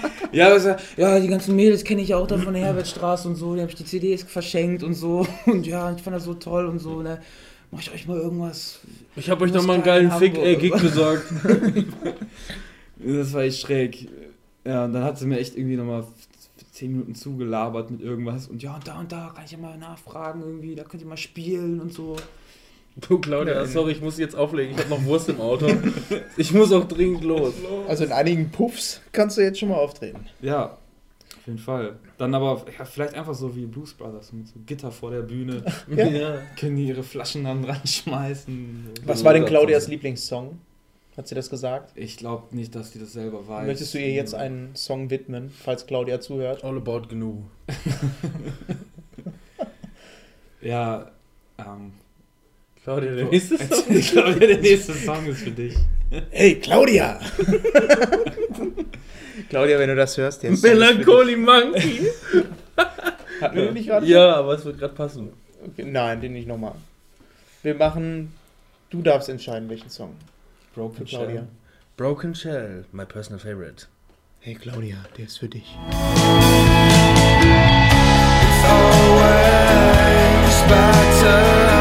[0.31, 3.27] Ja, aber so, ja, die ganzen Mädels kenne ich ja auch da von der Herbertstraße
[3.29, 5.27] und so, die habe ich die CDs verschenkt und so.
[5.47, 7.19] Und ja, ich fand das so toll und so, ne?
[7.71, 8.81] Mach ich euch mal irgendwas.
[9.17, 10.47] Ich habe euch Muss noch mal einen geilen Fick, Hamburg.
[10.47, 11.25] äh, Gig besorgt.
[12.99, 14.09] Das war echt schräg.
[14.67, 16.05] Ja, und dann hat sie mir echt irgendwie nochmal
[16.79, 18.47] 10 Minuten zugelabert mit irgendwas.
[18.47, 21.09] Und ja, und da und da kann ich ja mal nachfragen irgendwie, da könnt ihr
[21.09, 22.17] mal spielen und so.
[22.97, 24.75] Du, Claudia, sorry, ich muss jetzt auflegen.
[24.75, 25.67] Ich habe noch Wurst im Auto.
[26.37, 27.55] Ich muss auch dringend los.
[27.87, 30.27] Also in einigen Puffs kannst du jetzt schon mal auftreten.
[30.41, 30.79] Ja,
[31.37, 31.99] auf jeden Fall.
[32.17, 35.65] Dann aber ja, vielleicht einfach so wie Blues Brothers mit so Gitter vor der Bühne.
[35.89, 36.41] Ja.
[36.59, 38.91] Können die ihre Flaschen dann dran schmeißen.
[39.05, 40.59] Was war denn Claudias Lieblingssong?
[41.19, 41.91] Hat sie das gesagt?
[41.97, 43.67] Ich glaube nicht, dass die das selber weiß.
[43.67, 46.63] Möchtest du ihr jetzt einen Song widmen, falls Claudia zuhört?
[46.63, 47.43] All about GNU.
[50.61, 51.13] Ja,
[51.59, 51.93] ähm.
[52.83, 53.85] Claudia, der nächste Song.
[53.97, 55.77] ich glaube, der nächste Song ist für dich.
[56.31, 57.21] Hey, Claudia!
[59.49, 60.61] Claudia, wenn du das hörst, dich.
[60.61, 62.09] Melancholy Monkey.
[63.41, 64.05] Hatten wir den nicht gerade?
[64.05, 65.33] Ja, aber es wird gerade passen.
[65.65, 66.75] Okay, nein, den nicht nochmal.
[67.63, 68.33] Wir machen.
[68.91, 70.17] Du darfst entscheiden, welchen Song.
[70.79, 71.41] Für Broken Claudia.
[71.41, 71.49] Shell.
[71.97, 73.89] Broken Shell, my personal favorite.
[74.39, 75.77] Hey Claudia, der ist für dich.
[78.65, 79.49] always
[80.69, 81.78] better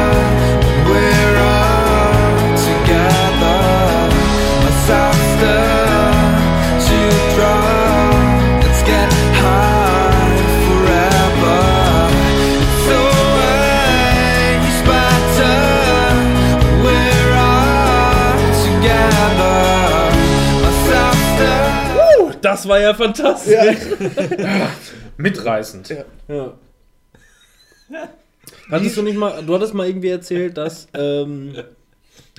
[22.42, 23.56] Das war ja fantastisch.
[25.18, 25.96] Mitreißend.
[26.28, 26.58] Ja.
[28.70, 31.54] Hattest du nicht mal, du hattest mal irgendwie erzählt, dass, ähm,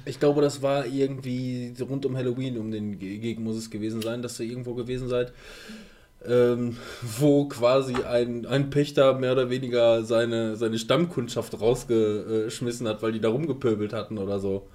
[0.04, 4.22] ich glaube, das war irgendwie rund um Halloween, um den Gegend muss es gewesen sein,
[4.22, 5.32] dass ihr irgendwo gewesen seid,
[6.26, 6.76] ähm,
[7.18, 13.20] wo quasi ein, ein Pächter mehr oder weniger seine, seine Stammkundschaft rausgeschmissen hat, weil die
[13.20, 14.68] da rumgepöbelt hatten oder so.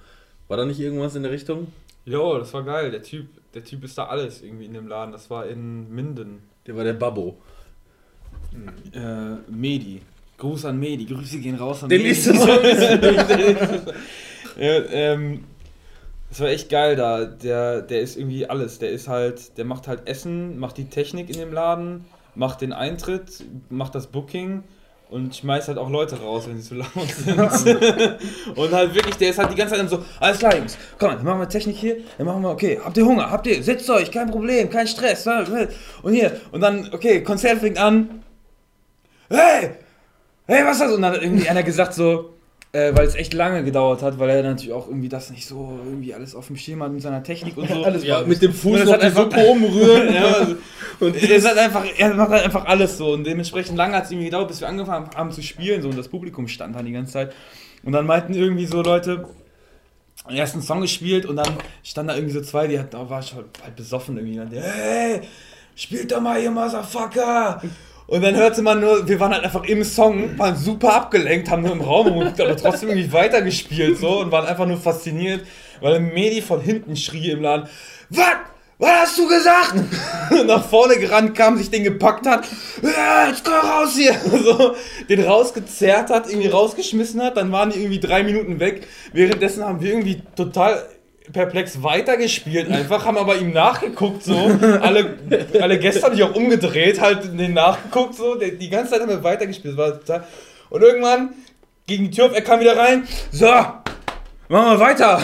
[0.47, 1.67] War da nicht irgendwas in der Richtung?
[2.05, 2.91] Jo, das war geil.
[2.91, 5.11] Der Typ, der Typ ist da alles irgendwie in dem Laden.
[5.11, 6.43] Das war in Minden.
[6.65, 7.37] Der war der Babbo.
[8.93, 10.01] Äh, Medi.
[10.37, 11.05] Gruß an Medi.
[11.05, 12.11] Grüße gehen raus an Den Medi.
[12.11, 12.47] ist es so.
[14.59, 15.43] ja, ähm,
[16.29, 17.25] das war echt geil da.
[17.25, 18.79] Der, der ist irgendwie alles.
[18.79, 22.73] Der ist halt, der macht halt Essen, macht die Technik in dem Laden, macht den
[22.73, 24.63] Eintritt, macht das Booking
[25.13, 27.37] und schmeißt halt auch Leute raus, wenn sie zu laut sind.
[28.57, 31.23] und halt wirklich, der ist halt die ganze Zeit so, alles klar, Jungs, komm, dann
[31.23, 34.09] machen wir Technik hier, dann machen wir, okay, habt ihr Hunger, habt ihr, setzt euch,
[34.09, 35.27] kein Problem, kein Stress.
[36.01, 38.23] Und hier, und dann, okay, Konzert fängt an.
[39.29, 39.75] Hey!
[40.47, 40.93] Hey, was ist das?
[40.93, 42.32] Und dann hat irgendwie einer gesagt so,
[42.73, 45.79] äh, weil es echt lange gedauert hat, weil er natürlich auch irgendwie das nicht so
[45.85, 47.83] irgendwie alles auf dem Schirm hat mit seiner Technik und so.
[47.85, 50.13] Alles Ja, mit dem Fuß Und noch hat die einfach- Suppe umrühren.
[50.13, 50.55] ja, also,
[50.99, 54.05] und er, ist halt einfach, er macht halt einfach alles so und dementsprechend lange hat
[54.05, 56.85] es irgendwie gedauert, bis wir angefangen haben zu spielen so und das Publikum stand dann
[56.85, 57.33] die ganze Zeit
[57.83, 59.27] und dann meinten irgendwie so Leute,
[60.29, 61.49] den ersten Song gespielt und dann
[61.83, 65.21] stand da irgendwie so zwei, die hatten, oh, war schon halt besoffen irgendwie, dann, hey,
[65.75, 67.61] spielt doch mal ihr Motherfucker!
[68.07, 71.63] Und dann hörte man nur, wir waren halt einfach im Song, waren super abgelenkt, haben
[71.63, 75.45] nur im Raum rumgeguckt, aber trotzdem irgendwie weitergespielt so und waren einfach nur fasziniert,
[75.81, 77.67] weil Medi von hinten schrie im Laden,
[78.09, 78.35] was?
[78.79, 79.75] Was hast du gesagt?
[80.31, 82.45] Und nach vorne gerannt kam, sich den gepackt hat,
[82.81, 84.13] jetzt komm raus hier!
[84.43, 84.75] So,
[85.07, 88.85] den rausgezerrt hat, irgendwie rausgeschmissen hat, dann waren die irgendwie drei Minuten weg.
[89.13, 90.85] Währenddessen haben wir irgendwie total
[91.31, 94.35] perplex weitergespielt einfach, haben aber ihm nachgeguckt so.
[94.81, 95.17] Alle,
[95.61, 98.35] alle Gäste haben sich auch umgedreht, halt den nachgeguckt so.
[98.35, 99.77] Die ganze Zeit haben wir weitergespielt.
[100.69, 101.29] Und irgendwann
[101.87, 103.07] gegen die Tür auf, er kam wieder rein.
[103.31, 103.83] So, machen
[104.49, 105.17] wir weiter.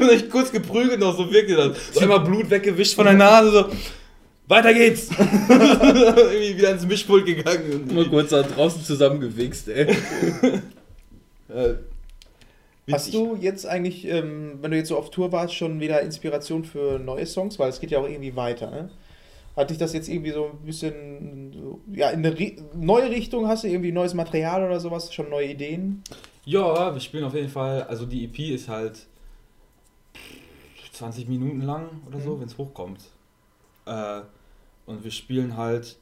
[0.00, 1.76] und ich kurz geprügelt noch, so wirklich das.
[1.92, 3.66] So einmal Blut weggewischt von der Nase, so.
[4.48, 5.08] Weiter geht's!
[5.18, 7.90] Irgendwie wieder ins Mischpult gegangen.
[7.92, 9.96] Mal kurz da draußen zusammengewichst, ey.
[12.90, 16.64] Hast du jetzt eigentlich, ähm, wenn du jetzt so auf Tour warst, schon wieder Inspiration
[16.64, 17.58] für neue Songs?
[17.58, 18.90] Weil es geht ja auch irgendwie weiter, ne?
[19.56, 23.48] Hat dich das jetzt irgendwie so ein bisschen, ja, in eine Ri neue Richtung?
[23.48, 25.12] Hast du irgendwie neues Material oder sowas?
[25.12, 26.02] Schon neue Ideen?
[26.44, 27.82] Ja, wir spielen auf jeden Fall.
[27.84, 29.06] Also die EP ist halt
[30.92, 32.40] 20 Minuten lang oder so, Mhm.
[32.40, 33.00] wenn es hochkommt.
[33.86, 34.20] Äh,
[34.86, 35.96] und wir spielen halt.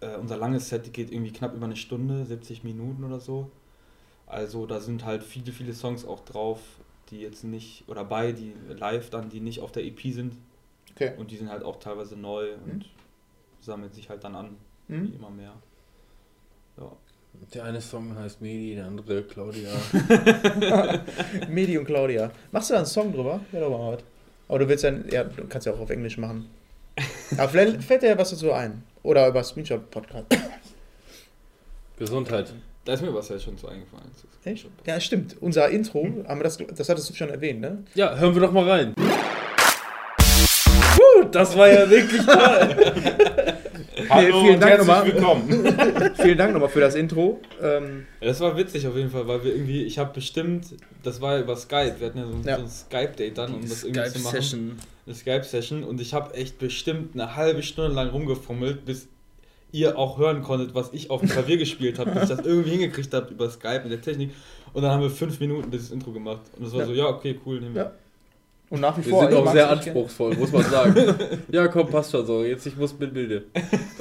[0.00, 3.50] Äh, unser langes Set geht irgendwie knapp über eine Stunde, 70 Minuten oder so.
[4.26, 6.58] Also da sind halt viele, viele Songs auch drauf,
[7.10, 10.34] die jetzt nicht, oder bei, die live dann, die nicht auf der EP sind.
[10.94, 11.12] Okay.
[11.16, 12.84] Und die sind halt auch teilweise neu und Mhm.
[13.60, 14.56] sammeln sich halt dann an,
[14.88, 15.12] Hm?
[15.12, 15.52] wie immer mehr.
[16.78, 16.92] Ja.
[17.54, 19.68] Der eine Song heißt Medi, der andere Claudia.
[21.48, 22.30] Medi und Claudia.
[22.50, 23.40] Machst du da einen Song drüber?
[23.52, 24.02] Ja, doch mal was.
[24.48, 26.48] Aber du willst dann, ja, du kannst ja auch auf Englisch machen.
[27.36, 28.82] Aber vielleicht fällt dir ja was dazu ein.
[29.02, 30.26] Oder über Screenshot-Podcast.
[31.98, 32.54] Gesundheit.
[32.86, 34.06] Da ist mir was ja schon so eingefallen.
[34.44, 34.66] Echt?
[34.86, 35.36] Ja, stimmt.
[35.40, 37.82] Unser Intro, haben wir das, das hattest du schon erwähnt, ne?
[37.96, 38.94] Ja, hören wir doch mal rein.
[40.94, 42.36] Puh, das war ja wirklich toll.
[44.08, 45.06] Hallo vielen und Dank herzlich nochmal.
[45.06, 46.12] willkommen.
[46.22, 47.40] Vielen Dank nochmal für das Intro.
[47.60, 50.66] Ähm, Ja, das war witzig auf jeden Fall, weil wir irgendwie, ich habe bestimmt,
[51.02, 52.56] das war ja über Skype, wir hatten ja so, ein- Ja.
[52.58, 54.28] so ein Skype-Date dann, um das irgendwie zu machen.
[54.42, 54.78] Skype-Session.
[55.06, 59.08] Eine Skype-Session und ich habe echt bestimmt eine halbe Stunde lang rumgefummelt, bis
[59.72, 62.70] ihr auch hören konntet, was ich auf dem Klavier gespielt habe, bis ich das irgendwie
[62.70, 64.32] hingekriegt habe über Skype mit der Technik.
[64.72, 66.40] Und dann haben wir fünf Minuten dieses Intro gemacht.
[66.56, 66.86] Und das war Ja.
[66.86, 67.82] so, ja, okay, cool, nehmen wir.
[67.82, 67.92] Ja.
[68.68, 69.22] Und nach wie Wir vor.
[69.22, 71.14] sind ich auch sehr anspruchsvoll, muss man sagen.
[71.52, 72.42] ja, komm, passt schon so.
[72.42, 73.44] Jetzt ich muss mit Bilde.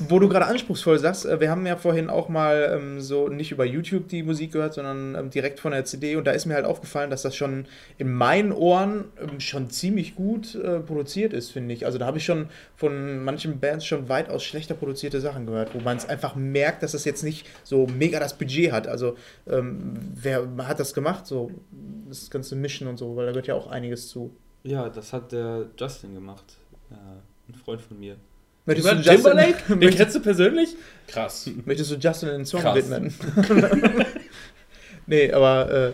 [0.09, 3.51] wo du gerade anspruchsvoll sagst, äh, wir haben ja vorhin auch mal ähm, so nicht
[3.51, 6.55] über YouTube die Musik gehört, sondern ähm, direkt von der CD und da ist mir
[6.55, 7.65] halt aufgefallen, dass das schon
[7.99, 11.85] in meinen Ohren ähm, schon ziemlich gut äh, produziert ist, finde ich.
[11.85, 15.79] Also da habe ich schon von manchen Bands schon weitaus schlechter produzierte Sachen gehört, wo
[15.79, 18.87] man es einfach merkt, dass das jetzt nicht so mega das Budget hat.
[18.87, 19.15] Also
[19.47, 21.51] ähm, wer hat das gemacht, so
[22.07, 24.35] das ganze Mischen und so, weil da gehört ja auch einiges zu.
[24.65, 26.43] Ja, das hat der Justin gemacht.
[26.89, 26.97] Ja,
[27.47, 28.15] ein Freund von mir.
[28.65, 29.57] Möchtest du, Timberlake?
[29.69, 30.75] Den möchtest, kennst du persönlich?
[31.07, 31.49] Krass.
[31.65, 32.75] möchtest du Justin einen Song Krass.
[32.75, 33.13] widmen?
[35.07, 35.91] nee, aber äh,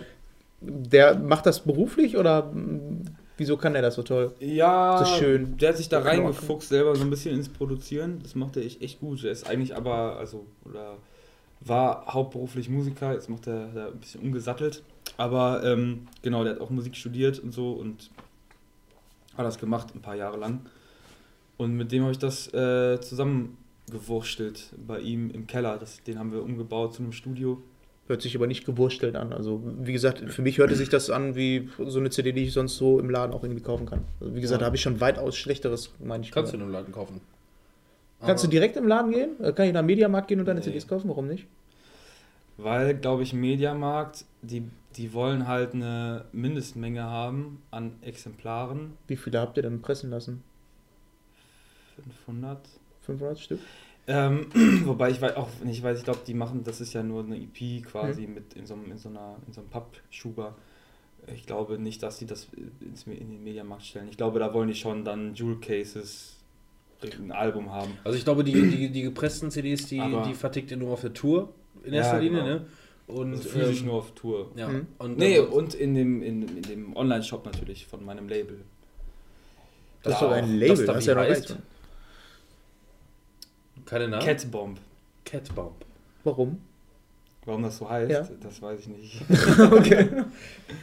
[0.61, 4.34] der macht das beruflich oder mh, wieso kann der das so toll?
[4.39, 5.57] Ja, Das ist schön.
[5.57, 8.19] der hat sich da reingefuchst, selber so ein bisschen ins Produzieren.
[8.23, 9.22] Das macht er echt, echt gut.
[9.26, 10.95] Er ist eigentlich aber, also, oder
[11.60, 14.81] war hauptberuflich Musiker, jetzt macht er da ein bisschen umgesattelt.
[15.18, 18.10] Aber ähm, genau, der hat auch Musik studiert und so und
[19.38, 20.62] hat das gemacht ein paar Jahre lang.
[21.58, 25.78] Und mit dem habe ich das äh, zusammengewurstelt bei ihm im Keller.
[25.78, 27.62] Das, den haben wir umgebaut zu einem Studio.
[28.08, 29.32] Hört sich aber nicht gewurstelt an.
[29.32, 32.53] Also, wie gesagt, für mich hörte sich das an wie so eine CD, die ich
[32.53, 34.03] sonst so im Laden auch irgendwie kaufen kann.
[34.20, 34.64] Also, wie gesagt, Ja.
[34.64, 36.32] da habe ich schon weitaus schlechteres, meine ich.
[36.32, 37.22] Kannst du in einem Laden kaufen.
[38.20, 39.30] Kannst du Aber- direkt im Laden gehen?
[39.41, 40.66] Äh, Kann ich nach dem Mediamarkt gehen und deine Nee.
[40.66, 41.08] CDs kaufen?
[41.10, 41.45] Warum nicht?
[42.58, 44.64] Weil, glaube ich, Mediamarkt, die,
[44.97, 48.93] die wollen halt eine Mindestmenge haben an Exemplaren.
[49.07, 50.43] Wie viele habt ihr denn pressen lassen?
[52.26, 52.59] 500.
[53.01, 53.59] 500 Stück?
[54.07, 54.47] Ähm,
[54.85, 57.38] wobei ich weiß auch nicht weiß, ich glaube, die machen, das ist ja nur eine
[57.38, 60.55] EP quasi mit in so, einem- in so einer in so einem Pappschuber.
[61.34, 62.47] Ich glaube nicht, dass die das
[62.80, 64.07] ins, in den Mediamarkt stellen.
[64.09, 66.38] Ich glaube, da wollen die schon dann Jewel Cases
[67.03, 67.91] ein Album haben.
[68.03, 71.01] Also ich glaube, die, die, die gepressten CDs, die, Aber- die vertickt ihr nur auf
[71.01, 71.53] der Tour
[71.84, 72.53] in Ja, erster Linie, genau.
[72.55, 72.65] ne?
[73.12, 74.52] Und Also physisch ähm, nur auf Tour.
[74.56, 74.68] Ja.
[74.70, 74.88] Mhm.
[74.98, 78.62] Und, Nee, ähm, und in dem, in, in dem Online-Shop natürlich von meinem Label.
[80.04, 81.56] Das ist doch ein Label, das da das ja noch heißt?
[83.86, 84.24] keine Namen?
[84.26, 84.80] Catbomb.
[85.26, 85.86] Catbomb.
[86.24, 86.62] Warum?
[87.46, 88.28] Warum das so heißt, Ja.
[88.42, 89.22] das weiß ich nicht.
[89.72, 90.10] okay.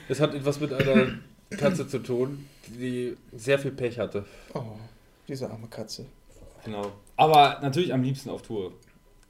[0.08, 1.18] Es hat etwas mit einer
[1.50, 4.24] Katze zu tun, die sehr viel Pech hatte.
[4.54, 4.62] Oh,
[5.26, 6.06] diese arme Katze.
[6.64, 6.92] Genau.
[7.16, 8.72] Aber natürlich am liebsten auf Tour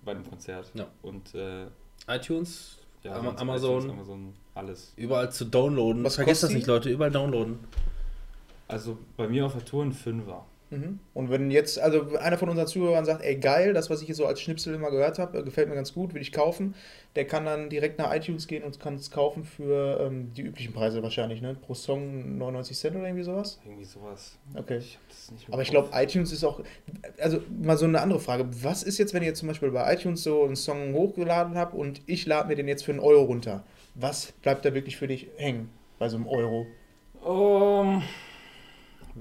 [0.05, 0.71] bei einem Konzert.
[0.75, 0.87] Ja.
[1.03, 1.67] Und äh,
[2.09, 3.79] iTunes, ja, Amazon.
[3.79, 4.93] iTunes, Amazon, alles.
[4.97, 6.05] überall zu downloaden.
[6.05, 6.67] Was Vergesst das nicht?
[6.67, 7.59] Leute, überall downloaden.
[8.67, 10.45] Also bei mir auf der Tour ein Fünfer.
[10.71, 10.99] Mhm.
[11.15, 14.15] Und wenn jetzt, also einer von unseren Zuhörern sagt, ey geil, das, was ich hier
[14.15, 16.75] so als Schnipsel immer gehört habe, äh, gefällt mir ganz gut, will ich kaufen,
[17.17, 20.75] der kann dann direkt nach iTunes gehen und kann es kaufen für ähm, die üblichen
[20.75, 21.55] Preise wahrscheinlich, ne?
[21.55, 23.61] Pro Song 99 Cent oder irgendwie sowas.
[23.65, 24.39] Irgendwie sowas.
[24.55, 24.79] Okay.
[24.79, 26.61] Ich hab das nicht Aber ich glaube, iTunes ist auch,
[27.19, 28.47] also mal so eine andere Frage.
[28.63, 31.75] Was ist jetzt, wenn ihr jetzt zum Beispiel bei iTunes so einen Song hochgeladen habt
[31.75, 33.65] und ich lade mir den jetzt für einen Euro runter?
[33.95, 36.67] Was bleibt da wirklich für dich hängen bei so einem Euro?
[37.25, 38.03] Um,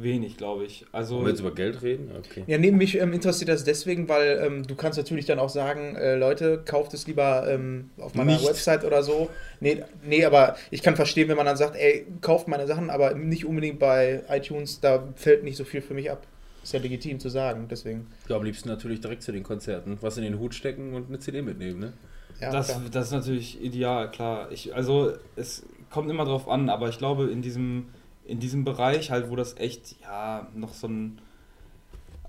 [0.01, 0.85] wenig, glaube ich.
[0.91, 2.11] Also Wollen wir jetzt über Geld reden?
[2.17, 2.43] Okay.
[2.47, 5.95] Ja, nee, mich ähm, interessiert das deswegen, weil ähm, du kannst natürlich dann auch sagen,
[5.95, 8.47] äh, Leute, kauft es lieber ähm, auf meiner Nicht.
[8.47, 9.29] Website oder so.
[9.59, 13.13] Nee, nee, aber ich kann verstehen, wenn man dann sagt, ey, kauft meine Sachen, aber
[13.13, 16.25] nicht unbedingt bei iTunes, da fällt nicht so viel für mich ab.
[16.63, 18.07] Ist ja legitim zu sagen, deswegen.
[18.27, 19.97] Ja, am liebsten natürlich direkt zu den Konzerten.
[20.01, 21.93] Was in den Hut stecken und eine CD mitnehmen, ne?
[22.41, 22.81] Ja, das, klar.
[22.91, 24.51] das ist natürlich ideal, klar.
[24.51, 27.87] Ich, also es kommt immer drauf an, aber ich glaube in diesem,
[28.27, 31.21] in diesem Bereich halt, wo das echt ja noch so ein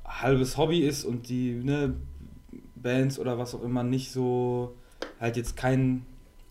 [0.05, 1.95] halbes Hobby ist und die ne,
[2.75, 4.75] Bands oder was auch immer nicht so
[5.20, 6.07] halt jetzt keinen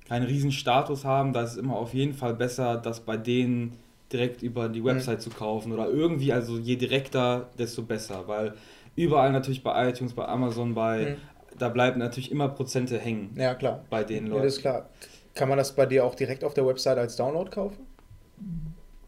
[0.07, 3.73] keinen riesen Status haben, da ist es immer auf jeden Fall besser, das bei denen
[4.13, 8.53] direkt über die Website zu kaufen oder irgendwie, also je direkter, desto besser, weil
[8.95, 11.17] überall natürlich bei iTunes, bei Amazon, bei,
[11.51, 11.57] Mhm.
[11.57, 13.83] da bleiben natürlich immer Prozente hängen Ja, klar.
[13.89, 14.43] bei den Ja, Leuten.
[14.45, 14.89] das ist klar.
[15.33, 17.85] Kann man das bei dir auch direkt auf der Website als Download kaufen?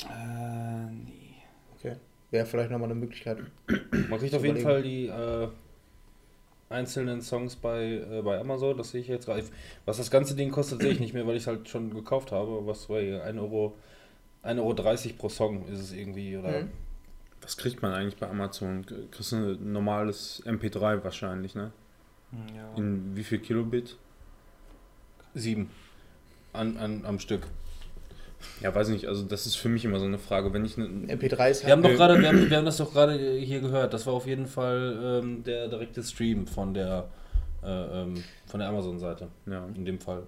[0.04, 1.36] Äh, nee.
[1.78, 1.96] Okay.
[2.32, 3.40] Wäre vielleicht nochmal eine Möglichkeit.
[4.10, 4.62] Man kriegt auf jeden.
[4.62, 5.48] Fall die äh,
[6.70, 9.44] einzelnen Songs bei, äh, bei Amazon, das sehe ich jetzt gerade.
[9.86, 12.32] Was das ganze Ding kostet, sehe ich nicht mehr, weil ich es halt schon gekauft
[12.32, 12.66] habe.
[12.66, 13.24] Was war hier?
[13.24, 13.76] 1 Euro,
[14.44, 16.38] 1,30 Euro pro Song ist es irgendwie.
[16.38, 16.72] Oder Mhm.
[17.42, 18.86] Was kriegt man eigentlich bei Amazon?
[19.12, 21.72] Kriegst du ein normales MP3 wahrscheinlich, ne?
[22.54, 22.76] Ja.
[22.76, 23.98] In wie viel Kilobit?
[25.34, 25.70] sieben
[26.54, 27.48] an, an, am Stück.
[28.62, 30.54] Ja, weiß nicht, also das ist für mich immer so eine Frage.
[30.54, 32.78] Wenn ich ne, MP3 ist Wir haben doch Äh, gerade, wir haben, wir haben das
[32.78, 33.94] doch gerade hier gehört.
[33.94, 37.10] Das war auf jeden Fall ähm, der direkte Stream von der
[37.64, 37.68] äh,
[38.02, 39.28] ähm, von der Amazon-Seite.
[39.46, 40.24] ja, In dem Fall.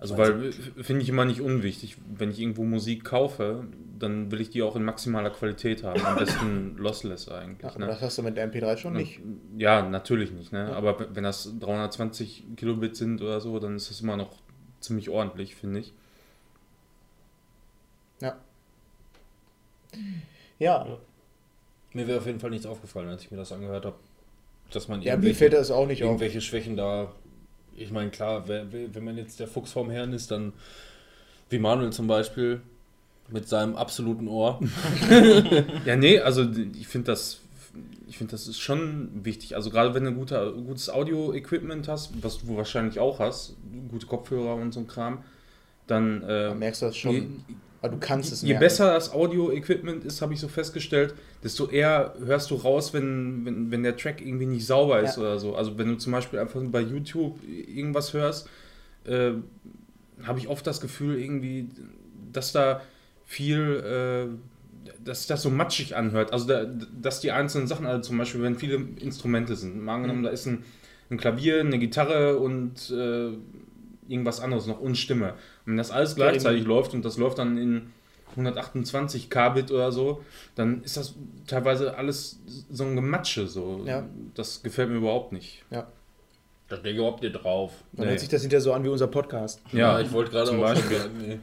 [0.00, 0.52] also weil äh,
[0.82, 3.64] finde ich immer nicht unwichtig, wenn ich irgendwo Musik kaufe,
[3.98, 6.00] dann will ich die auch in maximaler Qualität haben.
[6.06, 7.70] Am besten lossless eigentlich.
[7.70, 7.86] Ach, ne?
[7.86, 9.20] das hast du mit der MP3 schon nicht.
[9.58, 10.74] Ja, natürlich nicht, ne?
[10.74, 14.32] Aber wenn das 320 Kilobit sind oder so, dann ist das immer noch
[14.80, 15.92] ziemlich ordentlich, finde ich.
[20.58, 20.86] Ja,
[21.92, 23.96] Mir wäre auf jeden Fall nichts aufgefallen, als ich mir das angehört habe.
[24.72, 26.08] dass man Ja, mir fällt das auch nicht auf.
[26.08, 27.12] irgendwelche Schwächen da.
[27.76, 30.52] Ich meine, klar, wenn man jetzt der Fuchs vorm Herrn ist, dann
[31.48, 32.60] wie Manuel zum Beispiel
[33.30, 34.60] mit seinem absoluten Ohr.
[35.84, 36.46] Ja, nee, also
[36.78, 37.40] ich finde das,
[38.08, 39.54] ich finde das ist schon wichtig.
[39.54, 43.54] Also gerade wenn du ein guter, gutes Audio-Equipment hast, was du wahrscheinlich auch hast,
[43.90, 45.22] gute Kopfhörer und so ein Kram,
[45.86, 47.44] dann äh, Da merkst du das schon.
[47.82, 48.60] Je, Aber du kannst es je merken.
[48.60, 53.70] besser das Audio-Equipment ist, habe ich so festgestellt, desto eher hörst du raus, wenn, wenn,
[53.70, 55.22] wenn der Track irgendwie nicht sauber ist Ja.
[55.22, 55.54] oder so.
[55.54, 58.48] Also wenn du zum Beispiel einfach bei YouTube irgendwas hörst,
[59.04, 59.32] äh,
[60.24, 61.68] habe ich oft das Gefühl irgendwie,
[62.32, 62.80] dass da
[63.24, 63.60] viel,
[64.28, 66.32] äh, dass das so matschig anhört.
[66.32, 70.22] Also da, dass die einzelnen Sachen, also zum Beispiel, wenn viele Instrumente sind, mal angenommen,
[70.24, 70.64] da ist ein,
[71.10, 73.30] ein Klavier, eine Gitarre und äh,
[74.08, 75.32] irgendwas anderes noch und Stimme.
[75.64, 77.92] Und wenn das alles gleichzeitig läuft und das läuft dann in
[78.30, 80.22] 128 Kbit oder so,
[80.54, 81.14] dann ist das
[81.46, 82.40] teilweise alles
[82.70, 83.46] so ein Gematsche.
[83.46, 83.82] So.
[83.86, 84.04] Ja.
[84.34, 85.64] Das gefällt mir überhaupt nicht.
[85.70, 87.72] Da stehe ich überhaupt nicht drauf.
[87.92, 88.10] Dann Nee.
[88.10, 89.62] hört sich das hinterher so an wie unser Podcast.
[89.72, 91.38] Ja, ich wollte gerade zum auch schon sagen, nee.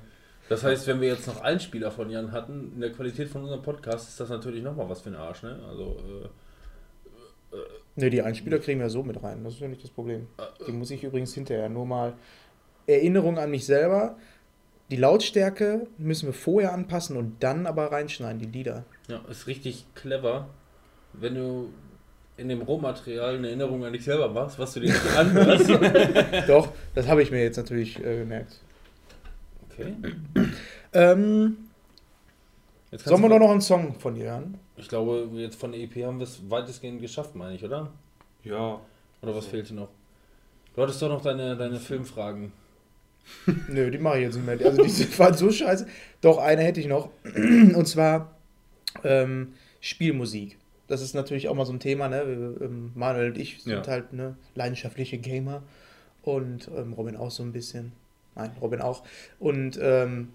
[0.49, 3.63] Das heißt, wenn wir jetzt noch Einspieler von Jan hatten, in der Qualität von unserem
[3.63, 5.59] Podcast, ist das natürlich nochmal was für ein Arsch, ne?
[5.67, 5.97] Also,
[7.51, 7.57] äh,
[7.97, 9.43] Ne, die Einspieler kriegen wir so mit rein.
[9.45, 10.27] Das ist ja nicht das Problem.
[10.67, 12.13] Die muss ich übrigens hinterher nur mal.
[12.87, 14.17] Erinnerung an mich selber.
[14.91, 18.85] Die Lautstärke müssen wir vorher anpassen und dann aber reinschneiden, die Lieder.
[19.07, 20.47] ja, ist richtig clever,
[21.13, 21.69] wenn du
[22.37, 25.69] in dem Rohmaterial eine Erinnerung an dich selber machst, was du dir nicht anhörst.
[26.47, 28.59] Doch, das habe ich mir jetzt natürlich äh, gemerkt.
[29.71, 29.95] Okay.
[30.93, 31.57] Ähm,
[32.91, 34.57] sollen wir doch noch einen Song von dir hören?
[34.77, 37.91] Ich glaube, jetzt von der EP haben wir es weitestgehend geschafft, meine ich, oder?
[38.43, 38.79] Ja.
[39.21, 39.89] Oder was fehlt dir noch?
[40.75, 42.53] Du hattest doch noch deine, deine Filmfragen.
[43.67, 44.59] Nö, die mache ich jetzt nicht mehr.
[44.65, 45.87] Also die waren so scheiße.
[46.21, 47.09] Doch, eine hätte ich noch.
[47.35, 48.37] Und zwar
[49.03, 50.57] ähm, Spielmusik.
[50.87, 52.21] Das ist natürlich auch mal so ein Thema, ne?
[52.61, 53.87] Ähm, Manuel und ich sind Ja.
[53.87, 55.63] halt ne, leidenschaftliche Gamer.
[56.21, 57.91] Und ähm, Robin auch so ein bisschen.
[58.35, 59.03] Nein, Robin auch.
[59.39, 60.29] Und ähm,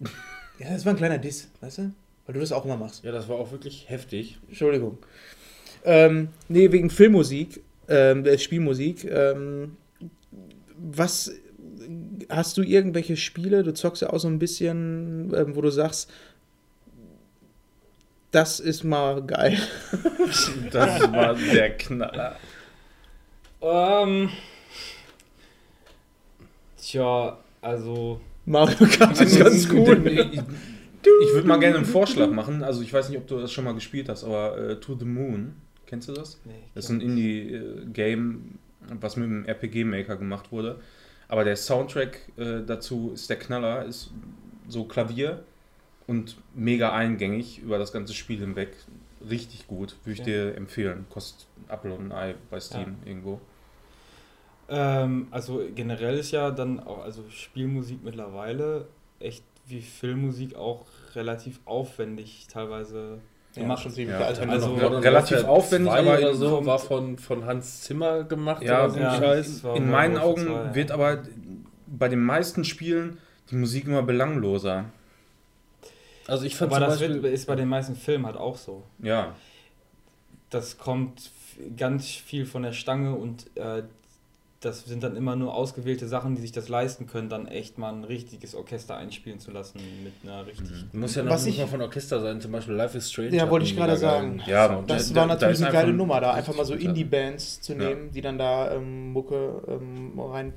[0.58, 1.92] ja, das war ein kleiner Diss, weißt du?
[2.24, 3.04] Weil du das auch immer machst.
[3.04, 4.38] Ja, das war auch wirklich heftig.
[4.48, 4.96] Entschuldigung.
[5.84, 9.04] Ähm, nee, wegen Filmmusik, ähm, äh, Spielmusik.
[9.04, 9.76] Ähm,
[10.78, 11.32] was
[12.28, 13.62] hast du irgendwelche Spiele?
[13.62, 16.10] Du zockst ja auch so ein bisschen, ähm, wo du sagst,
[18.30, 19.58] das ist mal geil.
[20.70, 22.36] Das war der Knaller.
[23.60, 24.30] Ähm.
[26.78, 28.20] Tja, also.
[28.46, 30.02] Mario Kart ist ganz cool.
[30.06, 32.62] Ich, ich würde mal gerne einen Vorschlag machen.
[32.64, 35.04] Also ich weiß nicht, ob du das schon mal gespielt hast, aber äh, To the
[35.04, 35.54] Moon,
[35.86, 36.40] kennst du das?
[36.44, 38.58] Nee, Das ist ein Indie-Game,
[39.00, 40.80] was mit einem RPG-Maker gemacht wurde.
[41.32, 44.10] Aber der Soundtrack äh, dazu ist der Knaller, ist
[44.68, 45.42] so Klavier
[46.06, 48.76] und mega eingängig über das ganze Spiel hinweg.
[49.30, 50.24] Richtig gut, würde ich Ja.
[50.26, 51.06] dir empfehlen.
[51.08, 53.40] Kostet Apple und ein Ei bei Steam irgendwo.
[54.68, 58.88] Ähm, also generell ist ja dann auch, also Spielmusik mittlerweile
[59.18, 60.84] echt wie Filmmusik auch
[61.14, 63.22] relativ aufwendig teilweise
[63.54, 63.86] gemacht.
[63.96, 68.62] Ja, also- relativ aufwendig, 2 aber oder in- so war von, von Hans Zimmer gemacht
[68.62, 68.98] Ja, oder so.
[69.00, 69.62] Scheiß.
[69.76, 70.74] In meinen Augen 2, ja.
[70.74, 71.18] wird aber
[71.86, 73.18] bei den meisten Spielen
[73.50, 74.86] die Musik immer belangloser.
[76.26, 78.82] Also ich fand Aber das Beispiel, wird, ist bei den meisten Filmen halt auch so.
[79.00, 79.34] Ja,
[80.50, 81.30] Das kommt
[81.76, 83.82] ganz viel von der Stange und äh,
[84.64, 87.92] das sind dann immer nur ausgewählte Sachen, die sich das leisten können, dann echt mal
[87.92, 90.70] ein richtiges Orchester einspielen zu lassen mit einer richtig.
[90.92, 93.34] muss ja noch Was nicht ich- mal von Orchester sein, zum Beispiel Life is Strange.
[93.36, 94.40] Ja, wollte ich gerade sagen.
[94.46, 94.80] Ja.
[94.86, 96.74] Das Da- war da natürlich ist eine geile Nummer, da einfach mal so.
[96.74, 97.78] Indie-Bands zu Ja.
[97.88, 100.52] nehmen, die dann da ähm, Mucke ähm, rein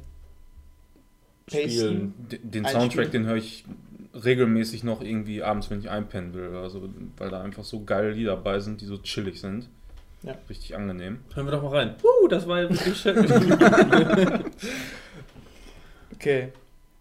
[1.47, 2.13] Spielen.
[2.31, 2.65] Den, den.
[2.65, 3.65] Soundtrack, den höre ich
[4.13, 8.11] regelmäßig noch irgendwie abends, wenn ich einpennen will oder so, weil da einfach so geile
[8.11, 9.69] Lieder dabei sind, die so chillig sind.
[10.25, 10.35] Ja.
[10.49, 11.19] Richtig angenehm.
[11.33, 11.95] Hören wir doch mal rein.
[12.03, 13.25] Uh, das war ja wirklich schön.
[16.15, 16.49] Okay.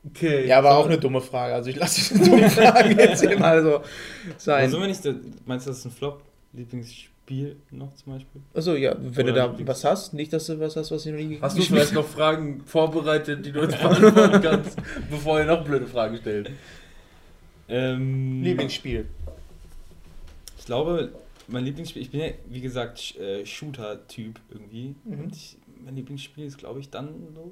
[0.06, 0.46] okay.
[0.46, 1.55] Ja, war auch eine dumme Frage.
[1.55, 3.80] Also ich lasse die dumme Frage jetzt hier mal so
[4.36, 4.70] sein.
[4.70, 5.14] wir nicht, der-
[5.46, 6.22] meinst du, das ist ein Flop?
[6.52, 8.40] Lieblingsspiel noch zum Beispiel?
[8.55, 11.02] Achso, ja, wenn du Oder da Lieblings- was hast, nicht, dass du was hast, was
[11.05, 14.76] du noch nie Hast du vielleicht noch Fragen vorbereitet, die du uns beantworten kannst,
[15.10, 16.51] bevor ihr noch blöde Fragen stellt?
[17.68, 19.06] Ähm, Lieblingsspiel.
[20.59, 21.12] Ich glaube,
[21.49, 24.95] mein Lieblingsspiel, ich bin ja, wie gesagt, äh, Shooter-Typ irgendwie.
[25.05, 25.21] Mhm.
[25.21, 27.51] Und ich, mein Lieblingsspiel ist, glaube ich, dann so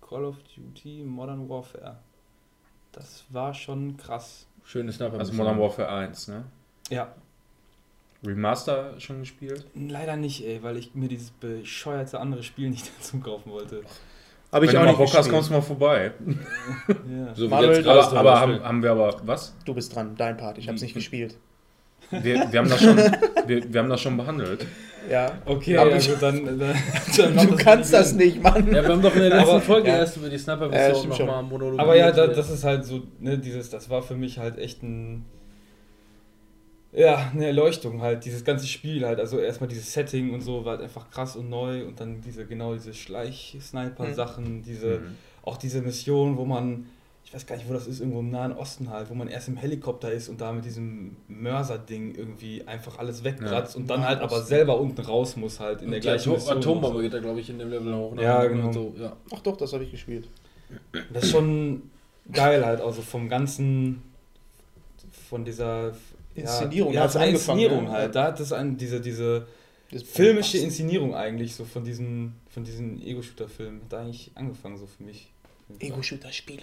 [0.00, 1.98] Call of Duty Modern Warfare.
[2.92, 4.46] Das war schon krass.
[4.62, 5.18] Schönes Sniper.
[5.18, 6.44] Also Modern Warfare 1, ne?
[6.90, 7.14] Ja,
[8.26, 9.66] Remaster schon gespielt?
[9.74, 13.82] leider nicht, ey, weil ich mir dieses bescheuerte andere Spiel nicht dazu kaufen wollte.
[14.52, 16.12] Habe ich Wenn auch du mal nicht Bock hast, kommst du mal vorbei.
[16.88, 17.34] Ja.
[17.34, 19.56] So wie Manuel, Aber, aber haben, haben wir aber, was?
[19.64, 20.58] Du bist dran, dein Part.
[20.58, 21.36] Ich habe es nicht gespielt.
[22.22, 22.96] Wir, wir, haben das schon,
[23.46, 24.66] wir, wir haben das schon behandelt.
[25.10, 25.32] Ja.
[25.44, 26.74] Okay, Aber ja, gut, dann, dann,
[27.36, 28.66] dann Du kannst das nicht, Mann.
[28.68, 29.98] Ja, wir haben doch in der letzten Aber- Folge ja.
[29.98, 31.80] erst über die Ja, Sniper-Version stimmt nochmal monologiert.
[31.80, 34.82] Aber ja, da, das ist halt so, ne, dieses, das war für mich halt echt
[34.82, 35.24] ein,
[36.92, 40.72] ja, eine Erleuchtung halt, dieses ganze Spiel halt, also erstmal dieses Setting und so war
[40.74, 45.16] halt einfach krass und neu und dann diese, genau diese Schleich-Sniper-Sachen, diese, Mhm.
[45.42, 46.86] auch diese Mission, wo man,
[47.34, 49.48] ich weiß gar nicht, wo das ist, irgendwo im Nahen Osten halt, wo man erst
[49.48, 54.08] im Helikopter ist und da mit diesem Mörser-Ding irgendwie einfach alles wegkratzt und dann Nahen
[54.10, 56.58] halt aber selber unten raus muss halt in der die gleichen Atom Mission.
[56.58, 58.14] Atombombe geht da, glaube ich, in dem Level hoch.
[58.14, 58.22] ne?
[58.22, 58.70] Ja, genau.
[58.72, 59.16] So, ja.
[59.34, 60.28] Ach doch, das habe ich gespielt.
[61.12, 61.90] Das ist schon
[62.30, 64.02] geil halt, also vom ganzen,
[65.28, 65.92] von dieser
[66.36, 67.90] Inszenierung, ja, von der angefangen, Inszenierung ne?
[67.90, 68.14] halt.
[68.14, 69.46] Da hat es ein, diese, diese
[69.90, 74.86] Das filmische Inszenierung eigentlich, so von diesen, von diesen Ego-Shooter-Filmen, hat da eigentlich angefangen so
[74.86, 75.32] für mich.
[75.80, 76.62] Ego-Shooter-Spiele.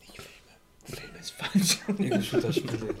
[0.00, 0.28] Nicht Filme.
[0.86, 1.78] Film ist falsch.
[1.98, 2.94] Ego-Shooter-Spiele.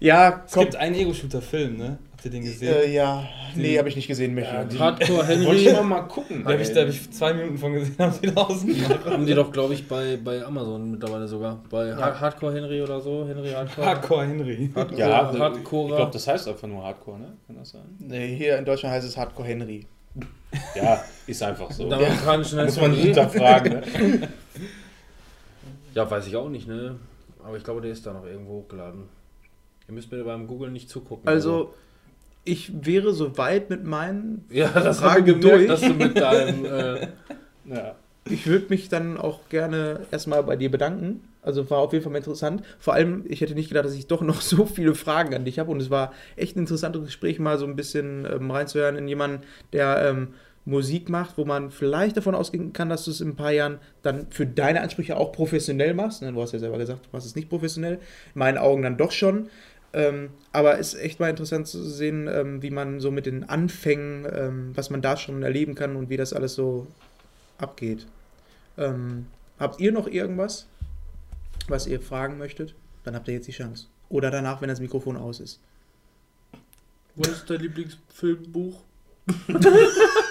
[0.00, 0.64] Ja, Es komm.
[0.64, 1.98] gibt einen Ego-Shooter-Film, ne?
[2.12, 2.74] Habt ihr den gesehen?
[2.74, 4.78] Äh, ja, nee, habe ich nicht gesehen, möchte Ja, ich die-.
[4.78, 6.42] Hardcore Wollte Henry ich immer mal gucken.
[6.44, 9.04] da habe ich, da hab ich zwei Minuten von gesehen, haben sie draußen gemacht.
[9.06, 11.62] haben die doch, glaube ich, bei, bei Amazon mittlerweile sogar.
[11.70, 13.24] Bei Ha- Hardcore Henry oder so.
[13.26, 13.86] Henry Hardcore.
[13.86, 14.70] Hardcore Henry.
[14.74, 15.96] Hardcore, ja, ich Hardcore.
[15.96, 17.32] glaube, das heißt einfach nur Hardcore, ne?
[17.46, 17.82] Kann das sein?
[18.00, 19.86] Nee, hier in Deutschland heißt es Hardcore Henry.
[20.74, 21.88] Ja, ist einfach so.
[21.88, 23.82] Der amerikanische Muss man hinterfragen, ne?
[25.98, 26.94] Ja, weiß ich auch nicht, ne?
[27.42, 29.08] Aber ich glaube, der ist da noch irgendwo hochgeladen.
[29.88, 31.26] Ihr müsst mir beim Google nicht zugucken.
[31.26, 31.74] Also,
[32.44, 34.44] ich wäre soweit mit meinen.
[34.50, 35.66] ja, das Fragen gemerkt, durch.
[35.66, 36.64] dass du mit deinem.
[36.64, 37.08] Äh,
[37.64, 37.96] Ja.
[38.30, 41.24] Ich würde mich dann auch gerne erstmal bei dir bedanken.
[41.42, 42.62] Also war auf jeden Fall mal interessant.
[42.78, 45.58] Vor allem, ich hätte nicht gedacht, dass ich doch noch so viele Fragen an dich
[45.58, 45.72] habe.
[45.72, 49.40] Und es war echt ein interessantes Gespräch, mal so ein bisschen ähm, reinzuhören in jemanden,
[49.72, 50.28] der ähm,
[50.68, 53.78] Musik macht, wo man vielleicht davon ausgehen kann, dass du es in ein paar Jahren
[54.02, 56.20] dann für deine Ansprüche auch professionell machst.
[56.20, 57.94] Ne, Du hast ja selber gesagt, du machst es nicht professionell.
[57.94, 59.48] In meinen Augen dann doch schon.
[59.94, 63.48] Ähm, aber es ist echt mal interessant zu sehen, ähm, wie man so mit den
[63.48, 66.86] Anfängen, ähm, was man da schon erleben kann und wie das alles so
[67.56, 68.06] abgeht.
[68.76, 69.24] Ähm,
[69.58, 70.66] habt ihr noch irgendwas,
[71.66, 72.74] was ihr fragen möchtet?
[73.04, 73.86] Dann habt ihr jetzt die Chance.
[74.10, 75.60] Oder danach, wenn das Mikrofon aus ist.
[77.14, 78.82] was ist dein Lieblingsfilmbuch?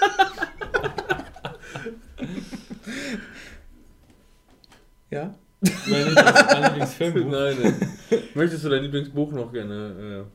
[5.10, 5.34] Ja?
[5.60, 7.30] Mein Lieblings- mein Lieblingsfilmbuch.
[7.30, 7.74] Nein, nein.
[8.34, 10.26] Möchtest du dein Lieblingsbuch noch gerne?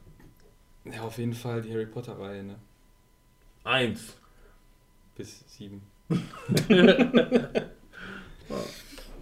[0.85, 2.55] Ja, auf jeden Fall die Harry Potter-Reihe, ne?
[3.63, 4.15] Äh, eins.
[5.15, 5.81] Bis sieben.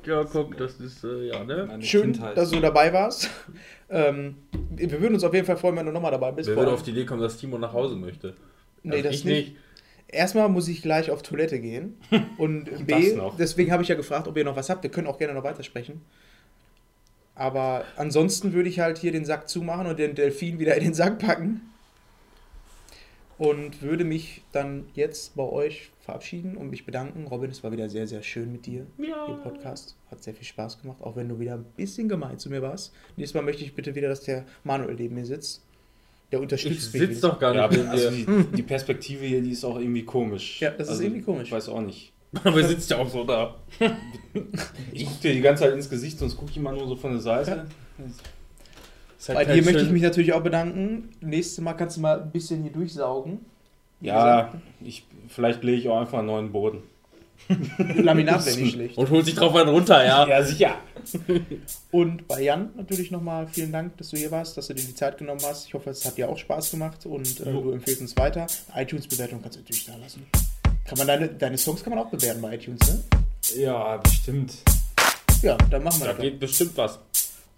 [0.03, 1.65] Ja, guck, das ist, äh, ja, ne?
[1.67, 2.35] Meine Schön, Kindheit.
[2.35, 3.29] dass du dabei warst.
[3.93, 4.37] Ähm,
[4.69, 6.47] wir würden uns auf jeden Fall freuen, wenn du nochmal dabei bist.
[6.47, 8.35] Wer würde auf die Idee kommen, dass Timo nach Hause möchte?
[8.83, 9.55] nee, Also das ich nicht.
[10.11, 11.97] Erstmal muss ich gleich auf Toilette gehen.
[12.37, 14.83] Und B, deswegen habe ich ja gefragt, ob ihr noch was habt.
[14.83, 16.01] Wir können auch gerne noch weitersprechen.
[17.35, 20.93] Aber ansonsten würde ich halt hier den Sack zumachen und den Delfin wieder in den
[20.93, 21.61] Sack packen.
[23.37, 27.25] Und würde mich dann jetzt bei euch verabschieden und mich bedanken.
[27.25, 29.25] Robin, es war wieder sehr, sehr schön mit dir Ja.
[29.25, 29.95] im Podcast.
[30.11, 32.93] Hat sehr viel Spaß gemacht, auch wenn du wieder ein bisschen gemein zu mir warst.
[33.17, 35.63] Nächstes Mal möchte ich bitte wieder, dass der Manuel neben mir sitzt.
[36.31, 37.01] Der Ich unterstützt mich.
[37.01, 37.29] sitze wieder.
[37.29, 38.25] doch gar Ja, nicht mit also die,
[38.55, 40.61] die Perspektive hier, die ist auch irgendwie komisch.
[40.61, 41.47] Ja, das ist irgendwie komisch.
[41.47, 42.13] Ich weiß auch nicht.
[42.43, 43.55] Aber er sitzt ja auch so da.
[44.93, 47.11] Ich gucke dir die ganze Zeit ins Gesicht, sonst gucke ich immer nur so von
[47.11, 47.65] der Seite.
[49.19, 51.09] Ist halt Bei kein dir möchte ich schön- mich natürlich auch bedanken.
[51.19, 53.39] Nächstes Mal kannst du mal ein bisschen hier durchsaugen.
[53.99, 54.53] Ja,
[54.83, 56.79] ich, vielleicht lege ich auch einfach einen neuen Boden.
[57.95, 58.97] Laminat wäre nicht schlecht.
[58.97, 60.27] Und holt sich drauf einen runter, ja.
[60.27, 60.75] Ja, sicher.
[61.91, 64.95] Und bei Jan natürlich nochmal vielen Dank, dass du hier warst, dass du dir die
[64.95, 65.67] Zeit genommen hast.
[65.67, 68.47] Ich hoffe, es hat dir auch Spaß gemacht und äh, du empfehlst uns weiter.
[68.75, 70.25] iTunes-Bewertung kannst du natürlich da lassen.
[70.85, 73.03] Kann man deine, deine Songs kann man auch bewerten bei iTunes, ne?
[73.57, 74.53] Ja, bestimmt.
[75.41, 76.21] Ja, dann machen wir Da das.
[76.21, 76.99] geht bestimmt was.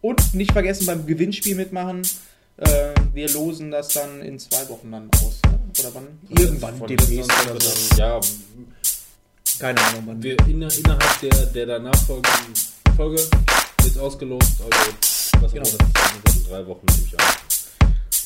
[0.02, 2.02] Und nicht vergessen beim Gewinnspiel mitmachen.
[2.58, 5.40] Äh, wir losen das dann in zwei Wochen dann aus.
[5.46, 5.60] Ne?
[5.80, 6.08] Oder wann?
[6.30, 7.96] Irgendwann Von demnächst oder so.
[7.96, 8.20] dann, Ja,
[9.64, 10.22] Keine Ahnung, wann.
[10.22, 12.54] wir inner, innerhalb der, der danach folgenden
[12.98, 13.16] Folge
[13.82, 14.60] wird ausgelost.
[14.60, 14.92] Also,
[15.40, 15.64] was Genau.
[15.64, 15.78] genau.
[15.78, 17.26] das ist, in drei Wochen nehme ich an.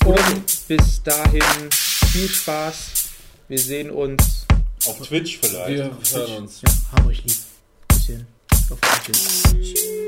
[0.07, 1.69] Und bis dahin
[2.11, 2.75] viel Spaß.
[3.49, 4.47] Wir sehen uns.
[4.87, 5.69] Auf Twitch vielleicht.
[5.69, 6.61] Wir hören uns.
[6.61, 7.37] Ja, haben euch lieb.
[7.87, 8.25] Bisschen.
[8.71, 10.07] Auf Wiedersehen.